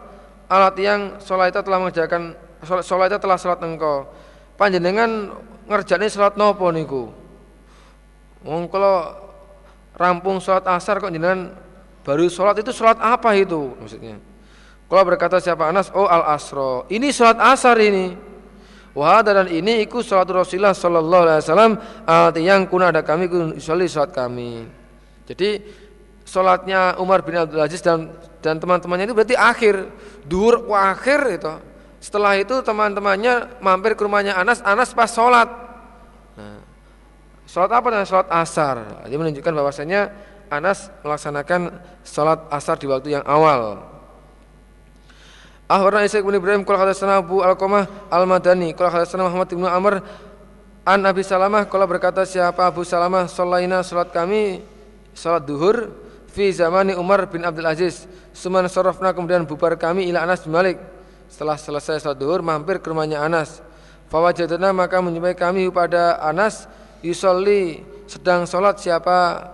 Alat 0.50 0.76
yang 0.82 1.22
sholat 1.22 1.54
itu 1.54 1.62
telah 1.62 1.78
mengerjakan 1.78 2.34
Sholat 2.64 3.12
itu 3.12 3.20
telah 3.20 3.36
sholat 3.36 3.60
engkau. 3.60 4.08
Panjenengan 4.56 5.36
ngerjani 5.68 6.08
sholat 6.08 6.40
nopo 6.40 6.72
niku? 6.72 7.12
Wong 8.44 8.72
kalau 8.72 9.20
rampung 9.96 10.40
sholat 10.40 10.64
asar 10.72 11.00
kok 11.04 11.12
jenengan 11.12 11.52
baru 12.08 12.32
sholat 12.32 12.60
itu 12.64 12.72
sholat 12.72 13.00
apa 13.04 13.36
itu? 13.36 13.76
Maksudnya. 13.84 14.16
Kalau 14.88 15.04
berkata 15.04 15.44
siapa? 15.44 15.68
Anas 15.68 15.92
oh 15.92 16.08
al 16.08 16.24
asro 16.36 16.88
ini 16.88 17.12
sholat 17.12 17.40
asar 17.40 17.76
ini 17.84 18.16
Wahada 18.94 19.42
dan 19.42 19.50
ini 19.50 19.82
ikut 19.82 20.06
salat 20.06 20.30
Rasulullah 20.30 20.78
Sallallahu 20.78 21.24
Alaihi 21.26 21.42
Wasallam 21.42 21.74
yang 22.38 22.70
kuna 22.70 22.94
ada 22.94 23.02
kami 23.02 23.26
sholli 23.58 23.90
salat 23.90 24.14
kami. 24.14 24.70
Jadi 25.26 25.66
salatnya 26.22 27.02
Umar 27.02 27.26
bin 27.26 27.34
Abdul 27.34 27.58
Aziz 27.66 27.82
dan 27.82 28.14
dan 28.44 28.62
teman-temannya 28.62 29.10
itu 29.10 29.16
berarti 29.18 29.34
akhir 29.40 29.90
dur 30.30 30.70
akhir 30.70 31.20
itu. 31.42 31.54
Setelah 32.04 32.36
itu 32.36 32.60
teman-temannya 32.60 33.64
mampir 33.64 33.96
ke 33.96 34.04
rumahnya 34.04 34.36
Anas, 34.36 34.60
Anas 34.60 34.92
pas 34.92 35.08
sholat. 35.08 35.48
Nah, 36.36 36.60
sholat 37.48 37.72
apa? 37.72 37.88
Nah, 37.88 38.04
sholat 38.04 38.28
asar. 38.28 39.08
Jadi 39.08 39.16
menunjukkan 39.16 39.54
bahwasanya 39.56 40.12
Anas 40.52 40.92
melaksanakan 41.00 41.80
sholat 42.04 42.44
asar 42.52 42.76
di 42.76 42.92
waktu 42.92 43.16
yang 43.16 43.24
awal. 43.24 43.93
Akhbarana 45.64 46.04
Isa 46.04 46.20
bin 46.20 46.36
Ibrahim 46.36 46.68
qala 46.68 46.84
hadatsana 46.84 47.24
Abu 47.24 47.40
Alqamah 47.40 47.88
Al-Madani 48.12 48.76
qala 48.76 48.92
hadatsana 48.92 49.32
Muhammad 49.32 49.48
bin 49.48 49.64
Amr 49.64 50.04
an 50.84 51.00
Abi 51.08 51.24
Salamah. 51.24 51.64
Qala 51.72 51.88
berkata 51.88 52.28
siapa 52.28 52.68
Abu 52.68 52.84
Salamah? 52.84 53.32
Sallaina 53.32 53.80
salat 53.80 54.12
kami 54.12 54.60
salat 55.16 55.48
duhur 55.48 55.96
fi 56.28 56.52
zamani 56.52 57.00
Umar 57.00 57.32
bin 57.32 57.48
Abdul 57.48 57.64
Aziz. 57.64 58.04
Suman 58.36 58.68
sarafna 58.68 59.16
kemudian 59.16 59.48
bubar 59.48 59.80
kami 59.80 60.12
ila 60.12 60.28
Anas 60.28 60.44
bin 60.44 60.52
Malik. 60.52 60.84
Setelah 61.32 61.56
selesai 61.56 62.04
salat 62.04 62.20
duhur 62.20 62.44
mampir 62.44 62.84
ke 62.84 62.92
rumahnya 62.92 63.24
Anas. 63.24 63.64
Fawajadna 64.12 64.76
maka 64.76 65.00
menjumpai 65.00 65.34
kami 65.34 65.72
pada 65.72 66.20
Anas 66.20 66.68
yusolli 67.00 67.88
sedang 68.12 68.44
salat 68.44 68.84
siapa? 68.84 69.48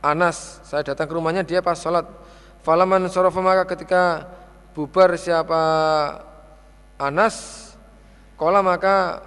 Anas 0.00 0.64
saya 0.64 0.80
datang 0.80 1.04
ke 1.04 1.12
rumahnya 1.12 1.44
dia 1.44 1.60
pas 1.60 1.76
salat. 1.76 2.08
Falaman 2.64 3.04
sarafa 3.12 3.44
maka 3.44 3.68
ketika 3.68 4.24
bubar 4.74 5.14
siapa 5.18 5.62
Anas 7.00 7.70
Kola 8.40 8.64
maka 8.64 9.20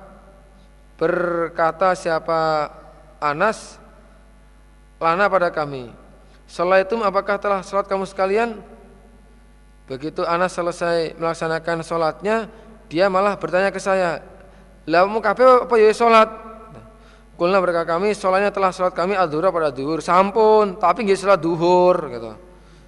berkata 0.98 1.94
siapa 1.94 2.66
Anas 3.22 3.78
Lana 5.04 5.28
pada 5.28 5.52
kami. 5.52 5.92
Setelah 6.48 6.80
itu 6.80 6.96
apakah 7.04 7.36
telah 7.36 7.60
sholat 7.60 7.92
kamu 7.92 8.08
sekalian? 8.08 8.64
Begitu 9.84 10.24
Anas 10.24 10.56
selesai 10.56 11.20
melaksanakan 11.20 11.84
sholatnya 11.84 12.48
Dia 12.88 13.12
malah 13.12 13.36
bertanya 13.36 13.68
ke 13.68 13.84
saya 13.84 14.24
Lah 14.88 15.04
mau 15.04 15.20
kape 15.20 15.44
apa 15.44 15.76
ya 15.76 15.92
sholat? 15.92 16.32
Kulna 17.36 17.60
berkata 17.60 17.84
kami 17.84 18.16
sholatnya 18.16 18.48
telah 18.48 18.72
sholat 18.72 18.96
kami 18.96 19.18
adhura 19.18 19.52
pada 19.52 19.76
duhur. 19.76 20.00
Sampun 20.00 20.80
tapi 20.80 21.04
nggak 21.04 21.20
sholat 21.20 21.40
duhur 21.42 21.98
gitu. 22.10 22.32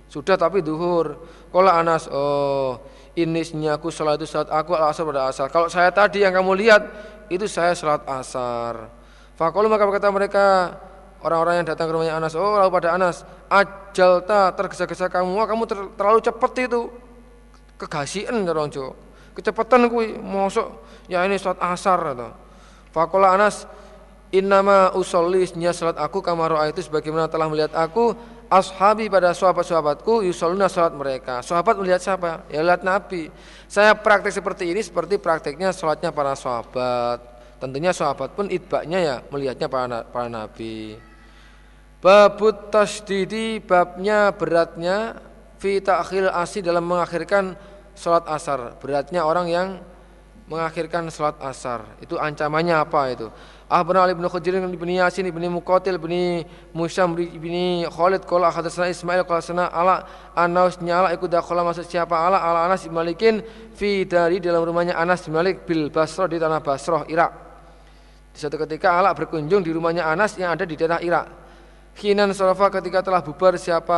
Sudah 0.08 0.40
tapi 0.40 0.64
duhur 0.64 1.20
Kala 1.56 1.80
Anas, 1.80 2.12
oh 2.12 2.84
ini 3.16 3.40
aku 3.72 3.88
salat 3.88 4.20
itu 4.20 4.28
salat 4.28 4.52
aku 4.52 4.76
al 4.76 4.92
asar 4.92 5.08
pada 5.08 5.32
asar. 5.32 5.48
Kalau 5.48 5.72
saya 5.72 5.88
tadi 5.88 6.20
yang 6.20 6.36
kamu 6.36 6.52
lihat 6.52 6.84
itu 7.32 7.48
saya 7.48 7.72
salat 7.72 8.04
asar. 8.04 8.92
Fakolu 9.40 9.72
maka 9.72 9.88
berkata 9.88 10.12
mereka 10.12 10.76
orang-orang 11.24 11.64
yang 11.64 11.68
datang 11.72 11.88
ke 11.88 11.92
rumahnya 11.96 12.20
Anas, 12.20 12.36
oh 12.36 12.60
lalu 12.60 12.76
pada 12.76 12.92
Anas, 12.92 13.24
ajalta 13.48 14.52
tergesa-gesa 14.52 15.08
kamu, 15.08 15.32
wah 15.32 15.48
kamu 15.48 15.64
ter 15.64 15.80
terlalu 15.96 16.20
cepat 16.28 16.52
itu, 16.60 16.92
kegasian 17.80 18.44
Jawa, 18.44 18.92
kecepatan 19.32 19.88
kui, 19.88 20.12
mosok, 20.12 20.84
ya 21.08 21.24
ini 21.24 21.40
salat 21.40 21.64
asar 21.64 22.04
atau. 22.04 22.36
Fakola 22.92 23.32
Anas, 23.32 23.64
Innama 24.36 24.92
usolli 24.92 25.48
salat 25.72 25.96
aku 25.96 26.20
kamaro 26.20 26.60
itu 26.68 26.84
sebagaimana 26.84 27.32
telah 27.32 27.48
melihat 27.48 27.72
aku 27.72 28.12
ashabi 28.50 29.10
pada 29.10 29.34
sahabat-sahabatku 29.34 30.26
yusoluna 30.26 30.70
salat 30.70 30.94
mereka. 30.94 31.42
Sahabat 31.42 31.78
melihat 31.80 32.02
siapa? 32.02 32.46
Ya 32.50 32.62
lihat 32.62 32.86
Nabi. 32.86 33.30
Saya 33.66 33.98
praktek 33.98 34.34
seperti 34.34 34.70
ini 34.70 34.82
seperti 34.82 35.18
prakteknya 35.18 35.74
salatnya 35.74 36.14
para 36.14 36.38
sahabat. 36.38 37.36
Tentunya 37.56 37.96
sahabat 37.96 38.36
pun 38.36 38.52
idbaknya 38.52 39.00
ya 39.00 39.16
melihatnya 39.32 39.68
para, 39.72 40.04
para 40.06 40.28
nabi. 40.28 41.00
Babut 42.04 42.70
tasdidi 42.70 43.64
babnya 43.64 44.30
beratnya 44.36 45.18
fi 45.58 45.80
ta'khir 45.82 46.30
asi 46.30 46.60
dalam 46.60 46.86
mengakhirkan 46.86 47.56
salat 47.96 48.28
asar. 48.28 48.78
Beratnya 48.78 49.24
orang 49.24 49.48
yang 49.50 49.68
mengakhirkan 50.46 51.10
salat 51.10 51.38
asar. 51.42 51.86
Itu 52.02 52.22
ancamannya 52.22 52.76
apa 52.78 53.02
itu? 53.12 53.28
Ahbarana 53.66 54.06
Ali 54.06 54.14
bin 54.14 54.30
Khujir 54.30 54.54
bin 54.62 54.90
Yasin 54.94 55.26
bin 55.34 55.44
Muqatil 55.50 55.98
bin 55.98 56.46
Musyam 56.70 57.18
bin 57.18 57.86
Khalid 57.90 58.22
qala 58.30 58.54
hadatsana 58.54 58.94
Ismail 58.94 59.26
qala 59.26 59.42
sana 59.42 59.66
ala 59.74 60.06
Anas 60.38 60.78
nyala 60.78 61.10
ikut 61.18 61.34
dakhala 61.34 61.66
masuk 61.66 61.90
siapa 61.90 62.14
ala 62.14 62.38
ala 62.38 62.70
Anas 62.70 62.86
bin 62.86 62.94
Malikin 62.94 63.42
fi 63.74 64.06
dari 64.06 64.38
dalam 64.38 64.62
rumahnya 64.62 64.94
Anas 64.94 65.26
bin 65.26 65.34
Malik 65.34 65.66
bil 65.66 65.90
Basrah 65.90 66.30
di 66.30 66.38
tanah 66.38 66.62
Basrah 66.62 67.10
Irak. 67.10 67.46
Di 68.36 68.44
suatu 68.44 68.60
ketika 68.68 69.00
Ala 69.00 69.16
berkunjung 69.16 69.64
di 69.64 69.72
rumahnya 69.72 70.04
Anas 70.04 70.36
yang 70.36 70.52
ada 70.52 70.68
di 70.68 70.76
daerah 70.76 71.00
Irak. 71.00 71.26
Khinan 71.96 72.36
sarafa 72.36 72.68
ketika 72.68 73.00
telah 73.00 73.24
bubar 73.24 73.56
siapa 73.56 73.96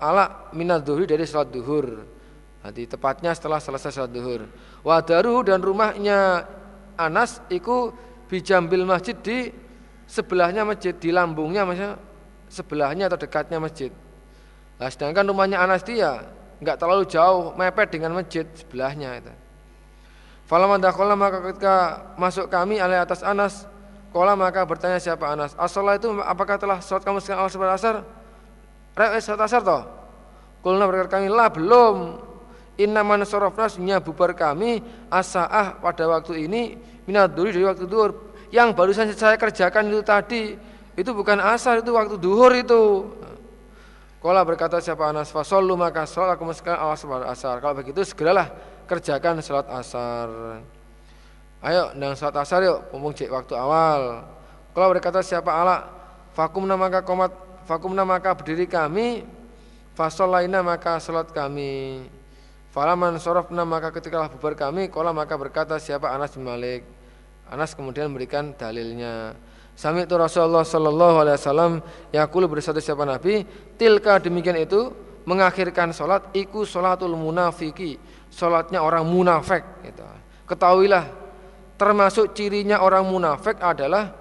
Ala 0.00 0.48
minat 0.56 0.80
dari 0.82 1.28
salat 1.28 1.52
duhur. 1.52 2.00
Nanti 2.64 2.88
tepatnya 2.88 3.36
setelah 3.36 3.60
selesai 3.60 3.92
salat 3.92 4.10
duhur. 4.16 4.48
Wadaruhu 4.84 5.48
dan 5.48 5.64
rumahnya 5.64 6.44
Anas 7.00 7.40
itu 7.48 7.90
bijambil 8.28 8.84
masjid 8.84 9.16
di 9.16 9.48
sebelahnya 10.04 10.62
masjid 10.68 10.92
di 10.92 11.08
lambungnya 11.08 11.64
maksudnya 11.64 11.96
sebelahnya 12.52 13.08
atau 13.08 13.18
dekatnya 13.18 13.58
masjid. 13.58 13.90
Nah, 14.76 14.92
sedangkan 14.92 15.24
rumahnya 15.24 15.58
Anas 15.64 15.82
dia 15.82 16.28
nggak 16.60 16.76
terlalu 16.76 17.08
jauh 17.08 17.56
mepet 17.56 17.96
dengan 17.96 18.12
masjid 18.14 18.44
sebelahnya 18.52 19.24
itu. 19.24 19.32
Falaman 20.44 20.76
dakhala 20.76 21.16
maka 21.16 21.40
ketika 21.50 22.04
masuk 22.20 22.52
kami 22.52 22.76
alai 22.76 23.00
atas 23.00 23.24
Anas, 23.24 23.64
kola 24.12 24.36
maka 24.36 24.68
bertanya 24.68 25.00
siapa 25.00 25.32
Anas, 25.32 25.56
asolah 25.56 25.96
itu 25.96 26.12
apakah 26.20 26.60
telah 26.60 26.84
sholat 26.84 27.00
kamu 27.00 27.24
sekarang 27.24 27.48
asar? 27.72 28.04
Rek 28.92 29.24
sholat 29.24 29.40
asar 29.48 29.64
toh? 29.64 29.82
Kulna 30.60 30.84
berkata 30.84 31.16
kami 31.16 31.32
lah 31.32 31.48
belum. 31.48 31.96
Inna 32.74 33.06
man 33.06 33.22
sorofna 33.22 34.02
bubar 34.02 34.34
kami 34.34 34.82
asaah 35.06 35.78
pada 35.78 36.10
waktu 36.10 36.50
ini 36.50 36.74
minat 37.06 37.30
duri 37.30 37.54
dari 37.54 37.62
waktu 37.62 37.86
duhur. 37.86 38.34
Yang 38.50 38.68
barusan 38.74 39.06
saya 39.14 39.38
kerjakan 39.38 39.90
itu 39.90 40.02
tadi 40.02 40.42
itu 40.94 41.10
bukan 41.10 41.38
asar 41.38 41.82
itu 41.82 41.94
waktu 41.94 42.18
duhur 42.18 42.50
itu. 42.54 43.14
Kala 44.18 44.40
berkata 44.40 44.80
siapa 44.80 45.04
Anas 45.12 45.28
fasollu 45.28 45.76
maka 45.76 46.08
sholat 46.08 46.40
aku 46.40 46.48
meskan 46.48 46.80
awas 46.80 47.04
asar. 47.28 47.60
Kalau 47.60 47.76
begitu 47.76 48.00
segeralah 48.02 48.48
kerjakan 48.88 49.44
sholat 49.44 49.68
asar. 49.68 50.58
Ayo 51.60 51.92
dan 51.92 52.16
sholat 52.16 52.36
asar 52.40 52.64
yuk 52.64 52.88
mumpung 52.90 53.12
cek 53.12 53.28
waktu 53.28 53.52
awal. 53.52 54.24
Kalau 54.72 54.88
berkata 54.90 55.20
siapa 55.20 55.52
ala 55.52 55.86
fakumna 56.32 56.74
maka 56.74 57.04
komat 57.04 57.30
fakumna 57.68 58.02
maka 58.02 58.32
berdiri 58.32 58.64
kami 58.66 59.28
fasolaina 59.92 60.64
maka 60.64 60.96
sholat 60.98 61.28
kami 61.28 62.08
Falaman 62.74 63.22
sorofna 63.22 63.62
maka 63.62 63.94
ketika 63.94 64.26
bubar 64.26 64.58
kami 64.58 64.90
Kola 64.90 65.14
maka 65.14 65.38
berkata 65.38 65.78
siapa 65.78 66.10
Anas 66.10 66.34
bin 66.34 66.42
Malik? 66.42 66.82
Anas 67.46 67.70
kemudian 67.70 68.10
memberikan 68.10 68.50
dalilnya. 68.50 69.38
Sami 69.78 70.02
itu 70.02 70.14
Rasulullah 70.18 70.66
Sallallahu 70.66 71.16
Alaihi 71.22 71.38
Wasallam 71.38 71.72
Yakulu 72.10 72.50
bersatu 72.50 72.82
siapa 72.82 73.06
Nabi 73.06 73.46
Tilka 73.78 74.18
demikian 74.22 74.58
itu 74.58 74.90
Mengakhirkan 75.26 75.90
sholat 75.94 76.30
Iku 76.34 76.62
sholatul 76.62 77.14
munafiki 77.14 77.98
Sholatnya 78.30 78.82
orang 78.82 79.06
munafik 79.06 79.62
gitu. 79.86 80.02
Ketahuilah 80.46 81.10
Termasuk 81.78 82.34
cirinya 82.38 82.82
orang 82.82 83.02
munafik 83.06 83.58
adalah 83.58 84.14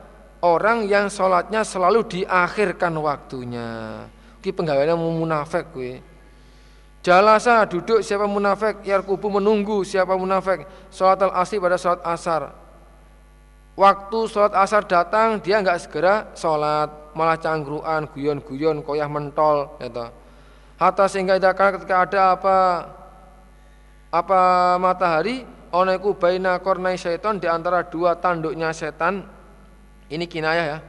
Orang 0.43 0.91
yang 0.91 1.07
sholatnya 1.07 1.63
selalu 1.63 2.03
diakhirkan 2.03 2.91
waktunya. 2.99 4.03
Ki 4.43 4.51
penggawainya 4.51 4.91
munafik 4.99 5.71
Jalasa 7.03 7.67
duduk 7.67 7.99
siapa 7.99 8.23
munafik 8.23 8.79
Yarkubu 8.87 9.27
menunggu 9.27 9.83
siapa 9.83 10.15
munafik. 10.15 10.63
Sholat 10.87 11.19
al-asri 11.19 11.59
pada 11.59 11.75
sholat 11.75 11.99
asar. 12.07 12.55
Waktu 13.75 14.19
sholat 14.31 14.55
asar 14.55 14.87
datang 14.87 15.43
Dia 15.43 15.59
nggak 15.59 15.83
segera 15.83 16.31
sholat 16.31 17.11
Malah 17.17 17.37
cangkruan, 17.37 18.07
guyon-guyon, 18.07 18.81
koyah 18.87 19.11
mentol 19.11 19.75
gitu. 19.83 20.07
Hatta 20.79 21.05
sehingga 21.11 21.37
ketika 21.37 22.07
ada 22.07 22.21
apa 22.39 22.57
Apa 24.07 24.41
matahari 24.79 25.43
Oneku 25.75 26.15
baina 26.15 26.55
kornai 26.63 26.95
setan 26.95 27.43
Di 27.43 27.51
antara 27.51 27.83
dua 27.83 28.15
tanduknya 28.15 28.71
setan. 28.71 29.27
Ini 30.07 30.23
kinayah 30.23 30.65
ya. 30.71 30.79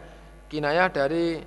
Kinayah 0.46 0.86
dari 0.94 1.42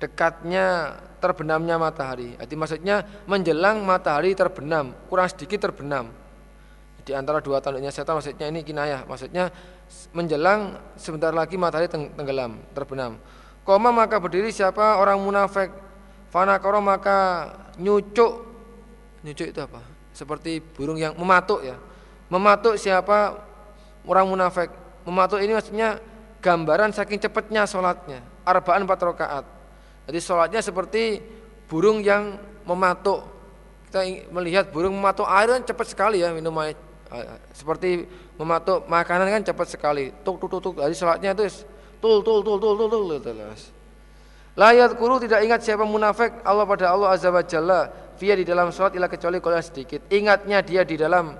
dekatnya 0.00 0.96
terbenamnya 1.26 1.74
matahari. 1.74 2.38
Jadi 2.38 2.54
maksudnya 2.54 3.02
menjelang 3.26 3.82
matahari 3.82 4.38
terbenam, 4.38 4.94
kurang 5.10 5.26
sedikit 5.26 5.66
terbenam. 5.66 6.14
Di 7.02 7.14
antara 7.14 7.42
dua 7.42 7.58
tanduknya 7.58 7.90
setan 7.90 8.18
maksudnya 8.18 8.46
ini 8.50 8.62
kinayah, 8.62 9.02
maksudnya 9.06 9.50
menjelang 10.14 10.78
sebentar 10.94 11.34
lagi 11.34 11.58
matahari 11.58 11.90
tenggelam, 11.90 12.58
terbenam. 12.74 13.18
Koma 13.66 13.90
maka 13.90 14.22
berdiri 14.22 14.54
siapa 14.54 15.02
orang 15.02 15.18
munafik. 15.18 15.74
Fana 16.30 16.58
koro 16.62 16.78
maka 16.78 17.50
nyucuk. 17.82 18.46
Nyucuk 19.26 19.46
itu 19.50 19.60
apa? 19.62 19.82
Seperti 20.14 20.62
burung 20.62 20.98
yang 20.98 21.18
mematuk 21.18 21.66
ya. 21.66 21.74
Mematuk 22.30 22.78
siapa 22.78 23.42
orang 24.06 24.26
munafik. 24.30 24.70
Mematuk 25.02 25.42
ini 25.42 25.54
maksudnya 25.54 25.98
gambaran 26.38 26.94
saking 26.94 27.18
cepatnya 27.18 27.66
sholatnya. 27.66 28.22
Arbaan 28.46 28.86
empat 28.86 29.02
rakaat 29.02 29.55
jadi 30.06 30.18
sholatnya 30.22 30.62
seperti 30.62 31.18
burung 31.66 31.98
yang 31.98 32.38
mematuk. 32.62 33.26
Kita 33.90 34.06
melihat 34.30 34.70
burung 34.70 34.94
mematuk 34.94 35.26
air 35.26 35.50
kan 35.50 35.62
cepat 35.66 35.86
sekali 35.90 36.22
ya 36.22 36.30
minum 36.30 36.54
air. 36.62 36.78
Seperti 37.50 38.06
mematuk 38.38 38.86
makanan 38.86 39.26
kan 39.26 39.42
cepat 39.42 39.66
sekali. 39.66 40.14
Tuk 40.22 40.38
tuk 40.38 40.48
tuk 40.48 40.62
tuk. 40.62 40.74
Jadi 40.78 40.94
sholatnya 40.94 41.34
itu 41.34 41.66
tul 41.98 42.22
tul 42.22 42.38
tul 42.46 42.58
tul 42.62 42.74
tul 42.78 43.18
tul. 43.18 43.38
Layat 44.56 44.96
kuru 44.96 45.20
tidak 45.20 45.44
ingat 45.44 45.60
siapa 45.60 45.84
munafik 45.84 46.40
Allah 46.40 46.64
pada 46.64 46.88
Allah 46.88 47.12
azza 47.12 47.28
wa 47.28 47.44
jalla 47.44 47.92
Via 48.16 48.32
di 48.32 48.40
dalam 48.40 48.72
sholat 48.72 48.96
ila 48.96 49.04
kecuali 49.04 49.36
kalau 49.36 49.60
sedikit 49.60 50.08
Ingatnya 50.08 50.64
dia 50.64 50.80
di 50.80 50.96
dalam 50.96 51.36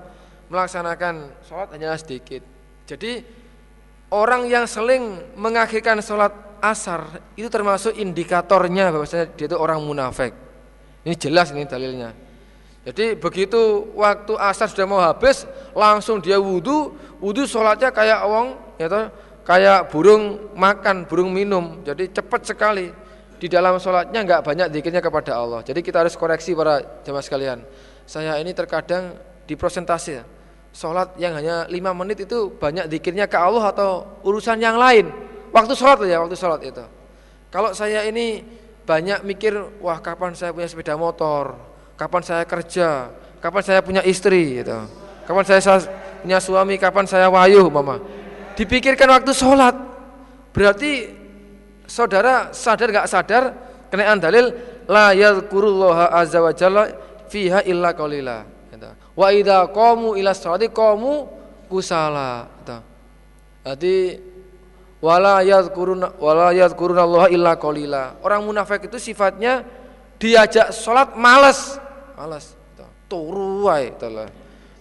melaksanakan 0.53 1.41
sholat 1.41 1.73
hanya 1.73 1.97
sedikit 1.97 2.45
Jadi 2.85 3.25
orang 4.13 4.45
yang 4.45 4.69
seling 4.69 5.33
mengakhirkan 5.33 5.97
sholat 6.05 6.29
asar 6.71 7.23
itu 7.39 7.47
termasuk 7.47 7.95
indikatornya 7.95 8.91
bahwasanya 8.91 9.31
dia 9.35 9.47
itu 9.47 9.57
orang 9.57 9.79
munafik. 9.83 10.31
Ini 11.07 11.15
jelas 11.15 11.51
ini 11.55 11.63
dalilnya. 11.63 12.11
Jadi 12.87 13.19
begitu 13.19 13.91
waktu 13.99 14.39
asar 14.39 14.71
sudah 14.71 14.87
mau 14.87 15.03
habis, 15.03 15.43
langsung 15.75 16.23
dia 16.23 16.39
wudhu, 16.39 16.95
wudhu 17.19 17.43
sholatnya 17.43 17.91
kayak 17.91 18.23
wong, 18.23 18.55
ya 18.79 18.87
toh, 18.87 19.11
kayak 19.43 19.91
burung 19.91 20.55
makan, 20.55 21.03
burung 21.03 21.35
minum. 21.35 21.83
Jadi 21.83 22.11
cepat 22.15 22.47
sekali 22.47 22.87
di 23.37 23.47
dalam 23.51 23.75
sholatnya 23.75 24.23
nggak 24.23 24.41
banyak 24.43 24.67
dikirnya 24.71 25.03
kepada 25.03 25.35
Allah. 25.35 25.59
Jadi 25.67 25.83
kita 25.83 26.03
harus 26.03 26.15
koreksi 26.15 26.55
para 26.55 26.79
jemaah 27.03 27.23
sekalian. 27.23 27.59
Saya 28.07 28.39
ini 28.39 28.55
terkadang 28.55 29.19
di 29.43 29.59
prosentase 29.59 30.23
sholat 30.71 31.15
yang 31.19 31.35
hanya 31.35 31.67
lima 31.67 31.91
menit 31.91 32.23
itu 32.23 32.53
banyak 32.55 32.87
dikirnya 32.87 33.25
ke 33.25 33.35
Allah 33.35 33.71
atau 33.71 34.21
urusan 34.23 34.63
yang 34.63 34.79
lain. 34.79 35.09
Waktu 35.57 35.73
sholat 35.73 36.05
ya, 36.05 36.21
waktu 36.21 36.37
sholat 36.37 36.61
itu. 36.61 36.85
Kalau 37.49 37.73
saya 37.73 38.05
ini 38.05 38.45
banyak 38.85 39.25
mikir, 39.25 39.57
wah 39.81 39.97
kapan 39.97 40.37
saya 40.37 40.53
punya 40.53 40.69
sepeda 40.69 40.93
motor, 40.93 41.57
kapan 41.97 42.21
saya 42.21 42.43
kerja, 42.45 43.09
kapan 43.41 43.61
saya 43.65 43.81
punya 43.81 44.05
istri, 44.05 44.61
gitu. 44.61 44.77
Kapan 45.25 45.43
saya 45.49 45.81
punya 46.21 46.37
suami, 46.37 46.77
kapan 46.77 47.09
saya 47.09 47.25
wayuh, 47.33 47.65
mama. 47.73 47.97
Dipikirkan 48.53 49.09
waktu 49.09 49.33
sholat, 49.33 49.73
berarti 50.53 51.09
saudara 51.89 52.53
sadar 52.53 52.93
gak 52.93 53.09
sadar 53.09 53.43
kenaikan 53.89 54.21
dalil 54.21 54.53
la 54.85 55.17
yadhkurullaha 55.17 56.13
azza 56.13 56.37
wa 56.37 56.53
jalla 56.53 56.93
fiha 57.33 57.65
illa 57.65 57.97
qalila. 57.97 58.45
Gitu. 58.69 58.89
Wa 59.17 59.33
idza 59.33 59.65
qamu 59.73 60.13
ila 60.13 60.37
sholati 60.37 60.69
qamu 60.69 61.25
kusala. 61.65 62.45
Jadi 63.67 63.95
wala 65.03 65.41
yadhkuruna 65.45 66.17
wala 66.17 66.53
yadhkuruna 66.53 67.01
Allah 67.03 67.25
illa 67.33 67.53
qalila. 67.57 68.17
Orang 68.21 68.45
munafik 68.45 68.89
itu 68.89 68.97
sifatnya 68.97 69.65
diajak 70.17 70.73
sholat 70.73 71.13
malas, 71.17 71.77
malas. 72.17 72.53
Turu 73.07 73.71
wae 73.71 73.95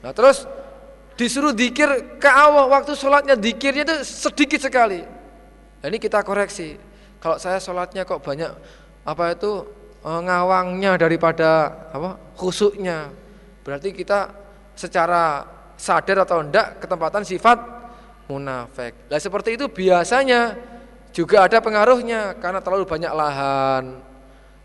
Nah, 0.02 0.10
terus 0.10 0.50
disuruh 1.14 1.54
dikir 1.54 2.18
ke 2.18 2.26
Allah 2.26 2.66
waktu 2.66 2.98
sholatnya 2.98 3.38
dikirnya 3.38 3.86
itu 3.86 4.02
sedikit 4.02 4.58
sekali. 4.58 4.98
Nah, 5.78 5.86
ini 5.86 6.02
kita 6.02 6.26
koreksi. 6.26 6.74
Kalau 7.22 7.38
saya 7.38 7.62
sholatnya 7.62 8.02
kok 8.02 8.18
banyak 8.18 8.50
apa 9.06 9.38
itu 9.38 9.62
eh, 10.02 10.20
ngawangnya 10.26 10.98
daripada 10.98 11.70
apa 11.94 12.18
khusuknya 12.34 13.14
Berarti 13.66 13.90
kita 13.90 14.30
secara 14.78 15.42
sadar 15.74 16.22
atau 16.22 16.38
enggak 16.38 16.78
ketempatan 16.78 17.26
sifat 17.26 17.58
munafik. 18.26 18.94
Nah 19.06 19.18
seperti 19.18 19.54
itu 19.58 19.66
biasanya 19.70 20.58
juga 21.14 21.48
ada 21.48 21.58
pengaruhnya 21.62 22.36
karena 22.36 22.60
terlalu 22.60 22.84
banyak 22.84 23.12
lahan, 23.14 24.02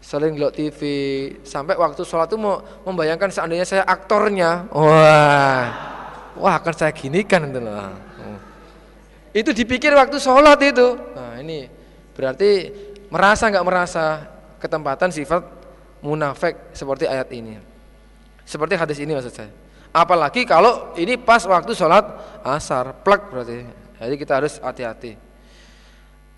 sering 0.02 0.36
lihat 0.36 0.58
TV, 0.58 0.82
sampai 1.46 1.78
waktu 1.78 2.02
sholat 2.04 2.28
itu 2.28 2.38
mau 2.42 2.60
membayangkan 2.84 3.30
seandainya 3.32 3.64
saya 3.64 3.84
aktornya, 3.86 4.68
wah, 4.74 5.66
wah 6.36 6.54
akan 6.58 6.74
saya 6.74 6.92
gini 6.92 7.24
kan 7.24 7.48
itu 7.48 7.62
loh. 7.62 7.94
Itu 9.32 9.56
dipikir 9.56 9.96
waktu 9.96 10.20
sholat 10.20 10.60
itu. 10.60 11.00
Nah 11.16 11.40
ini 11.40 11.72
berarti 12.12 12.68
merasa 13.08 13.48
nggak 13.48 13.64
merasa 13.64 14.28
ketempatan 14.60 15.08
sifat 15.16 15.48
munafik 16.04 16.76
seperti 16.76 17.08
ayat 17.08 17.32
ini. 17.32 17.56
Seperti 18.44 18.76
hadis 18.76 19.00
ini 19.00 19.16
maksud 19.16 19.32
saya. 19.32 19.48
Apalagi 19.92 20.48
kalau 20.48 20.96
ini 20.96 21.20
pas 21.20 21.44
waktu 21.44 21.76
sholat 21.76 22.08
asar, 22.48 22.96
plek 23.04 23.28
berarti. 23.28 23.68
Jadi 24.00 24.16
kita 24.16 24.40
harus 24.40 24.56
hati-hati. 24.64 25.20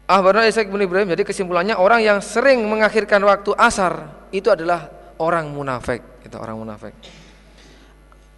Ahbarna 0.03 0.43
Ishaq 0.49 0.67
bin 0.67 0.83
Ibrahim, 0.83 1.15
jadi 1.15 1.23
kesimpulannya 1.23 1.79
orang 1.79 2.03
yang 2.03 2.19
sering 2.19 2.59
mengakhirkan 2.67 3.23
waktu 3.23 3.55
asar 3.55 4.11
itu 4.35 4.51
adalah 4.51 4.91
orang 5.15 5.47
munafik, 5.47 6.03
itu 6.25 6.35
orang 6.35 6.59
munafik. 6.59 6.91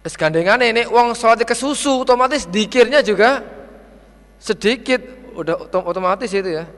Segandengan 0.06 0.62
ini 0.62 0.86
uang 0.86 1.18
sholat 1.18 1.42
ke 1.42 1.56
susu 1.58 2.06
otomatis 2.06 2.46
dikirnya 2.46 3.02
juga 3.02 3.42
sedikit, 4.38 5.02
udah 5.34 5.66
otomatis 5.82 6.30
itu 6.30 6.62
ya. 6.62 6.70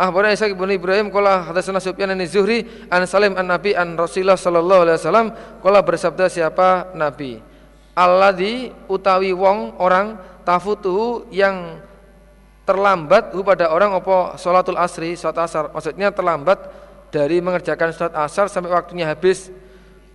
Akhbarana 0.00 0.32
Ishaq 0.32 0.56
bin 0.56 0.72
Ibrahim 0.72 1.12
qala 1.12 1.44
hadatsana 1.44 1.76
Sufyan 1.76 2.16
an 2.16 2.24
Zuhri 2.24 2.64
an 2.88 3.04
Salim 3.04 3.36
an 3.36 3.52
Nabi 3.52 3.76
an 3.76 4.00
Rasulullah 4.00 4.40
sallallahu 4.40 4.88
alaihi 4.88 4.96
wasallam 4.96 5.28
qala 5.60 5.84
bersabda 5.84 6.24
siapa 6.32 6.96
Nabi? 6.96 7.36
Alladzi 7.92 8.72
utawi 8.88 9.36
wong 9.36 9.76
orang 9.76 10.16
tafutuhu 10.40 11.28
yang 11.28 11.84
terlambat 12.64 13.28
pada 13.44 13.68
orang 13.68 13.92
apa 13.92 14.40
salatul 14.40 14.80
asri 14.80 15.20
salat 15.20 15.44
asar. 15.44 15.68
Maksudnya 15.68 16.08
terlambat 16.08 16.64
dari 17.12 17.44
mengerjakan 17.44 17.92
salat 17.92 18.16
asar 18.16 18.48
sampai 18.48 18.72
waktunya 18.72 19.04
habis. 19.04 19.52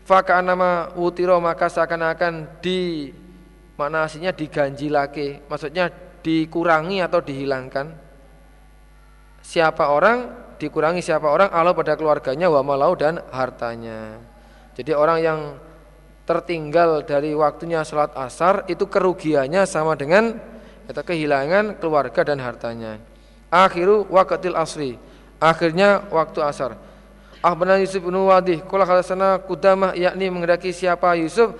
Faka 0.01 0.41
nama 0.41 0.89
utiro 0.97 1.37
maka 1.37 1.69
seakan-akan 1.69 2.57
di 2.57 3.13
makna 3.77 4.09
aslinya 4.09 4.33
diganjilake. 4.33 5.45
Maksudnya 5.45 5.93
dikurangi 6.25 7.05
atau 7.05 7.21
dihilangkan 7.21 8.04
siapa 9.45 9.93
orang 9.93 10.33
dikurangi 10.57 11.05
siapa 11.05 11.29
orang 11.29 11.53
Allah 11.53 11.77
pada 11.77 11.93
keluarganya 11.93 12.49
wa 12.49 12.65
malau 12.65 12.97
dan 12.97 13.21
hartanya. 13.29 14.17
Jadi 14.73 14.91
orang 14.97 15.19
yang 15.21 15.39
tertinggal 16.25 17.05
dari 17.05 17.37
waktunya 17.37 17.85
sholat 17.85 18.09
asar 18.17 18.65
itu 18.65 18.89
kerugiannya 18.89 19.61
sama 19.69 19.93
dengan 19.93 20.33
itu 20.89 21.01
kehilangan 21.01 21.77
keluarga 21.77 22.25
dan 22.25 22.41
hartanya. 22.41 22.97
Akhiru 23.53 24.09
waqtil 24.09 24.57
asri. 24.57 24.97
Akhirnya 25.37 26.01
waktu 26.09 26.41
asar. 26.41 26.73
Ahbana 27.45 27.77
Yusuf 27.77 28.01
bin 28.01 28.17
Wadih 28.17 28.65
sana 29.05 29.37
kudamah 29.37 29.93
yakni 29.93 30.33
mengendaki 30.33 30.73
siapa 30.73 31.13
Yusuf 31.13 31.53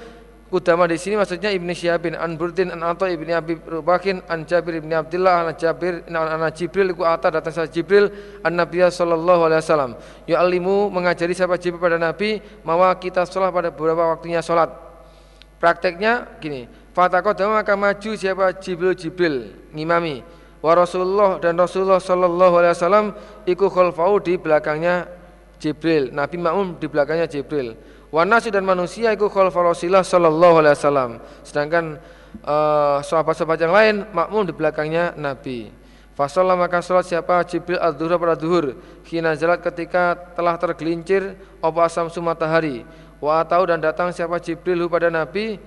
Kudama 0.45 0.85
di 0.85 0.93
sini 1.01 1.17
maksudnya 1.17 1.49
Ibnu 1.49 1.73
Syihab 1.73 2.05
bin 2.05 2.13
An 2.13 2.37
Burdin 2.37 2.69
an 2.69 2.85
Atha 2.85 3.09
ibni 3.09 3.33
Abi 3.33 3.57
Rubakin 3.57 4.21
an 4.29 4.45
Jabir 4.45 4.77
ibni 4.77 4.93
Abdullah 4.93 5.49
an 5.49 5.57
Jabir 5.57 6.05
an, 6.05 6.15
an 6.15 6.53
Jibril 6.53 6.93
ku 6.93 7.01
Atta 7.01 7.33
datang 7.33 7.49
sahabat 7.49 7.73
Jibril 7.73 8.13
an 8.45 8.53
Nabi 8.53 8.77
sallallahu 8.85 9.41
alaihi 9.41 9.65
wasallam. 9.65 9.97
Alimu 10.29 10.93
mengajari 10.93 11.33
sahabat 11.33 11.65
Jibril 11.65 11.81
pada 11.81 11.97
Nabi 11.97 12.45
bahwa 12.61 12.93
kita 13.01 13.25
sholat 13.25 13.49
pada 13.49 13.73
beberapa 13.73 14.05
waktunya 14.13 14.45
sholat. 14.45 14.69
Prakteknya 15.57 16.37
gini 16.37 16.69
fatakodama 16.93 17.65
maka 17.65 17.73
maju 17.73 18.13
siapa? 18.13 18.53
Jibril 18.61 18.93
Jibril 18.93 19.49
ngimami. 19.73 20.21
Wa 20.61 20.77
Rasulullah 20.77 21.41
dan 21.41 21.57
Rasulullah 21.57 21.97
sallallahu 21.97 22.53
alaihi 22.61 22.73
wasallam 22.77 23.05
iku 23.49 23.65
khalfau 23.65 24.21
di 24.21 24.37
belakangnya 24.37 25.09
Jibril 25.57 26.13
Nabi 26.13 26.37
makmum 26.37 26.77
di 26.77 26.85
belakangnya 26.85 27.25
Jibril 27.25 27.73
Wanasi 28.16 28.47
dan 28.47 28.63
manusia 28.63 29.11
itu 29.11 29.28
khalfa 29.28 29.59
Rasulullah 29.59 29.99
sallallahu 29.99 30.63
alaihi 30.63 30.72
wasallam. 30.80 31.20
Sedangkan 31.43 31.99
uh, 32.47 33.03
sahabat-sahabat 33.03 33.59
yang 33.59 33.76
lain 33.76 33.95
makmum 34.16 34.47
di 34.47 34.55
belakangnya 34.55 35.11
Nabi. 35.20 35.68
Fasallah 36.16 36.55
maka 36.55 36.80
salat 36.80 37.11
siapa? 37.11 37.43
Jibril 37.43 37.76
az-zuhra 37.76 38.16
pada 38.16 38.39
zuhur. 38.39 38.80
Kina 39.03 39.36
jalat 39.36 39.59
ketika 39.59 40.16
telah 40.32 40.55
tergelincir 40.55 41.36
Opa 41.59 41.91
asam 41.91 42.07
matahari. 42.24 42.88
Wa 43.20 43.43
tahu 43.43 43.68
dan 43.68 43.84
datang 43.84 44.16
siapa? 44.16 44.39
Jibril 44.39 44.88
pada 44.88 45.11
Nabi. 45.11 45.59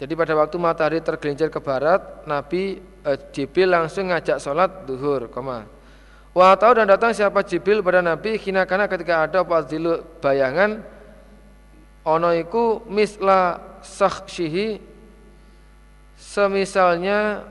Jadi 0.00 0.12
pada 0.16 0.32
waktu 0.32 0.56
matahari 0.56 1.04
tergelincir 1.04 1.52
ke 1.52 1.60
barat 1.60 2.24
Nabi 2.24 2.80
eh, 3.04 3.18
Jibril 3.36 3.68
langsung 3.68 4.08
ngajak 4.08 4.40
sholat 4.40 4.88
duhur 4.88 5.28
koma. 5.28 5.68
Wa 6.32 6.56
tahu 6.56 6.80
dan 6.80 6.88
datang 6.88 7.12
siapa? 7.12 7.44
Jibril 7.44 7.84
pada 7.84 8.00
Nabi. 8.00 8.40
Kina 8.40 8.64
karena 8.64 8.88
ketika 8.88 9.28
ada 9.28 9.44
apa? 9.44 9.60
Bayangan 10.24 10.99
ono 12.16 12.34
iku 12.34 12.82
misla 12.90 13.60
sakhshihi 13.80 14.80
semisalnya 16.18 17.46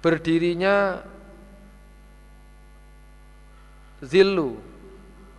berdirinya 0.00 1.02
zillu 4.02 4.56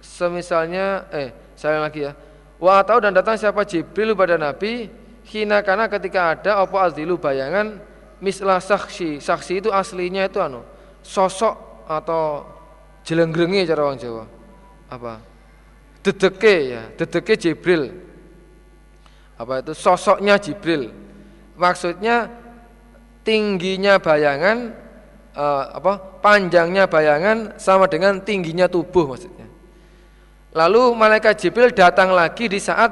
semisalnya 0.01 1.07
eh 1.13 1.29
saya 1.57 1.83
lagi 1.83 2.07
ya 2.07 2.13
wa 2.57 2.81
atau 2.81 2.97
dan 3.01 3.13
datang 3.13 3.37
siapa 3.37 3.65
Jibril 3.65 4.17
pada 4.17 4.37
Nabi 4.37 4.89
hina 5.27 5.61
karena 5.61 5.85
ketika 5.91 6.33
ada 6.33 6.63
apa 6.63 6.89
azilu 6.89 7.19
bayangan 7.19 7.77
misla 8.23 8.57
saksi 8.57 9.21
saksi 9.21 9.61
itu 9.61 9.69
aslinya 9.69 10.25
itu 10.25 10.41
anu 10.41 10.63
sosok 11.05 11.85
atau 11.87 12.43
jelenggrengi 13.07 13.63
cara 13.63 13.87
orang 13.87 13.95
Jawa. 13.95 14.23
Apa 14.91 15.36
dedeke 16.07 16.55
ya, 16.71 16.83
dedeke 16.95 17.35
Jibril. 17.35 17.91
Apa 19.35 19.59
itu 19.59 19.75
sosoknya 19.75 20.39
Jibril. 20.39 20.95
Maksudnya 21.59 22.31
tingginya 23.27 23.99
bayangan 23.99 24.71
uh, 25.35 25.63
apa? 25.75 25.93
panjangnya 26.23 26.91
bayangan 26.91 27.55
sama 27.55 27.87
dengan 27.87 28.19
tingginya 28.19 28.67
tubuh 28.67 29.07
maksudnya. 29.07 29.47
Lalu 30.55 30.95
malaikat 30.95 31.37
Jibril 31.37 31.71
datang 31.71 32.11
lagi 32.11 32.49
di 32.49 32.57
saat 32.57 32.89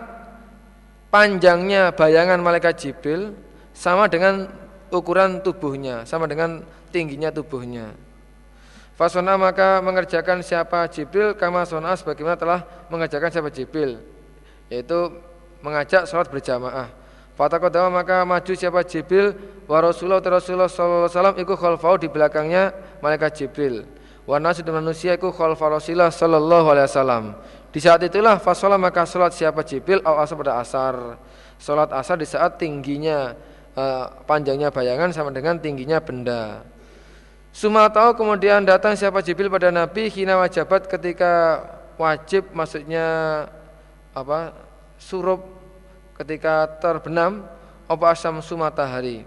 panjangnya 1.10 1.96
bayangan 1.96 2.40
malaikat 2.40 2.76
Jibril 2.78 3.36
sama 3.76 4.08
dengan 4.08 4.48
ukuran 4.94 5.44
tubuhnya, 5.44 6.08
sama 6.08 6.30
dengan 6.30 6.64
tingginya 6.94 7.34
tubuhnya. 7.34 7.92
Fasona 8.96 9.36
maka 9.36 9.84
mengerjakan 9.84 10.40
siapa 10.40 10.88
Jibril 10.88 11.36
kama 11.36 11.68
sona 11.68 11.92
sebagaimana 12.00 12.40
telah 12.40 12.60
mengerjakan 12.88 13.28
siapa 13.28 13.52
Jibril 13.52 14.00
yaitu 14.72 15.12
mengajak 15.60 16.08
sholat 16.08 16.32
berjamaah. 16.32 16.88
Fatakodama 17.36 17.92
maka 17.92 18.24
maju 18.24 18.54
siapa 18.56 18.88
Jibril 18.88 19.36
wa 19.68 19.84
Rasulullah 19.84 20.24
Rasulullah 20.24 20.72
sallallahu 20.72 21.12
alaihi 21.12 21.16
wasallam 21.20 21.36
ikut 21.44 21.58
khalfau 21.60 21.96
di 22.00 22.08
belakangnya 22.08 22.72
malaikat 23.04 23.36
Jibril. 23.36 23.84
Wa 24.24 24.40
nasu 24.40 24.64
manusia 24.72 25.20
ikut 25.20 25.36
khalfa 25.36 25.68
Rasulullah 25.68 26.08
sallallahu 26.08 26.68
alaihi 26.72 26.88
wasallam. 26.88 27.24
Di 27.76 27.84
saat 27.84 28.00
itulah 28.08 28.40
fasolah 28.40 28.80
maka 28.80 29.04
sholat 29.04 29.36
siapa 29.36 29.60
Jibril 29.68 30.00
au 30.08 30.16
asar 30.24 30.40
pada 30.40 30.64
asar. 30.64 30.96
Sholat 31.60 31.92
asar 31.92 32.16
di 32.16 32.24
saat 32.24 32.56
tingginya 32.56 33.36
uh, 33.76 34.08
panjangnya 34.24 34.72
bayangan 34.72 35.12
sama 35.12 35.36
dengan 35.36 35.60
tingginya 35.60 36.00
benda. 36.00 36.64
Sumatau 37.56 38.12
kemudian 38.20 38.68
datang 38.68 39.00
siapa 39.00 39.24
Jibril 39.24 39.48
pada 39.48 39.72
Nabi 39.72 40.12
hina 40.12 40.36
wajabat 40.36 40.92
ketika 40.92 41.64
wajib 41.96 42.52
maksudnya 42.52 43.08
apa 44.12 44.52
surup 45.00 45.40
ketika 46.20 46.68
terbenam 46.84 47.48
apa 47.88 48.12
asam 48.12 48.44
matahari. 48.60 49.24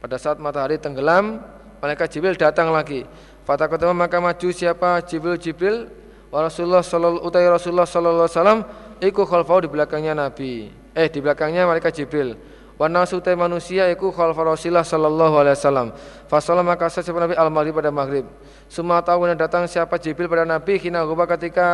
Pada 0.00 0.16
saat 0.16 0.40
matahari 0.40 0.80
tenggelam 0.80 1.44
malaikat 1.84 2.08
Jibril 2.08 2.32
datang 2.32 2.72
lagi. 2.72 3.04
Fatakatama 3.44 4.08
maka 4.08 4.16
maju 4.24 4.48
siapa 4.56 5.04
Jibril 5.04 5.36
Jibril? 5.36 5.92
Wa 6.32 6.48
Rasulullah 6.48 6.80
sallallahu 6.80 7.28
Rasulullah 7.28 7.84
sallallahu 7.84 8.24
alaihi 8.24 8.36
wasallam 8.40 8.60
iku 9.04 9.28
khalfau 9.28 9.60
di 9.60 9.68
belakangnya 9.68 10.16
Nabi. 10.16 10.72
Eh 10.96 11.12
di 11.12 11.20
belakangnya 11.20 11.68
malaikat 11.68 11.92
Jibril. 11.92 12.40
Wa 12.80 12.88
nasu 12.88 13.20
manusia 13.36 13.92
iku 13.92 14.08
khalfa 14.08 14.40
Rasulullah 14.40 14.80
sallallahu 14.80 15.36
alaihi 15.36 15.52
wasallam. 15.52 15.92
Fasolah 16.32 16.64
maka 16.64 16.88
Nabi 16.88 17.36
al-maghrib 17.36 17.76
pada 17.76 17.92
maghrib. 17.92 18.24
Semua 18.72 19.04
tahu 19.04 19.28
datang 19.36 19.68
siapa 19.68 20.00
Jibril 20.00 20.32
pada 20.32 20.48
Nabi 20.48 20.80
hina 20.80 21.04
gubah 21.04 21.28
ketika 21.36 21.68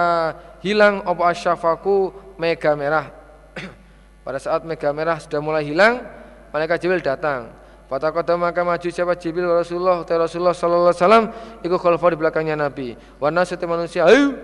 hilang 0.67 1.07
apa 1.07 1.31
asyafaku 1.31 2.11
mega 2.43 2.75
merah. 2.75 3.15
pada 4.27 4.43
saat 4.43 4.67
mega 4.67 4.91
merah 4.91 5.23
sudah 5.23 5.39
mulai 5.39 5.63
hilang, 5.63 6.03
malaikat 6.51 6.83
Jibril 6.83 6.99
datang. 6.99 7.55
Pada 7.87 8.11
kota 8.11 8.35
maka 8.35 8.67
maju 8.67 8.91
siapa 8.91 9.15
Jibril 9.15 9.47
Rasulullah 9.47 10.03
Rasulullah 10.03 10.59
sallallahu 10.59 10.91
alaihi 10.91 11.03
wasallam 11.07 11.25
ikut 11.63 11.79
khalfa 11.87 12.07
di 12.11 12.19
belakangnya 12.19 12.59
Nabi. 12.59 12.99
Wa 13.23 13.31
nasu 13.31 13.55
manusia 13.63 14.11
ayo 14.11 14.35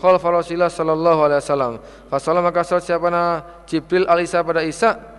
khalfa 0.00 0.40
Rasulullah 0.40 0.72
sallallahu 0.72 1.20
alaihi 1.20 1.44
wasallam. 1.44 1.84
Fasallam 2.08 2.48
maka 2.48 2.64
salat 2.64 2.88
siapa 2.88 3.12
Jibril 3.68 4.08
alisa 4.08 4.40
pada 4.40 4.64
Isa 4.64 5.11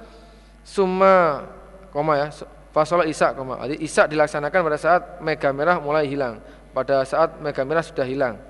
summa 0.64 1.46
koma 1.92 2.18
ya 2.18 2.28
fasalah 2.74 3.06
Isa 3.06 3.36
koma. 3.38 3.62
Jadi 3.68 3.84
Isa 3.84 4.10
dilaksanakan 4.10 4.60
pada 4.66 4.80
saat 4.80 5.02
mega 5.22 5.54
merah 5.54 5.78
mulai 5.78 6.10
hilang. 6.10 6.42
Pada 6.74 7.06
saat 7.06 7.38
mega 7.40 7.62
merah 7.62 7.86
sudah 7.86 8.08
hilang. 8.08 8.42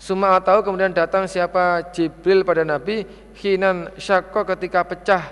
Summa 0.00 0.34
atau 0.34 0.64
kemudian 0.64 0.90
datang 0.90 1.28
siapa 1.28 1.92
Jibril 1.92 2.42
pada 2.42 2.64
Nabi 2.64 3.04
hinan 3.36 3.92
syakko 4.00 4.48
ketika 4.48 4.82
pecah 4.82 5.22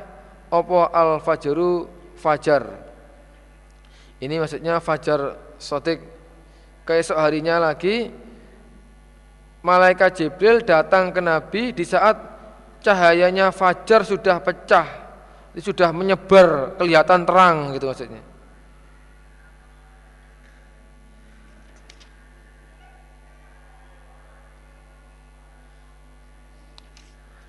opo 0.53 0.85
al 0.87 1.19
fajru 1.25 1.89
fajar. 2.21 2.69
Ini 4.21 4.37
maksudnya 4.37 4.77
fajar 4.79 5.41
sotik 5.57 6.05
keesok 6.85 7.17
harinya 7.17 7.73
lagi 7.73 8.13
malaikat 9.63 10.11
Jibril 10.15 10.63
datang 10.63 11.11
ke 11.11 11.21
Nabi 11.21 11.75
di 11.75 11.83
saat 11.83 12.17
cahayanya 12.81 13.51
fajar 13.51 14.07
sudah 14.07 14.39
pecah, 14.39 14.87
sudah 15.61 15.91
menyebar, 15.91 16.79
kelihatan 16.79 17.27
terang 17.27 17.75
gitu 17.75 17.91
maksudnya. 17.91 18.23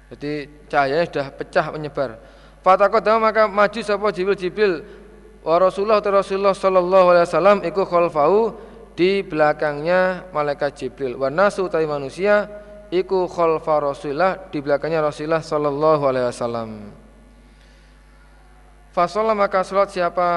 Jadi 0.09 0.33
cahayanya 0.65 1.05
sudah 1.05 1.27
pecah 1.29 1.65
menyebar. 1.69 2.09
Fatakodama 2.65 3.29
maka 3.29 3.45
maju 3.47 3.79
sapa 3.79 4.09
Jibril 4.11 4.35
Jibril 4.35 4.73
wa 5.45 5.55
Rasulullah 5.55 6.03
Rasulullah 6.03 6.51
sallallahu 6.51 7.07
alaihi 7.15 7.25
wasallam 7.29 7.57
iku 7.63 7.87
khalfau 7.87 8.59
di 8.99 9.23
belakangnya 9.23 10.27
malaikat 10.35 10.75
Jibril 10.75 11.15
wa 11.15 11.31
nasu 11.31 11.71
manusia 11.87 12.51
iku 12.91 13.31
khalfa 13.31 13.79
Rasulullah 13.79 14.51
di 14.51 14.59
belakangnya 14.59 15.07
Rasulullah 15.07 15.39
sallallahu 15.39 16.03
alaihi 16.03 16.27
wasallam 16.27 16.98
Fasolah 18.89 19.37
maka 19.37 19.61
salat 19.61 19.93
siapa 19.93 20.27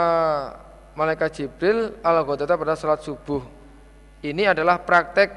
malaikat 0.92 1.32
Jibril 1.32 1.96
al 2.04 2.20
ghadata 2.24 2.54
pada 2.56 2.76
salat 2.76 3.00
subuh. 3.00 3.40
Ini 4.22 4.52
adalah 4.52 4.78
praktek 4.84 5.32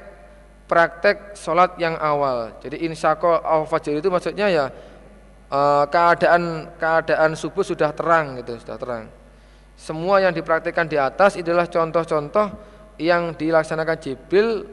praktek 0.67 1.37
salat 1.37 1.79
yang 1.79 1.95
awal. 1.95 2.59
Jadi 2.59 2.83
insyaqo 2.83 3.39
al 3.39 3.63
fajr 3.65 4.03
itu 4.03 4.09
maksudnya 4.11 4.51
ya 4.51 4.65
eh, 5.47 5.85
keadaan 5.87 6.75
keadaan 6.75 7.31
subuh 7.39 7.63
sudah 7.63 7.95
terang 7.95 8.35
gitu, 8.43 8.59
sudah 8.59 8.77
terang. 8.77 9.05
Semua 9.75 10.23
yang 10.23 10.31
dipraktikkan 10.31 10.87
di 10.87 10.95
atas 10.95 11.35
adalah 11.35 11.67
contoh-contoh 11.67 12.47
yang 12.95 13.35
dilaksanakan 13.35 13.97
Jibril 13.99 14.63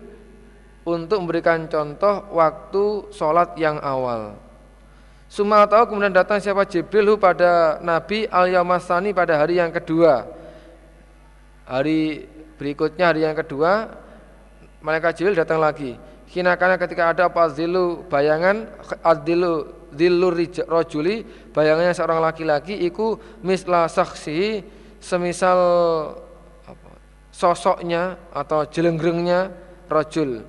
untuk 0.82 1.18
memberikan 1.22 1.66
contoh 1.70 2.26
waktu 2.34 3.10
sholat 3.14 3.54
yang 3.58 3.78
awal. 3.82 4.34
Suma 5.32 5.64
tahu 5.64 5.88
kemudian 5.88 6.12
datang 6.12 6.36
siapa 6.44 6.68
Jibril 6.68 7.16
pada 7.16 7.80
Nabi 7.80 8.28
al 8.28 8.52
yamasani 8.52 9.16
pada 9.16 9.40
hari 9.40 9.56
yang 9.56 9.72
kedua. 9.72 10.28
Hari 11.64 12.28
berikutnya 12.60 13.08
hari 13.08 13.24
yang 13.24 13.32
kedua 13.32 13.96
malaikat 14.84 15.16
Jibril 15.16 15.32
datang 15.32 15.56
lagi. 15.56 15.96
Kina 16.28 16.52
karena 16.60 16.76
ketika 16.76 17.16
ada 17.16 17.32
apa 17.32 17.48
zilu 17.48 18.04
bayangan 18.12 18.68
adilu 19.00 19.72
zilu 19.96 20.28
rojuli 20.68 21.24
bayangannya 21.56 21.96
seorang 21.96 22.20
laki-laki 22.20 22.76
iku 22.84 23.16
misla 23.40 23.88
saksi 23.88 24.60
semisal 25.00 25.60
sosoknya 27.32 28.20
atau 28.36 28.68
jelengrengnya 28.68 29.48
rojul. 29.88 30.44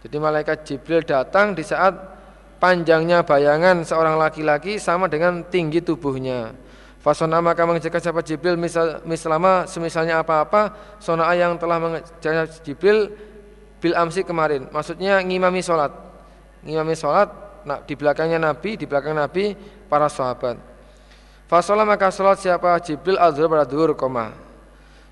Jadi 0.00 0.16
malaikat 0.16 0.64
Jibril 0.64 1.04
datang 1.04 1.52
di 1.52 1.60
saat 1.60 2.17
panjangnya 2.58 3.22
bayangan 3.22 3.86
seorang 3.86 4.18
laki-laki 4.18 4.76
sama 4.78 5.06
dengan 5.06 5.42
tinggi 5.46 5.82
tubuhnya. 5.82 6.54
Fasona 6.98 7.38
maka 7.38 7.62
mengerjakan 7.62 8.02
siapa 8.02 8.20
Jibril 8.26 8.58
misal, 8.58 9.00
misalama 9.06 9.64
semisalnya 9.70 10.18
apa-apa 10.18 10.74
Sona 10.98 11.30
yang 11.38 11.54
telah 11.54 11.78
mengerjakan 11.78 12.50
Jibril 12.66 13.14
bil 13.78 13.94
amsi 13.94 14.26
kemarin. 14.26 14.66
Maksudnya 14.74 15.22
ngimami 15.22 15.62
sholat. 15.62 15.94
Ngimami 16.66 16.98
sholat 16.98 17.30
nah, 17.62 17.78
di 17.86 17.94
belakangnya 17.94 18.42
Nabi, 18.42 18.74
di 18.74 18.84
belakang 18.84 19.14
Nabi 19.14 19.54
para 19.86 20.10
sahabat. 20.10 20.58
Fasolah 21.46 21.86
maka 21.86 22.10
sholat 22.10 22.42
siapa? 22.42 22.76
Jibril 22.82 23.16
al 23.16 23.32
pada 23.32 23.64
duhur 23.64 23.94
koma. 23.94 24.34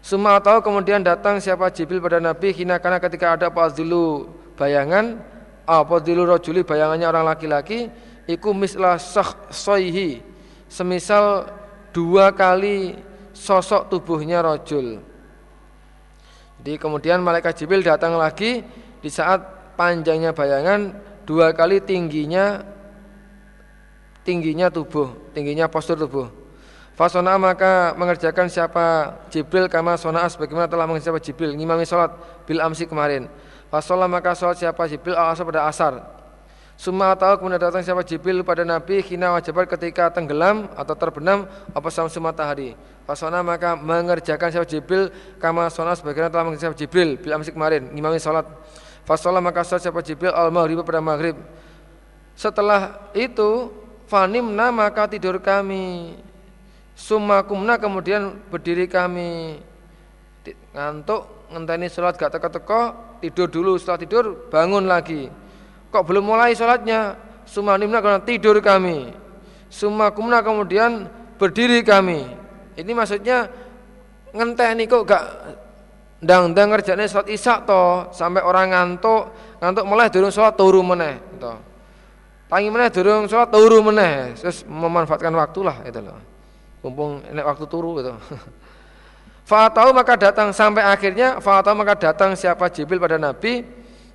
Suma 0.03 0.39
atau 0.39 0.63
kemudian 0.63 1.03
datang 1.03 1.43
siapa 1.43 1.71
Jibril 1.71 2.03
pada 2.03 2.23
Nabi 2.23 2.55
hina 2.55 2.79
karena 2.79 2.99
ketika 3.03 3.35
ada 3.39 3.49
dulu 3.51 4.31
bayangan 4.55 5.19
apa 5.67 5.99
dulu 5.99 6.23
rojuli 6.31 6.63
bayangannya 6.63 7.07
orang 7.11 7.27
laki-laki 7.27 7.91
iku 8.31 8.55
mislah 8.55 8.97
soihi 9.51 10.23
semisal 10.71 11.51
dua 11.91 12.31
kali 12.31 12.95
sosok 13.35 13.91
tubuhnya 13.91 14.41
rojul 14.41 15.03
jadi 16.63 16.79
kemudian 16.81 17.21
malaikat 17.21 17.59
Jibril 17.63 17.85
datang 17.85 18.17
lagi 18.17 18.65
di 19.03 19.11
saat 19.13 19.75
panjangnya 19.77 20.33
bayangan 20.33 20.95
dua 21.29 21.53
kali 21.53 21.83
tingginya 21.83 22.65
tingginya 24.27 24.73
tubuh 24.73 25.15
tingginya 25.37 25.69
postur 25.69 26.01
tubuh. 26.01 26.33
Fasona 26.97 27.37
maka 27.37 27.93
mengerjakan 27.93 28.49
siapa 28.49 29.13
Jibril 29.29 29.69
kama 29.69 30.01
sonaas 30.01 30.33
bagaimana 30.33 30.65
telah 30.65 30.89
mengerjakan 30.89 31.21
Jibril 31.21 31.53
ngimami 31.53 31.85
sholat 31.85 32.17
bil 32.49 32.57
amsi 32.65 32.89
kemarin. 32.89 33.29
Fasolah 33.73 34.07
maka 34.07 34.33
sholat 34.33 34.59
siapa 34.59 34.87
Jibril 34.87 35.19
al 35.19 35.35
asar 35.35 35.45
pada 35.47 35.67
asar. 35.67 35.95
Summa 36.77 37.17
atau 37.17 37.41
kemudian 37.41 37.57
datang 37.57 37.81
siapa 37.81 38.05
Jibril 38.05 38.45
pada 38.45 38.61
Nabi 38.61 39.01
kina 39.01 39.33
wajibat 39.33 39.65
ketika 39.65 40.13
tenggelam 40.13 40.69
atau 40.77 40.93
terbenam 40.93 41.49
apa 41.73 41.89
samsu 41.89 42.21
matahari. 42.21 42.77
Fasona 43.09 43.41
maka 43.41 43.73
mengerjakan 43.75 44.53
siapa 44.53 44.67
Jibril 44.69 45.09
kama 45.41 45.73
sonaas 45.73 46.05
bagaimana 46.05 46.29
telah 46.29 46.45
mengerjakan 46.45 46.77
siapa 46.77 46.79
Jibril 46.79 47.17
bil 47.17 47.33
amsi 47.33 47.51
kemarin 47.51 47.89
ngimami 47.97 48.21
sholat. 48.21 48.45
Fasolah 49.09 49.41
maka 49.41 49.65
sholat 49.65 49.89
siapa 49.89 50.05
Jibril 50.05 50.37
al 50.37 50.53
maghrib 50.53 50.85
pada 50.85 51.01
maghrib. 51.01 51.41
Setelah 52.37 53.09
itu 53.17 53.73
fanimna 54.05 54.69
maka 54.69 55.09
tidur 55.09 55.41
kami 55.41 56.15
Summa 56.97 57.45
kumna 57.45 57.77
kemudian 57.77 58.41
berdiri 58.49 58.89
kami 58.89 59.61
ngantuk 60.73 61.29
ngenteni 61.53 61.93
sholat 61.93 62.17
gak 62.17 62.33
teko-teko 62.33 62.97
tidur 63.23 63.49
dulu 63.49 63.73
setelah 63.81 64.01
tidur 64.01 64.25
bangun 64.49 64.85
lagi. 64.85 65.29
Kok 65.91 66.03
belum 66.05 66.25
mulai 66.27 66.53
sholatnya? 66.53 67.17
Summa 67.47 67.79
nimna 67.79 68.03
kemudian 68.03 68.27
tidur 68.27 68.59
kami. 68.59 69.15
Summa 69.71 70.11
kumna 70.11 70.43
kemudian 70.43 71.07
berdiri 71.39 71.81
kami. 71.87 72.27
Ini 72.77 72.93
maksudnya 72.93 73.49
ngenteni 74.35 74.85
kok 74.85 75.07
gak 75.07 75.25
ndang-ndang 76.21 76.75
ngerjane 76.75 77.07
sholat 77.07 77.29
isya 77.31 77.63
to 77.63 78.11
sampai 78.13 78.43
orang 78.43 78.73
ngantuk 78.73 79.31
ngantuk 79.61 79.85
mulai 79.85 80.09
durung 80.09 80.33
sholat 80.33 80.57
turu 80.57 80.81
meneh 80.81 81.21
to 81.37 81.53
tangi 82.51 82.69
meneh 82.71 82.89
durung 82.91 83.27
sholat 83.27 83.51
turu 83.51 83.79
meneh. 83.83 84.35
Terus 84.39 84.63
memanfaatkan 84.67 85.35
waktu 85.35 85.61
lah 85.67 85.77
itu 85.87 86.01
loh. 86.03 86.19
Mumpung 86.87 87.23
ini 87.27 87.43
waktu 87.43 87.65
turu 87.67 87.99
gitu. 87.99 88.15
Fa'atau 89.47 89.95
maka 89.95 90.19
datang 90.19 90.51
sampai 90.51 90.83
akhirnya 90.83 91.39
Fa'atau 91.39 91.79
maka 91.79 91.95
datang 91.95 92.35
siapa 92.35 92.67
Jibril 92.67 92.99
pada 92.99 93.15
Nabi. 93.15 93.63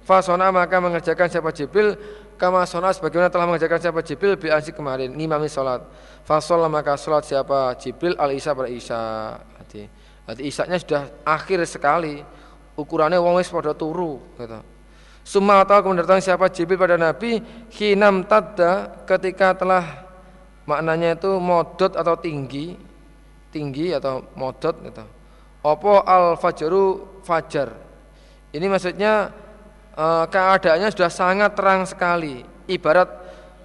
Fasona 0.03 0.51
maka 0.51 0.75
mengerjakan 0.83 1.31
siapa 1.31 1.55
Jibril. 1.55 1.95
Kama 2.35 2.65
sona 2.65 2.89
sebagaimana 2.91 3.29
telah 3.29 3.45
mengerjakan 3.47 3.79
siapa 3.79 4.01
Jibril 4.01 4.33
Bil 4.33 4.51
ansik 4.51 4.75
kemarin 4.75 5.13
ngimami 5.13 5.45
sholat. 5.47 5.85
Fasolah 6.25 6.67
maka 6.67 6.97
sholat 6.97 7.23
siapa 7.23 7.77
Jibril 7.77 8.17
al 8.17 8.33
Isa 8.33 8.51
pada 8.57 8.65
Isa 8.65 9.01
Hati, 9.61 9.85
hati 10.25 10.41
Isanya 10.49 10.81
sudah 10.81 11.05
akhir 11.21 11.63
sekali. 11.69 12.19
Ukurannya 12.75 13.21
wong 13.21 13.37
wis 13.37 13.47
pada 13.47 13.77
turu 13.77 14.19
gitu. 14.41 14.57
Summa 15.21 15.61
atau 15.61 15.85
kemudian 15.85 16.01
datang 16.01 16.17
siapa 16.17 16.49
Jibril 16.49 16.81
pada 16.81 16.97
Nabi 16.97 17.39
Hinam 17.77 18.25
tadda 18.25 19.05
ketika 19.05 19.53
telah 19.53 20.09
maknanya 20.65 21.13
itu 21.13 21.37
modot 21.37 21.93
atau 21.93 22.17
tinggi 22.17 22.73
tinggi 23.53 23.93
atau 23.93 24.25
modot 24.33 24.73
gitu. 24.81 25.20
Opo 25.61 26.01
al 26.01 26.41
fajru 26.41 27.21
fajar. 27.21 27.69
Ini 28.49 28.65
maksudnya 28.65 29.29
e, 29.93 30.05
keadaannya 30.25 30.89
sudah 30.89 31.11
sangat 31.13 31.53
terang 31.53 31.85
sekali. 31.85 32.41
Ibarat 32.65 33.09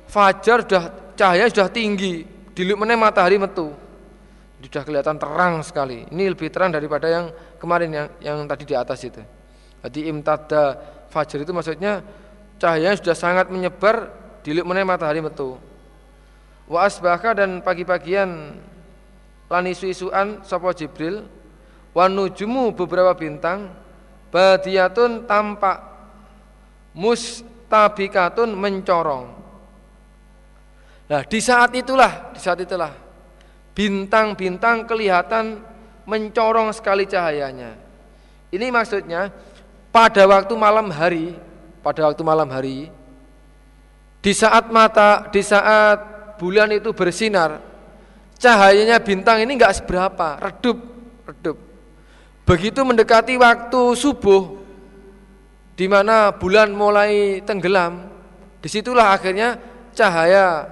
fajar 0.05 0.61
sudah 0.69 0.83
cahaya 1.17 1.49
sudah 1.49 1.73
tinggi, 1.73 2.23
diluk 2.53 2.85
meneh 2.85 3.01
matahari 3.01 3.41
metu. 3.41 3.73
Sudah 4.61 4.83
kelihatan 4.85 5.17
terang 5.17 5.65
sekali. 5.65 6.05
Ini 6.13 6.37
lebih 6.37 6.53
terang 6.53 6.75
daripada 6.75 7.09
yang 7.09 7.33
kemarin 7.57 7.89
yang 7.89 8.07
yang 8.21 8.37
tadi 8.45 8.69
di 8.69 8.77
atas 8.77 9.01
itu. 9.01 9.23
Jadi 9.81 10.11
imtada 10.13 10.77
fajar 11.09 11.41
itu 11.41 11.53
maksudnya 11.57 12.05
cahayanya 12.61 13.01
sudah 13.01 13.17
sangat 13.17 13.47
menyebar 13.49 14.13
diluk 14.45 14.69
meneh 14.69 14.85
matahari 14.85 15.25
metu. 15.25 15.57
Wa 16.69 16.91
asbaka 16.91 17.33
dan 17.33 17.65
pagi-pagian 17.65 18.59
lani 19.47 19.71
isu-isuan 19.71 20.43
sapa 20.43 20.75
Jibril 20.75 21.25
wa 21.97 22.13
nujumu 22.13 22.77
beberapa 22.77 23.17
bintang 23.17 23.73
badiyatun 24.29 25.25
tampak 25.25 25.81
mustabikatun 26.93 28.53
mencorong. 28.53 29.33
Nah, 31.09 31.23
di 31.25 31.41
saat 31.41 31.73
itulah, 31.73 32.37
di 32.37 32.41
saat 32.43 32.61
itulah 32.61 32.93
bintang-bintang 33.73 34.85
kelihatan 34.85 35.65
mencorong 36.05 36.69
sekali 36.77 37.09
cahayanya. 37.09 37.81
Ini 38.53 38.69
maksudnya 38.69 39.33
pada 39.89 40.29
waktu 40.29 40.53
malam 40.53 40.93
hari, 40.93 41.33
pada 41.81 42.13
waktu 42.13 42.21
malam 42.21 42.53
hari 42.53 42.93
di 44.21 44.33
saat 44.37 44.69
mata, 44.69 45.33
di 45.33 45.41
saat 45.41 45.97
bulan 46.37 46.69
itu 46.77 46.93
bersinar, 46.93 47.57
cahayanya 48.37 49.01
bintang 49.01 49.41
ini 49.41 49.57
enggak 49.57 49.81
seberapa, 49.81 50.37
redup, 50.45 50.79
redup. 51.25 51.66
Begitu 52.47 52.79
mendekati 52.87 53.35
waktu 53.35 53.99
subuh, 53.99 54.55
di 55.75 55.91
mana 55.91 56.31
bulan 56.31 56.71
mulai 56.71 57.43
tenggelam, 57.43 58.07
di 58.63 58.71
situlah 58.71 59.11
akhirnya 59.11 59.59
cahaya 59.91 60.71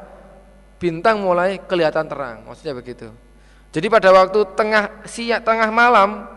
bintang 0.78 1.18
mulai 1.18 1.58
kelihatan 1.58 2.06
terang, 2.06 2.46
maksudnya 2.46 2.78
begitu. 2.78 3.10
Jadi 3.74 3.90
pada 3.90 4.14
waktu 4.14 4.54
tengah 4.54 5.02
siang, 5.02 5.42
tengah 5.42 5.66
malam, 5.74 6.30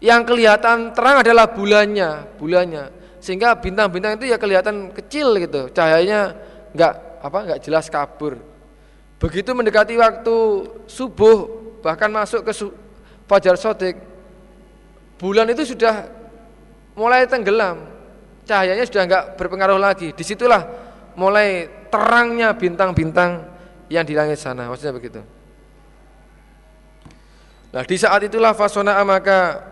yang 0.00 0.24
kelihatan 0.24 0.96
terang 0.96 1.20
adalah 1.20 1.44
bulannya, 1.52 2.24
bulannya. 2.40 2.88
Sehingga 3.20 3.52
bintang-bintang 3.60 4.16
itu 4.16 4.32
ya 4.32 4.40
kelihatan 4.40 4.96
kecil 4.96 5.36
gitu, 5.44 5.68
cahayanya 5.76 6.32
enggak 6.72 7.20
apa 7.20 7.38
enggak 7.44 7.60
jelas 7.60 7.92
kabur. 7.92 8.40
Begitu 9.20 9.52
mendekati 9.52 9.92
waktu 10.00 10.36
subuh 10.88 11.52
bahkan 11.84 12.08
masuk 12.08 12.48
ke 12.48 12.52
fajar 13.28 13.60
sodik 13.60 14.13
bulan 15.18 15.46
itu 15.50 15.74
sudah 15.74 16.08
mulai 16.98 17.26
tenggelam. 17.26 17.90
Cahayanya 18.44 18.84
sudah 18.84 19.02
enggak 19.08 19.24
berpengaruh 19.40 19.80
lagi. 19.80 20.12
Di 20.12 20.24
situlah 20.24 20.62
mulai 21.16 21.66
terangnya 21.88 22.52
bintang-bintang 22.52 23.48
yang 23.88 24.04
di 24.04 24.12
langit 24.12 24.36
sana. 24.36 24.68
Maksudnya 24.68 24.94
begitu. 24.94 25.20
Nah 27.74 27.82
di 27.82 27.96
saat 27.98 28.22
itulah 28.22 28.54
fasona 28.54 28.94
maka 29.02 29.64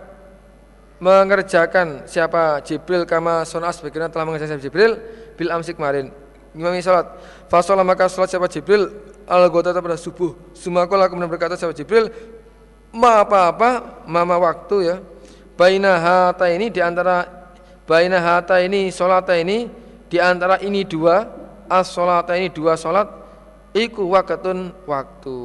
mengerjakan 1.03 2.07
siapa? 2.07 2.63
Jibril 2.63 3.07
kama 3.07 3.43
sonas 3.43 3.83
bagaimana 3.83 4.11
telah 4.11 4.27
mengerjakan 4.27 4.59
Jibril 4.63 4.99
bil 5.35 5.51
amsik 5.51 5.79
kemarin. 5.79 6.15
Imami 6.53 6.85
salat 6.85 7.09
fasolah 7.49 7.83
maka 7.83 8.07
salat 8.07 8.31
siapa? 8.31 8.47
Jibril. 8.47 9.13
Al 9.23 9.49
pada 9.55 9.95
subuh. 9.95 10.35
Sumakola 10.53 11.07
kemudian 11.07 11.31
berkata 11.31 11.55
sahabat 11.55 11.79
Jibril, 11.79 12.11
ma 12.91 13.23
apa-apa, 13.23 14.03
mama 14.05 14.35
waktu 14.37 14.77
ya. 14.83 14.97
Baina 15.53 16.01
hata 16.01 16.49
ini 16.49 16.73
di 16.73 16.81
antara 16.81 17.29
baina 17.85 18.19
hata 18.19 18.63
ini 18.65 18.89
solata 18.89 19.37
ini 19.37 19.69
di 20.09 20.17
antara 20.17 20.57
ini 20.65 20.85
dua 20.85 21.29
as 21.69 21.93
solata 21.93 22.37
ini 22.37 22.49
dua 22.49 22.77
solat 22.77 23.09
iku 23.73 24.09
wakatun 24.13 24.73
waktu. 24.85 25.39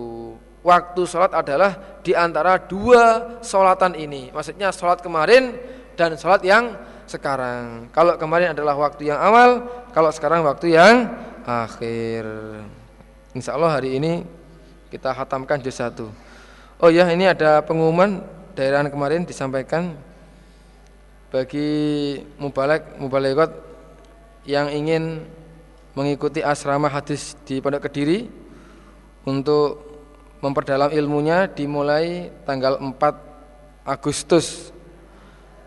Waktu 0.67 1.01
solat 1.07 1.31
adalah 1.31 1.99
di 2.03 2.11
antara 2.11 2.59
dua 2.59 3.39
solatan 3.39 3.95
ini. 3.95 4.35
Maksudnya 4.35 4.75
solat 4.75 4.99
kemarin 4.99 5.55
dan 5.95 6.19
solat 6.19 6.43
yang 6.43 6.75
sekarang. 7.07 7.87
Kalau 7.95 8.19
kemarin 8.19 8.51
adalah 8.51 8.75
waktu 8.75 9.07
yang 9.07 9.15
awal, 9.15 9.63
kalau 9.95 10.11
sekarang 10.11 10.43
waktu 10.43 10.75
yang 10.75 11.07
akhir. 11.47 12.27
Insya 13.31 13.55
Allah 13.55 13.79
hari 13.79 13.95
ini 13.95 14.27
kita 14.91 15.15
hatamkan 15.15 15.63
juz 15.63 15.79
satu. 15.79 16.11
Oh 16.83 16.91
ya 16.91 17.07
ini 17.15 17.25
ada 17.31 17.63
pengumuman 17.63 18.19
daerah 18.57 18.81
kemarin 18.89 19.21
disampaikan 19.21 19.93
bagi 21.29 21.69
mubalek 22.41 22.97
mubalekot 22.97 23.53
yang 24.49 24.73
ingin 24.73 25.21
mengikuti 25.93 26.41
asrama 26.41 26.89
hadis 26.89 27.37
di 27.45 27.61
Pondok 27.61 27.85
Kediri 27.85 28.25
untuk 29.29 29.85
memperdalam 30.41 30.89
ilmunya 30.89 31.45
dimulai 31.45 32.33
tanggal 32.49 32.81
4 32.81 33.85
Agustus. 33.85 34.73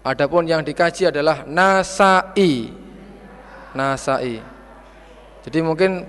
Adapun 0.03 0.51
yang 0.51 0.67
dikaji 0.67 1.15
adalah 1.15 1.47
nasai. 1.47 2.75
Nasai. 3.71 4.43
Jadi 5.47 5.59
mungkin 5.63 6.03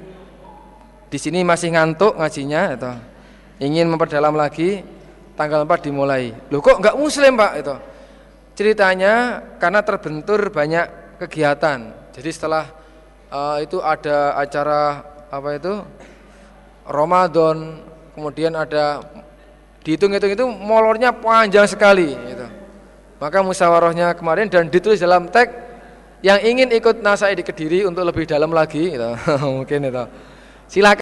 di 1.14 1.18
sini 1.22 1.46
masih 1.46 1.78
ngantuk 1.78 2.18
ngajinya 2.18 2.62
itu. 2.74 2.94
Ingin 3.62 3.86
memperdalam 3.92 4.34
lagi 4.34 4.82
tanggal 5.42 5.66
4 5.66 5.88
dimulai. 5.90 6.30
Loh 6.54 6.62
kok 6.62 6.78
enggak 6.78 6.94
muslim, 7.02 7.34
Pak 7.34 7.54
itu. 7.58 7.76
Ceritanya 8.54 9.42
karena 9.58 9.82
terbentur 9.82 10.54
banyak 10.54 11.18
kegiatan. 11.18 11.90
Jadi 12.14 12.30
setelah 12.30 12.70
uh, 13.34 13.58
itu 13.58 13.82
ada 13.82 14.38
acara 14.38 15.02
apa 15.34 15.50
itu? 15.58 15.74
Ramadan, 16.86 17.82
kemudian 18.14 18.54
ada 18.54 19.02
dihitung-hitung 19.82 20.34
itu 20.34 20.46
molornya 20.46 21.16
panjang 21.16 21.66
sekali 21.66 22.14
gitu. 22.14 22.48
Maka 23.22 23.42
musyawarahnya 23.42 24.14
kemarin 24.18 24.50
dan 24.50 24.70
ditulis 24.70 25.02
dalam 25.02 25.30
teks 25.30 25.54
yang 26.22 26.38
ingin 26.42 26.70
ikut 26.74 27.02
nasai 27.02 27.34
di 27.34 27.42
Kediri 27.42 27.86
untuk 27.86 28.06
lebih 28.06 28.30
dalam 28.30 28.54
lagi 28.54 28.94
gitu. 28.94 29.10
mungkin 29.58 29.90
itu. 29.90 30.06
Silakan 30.72 31.00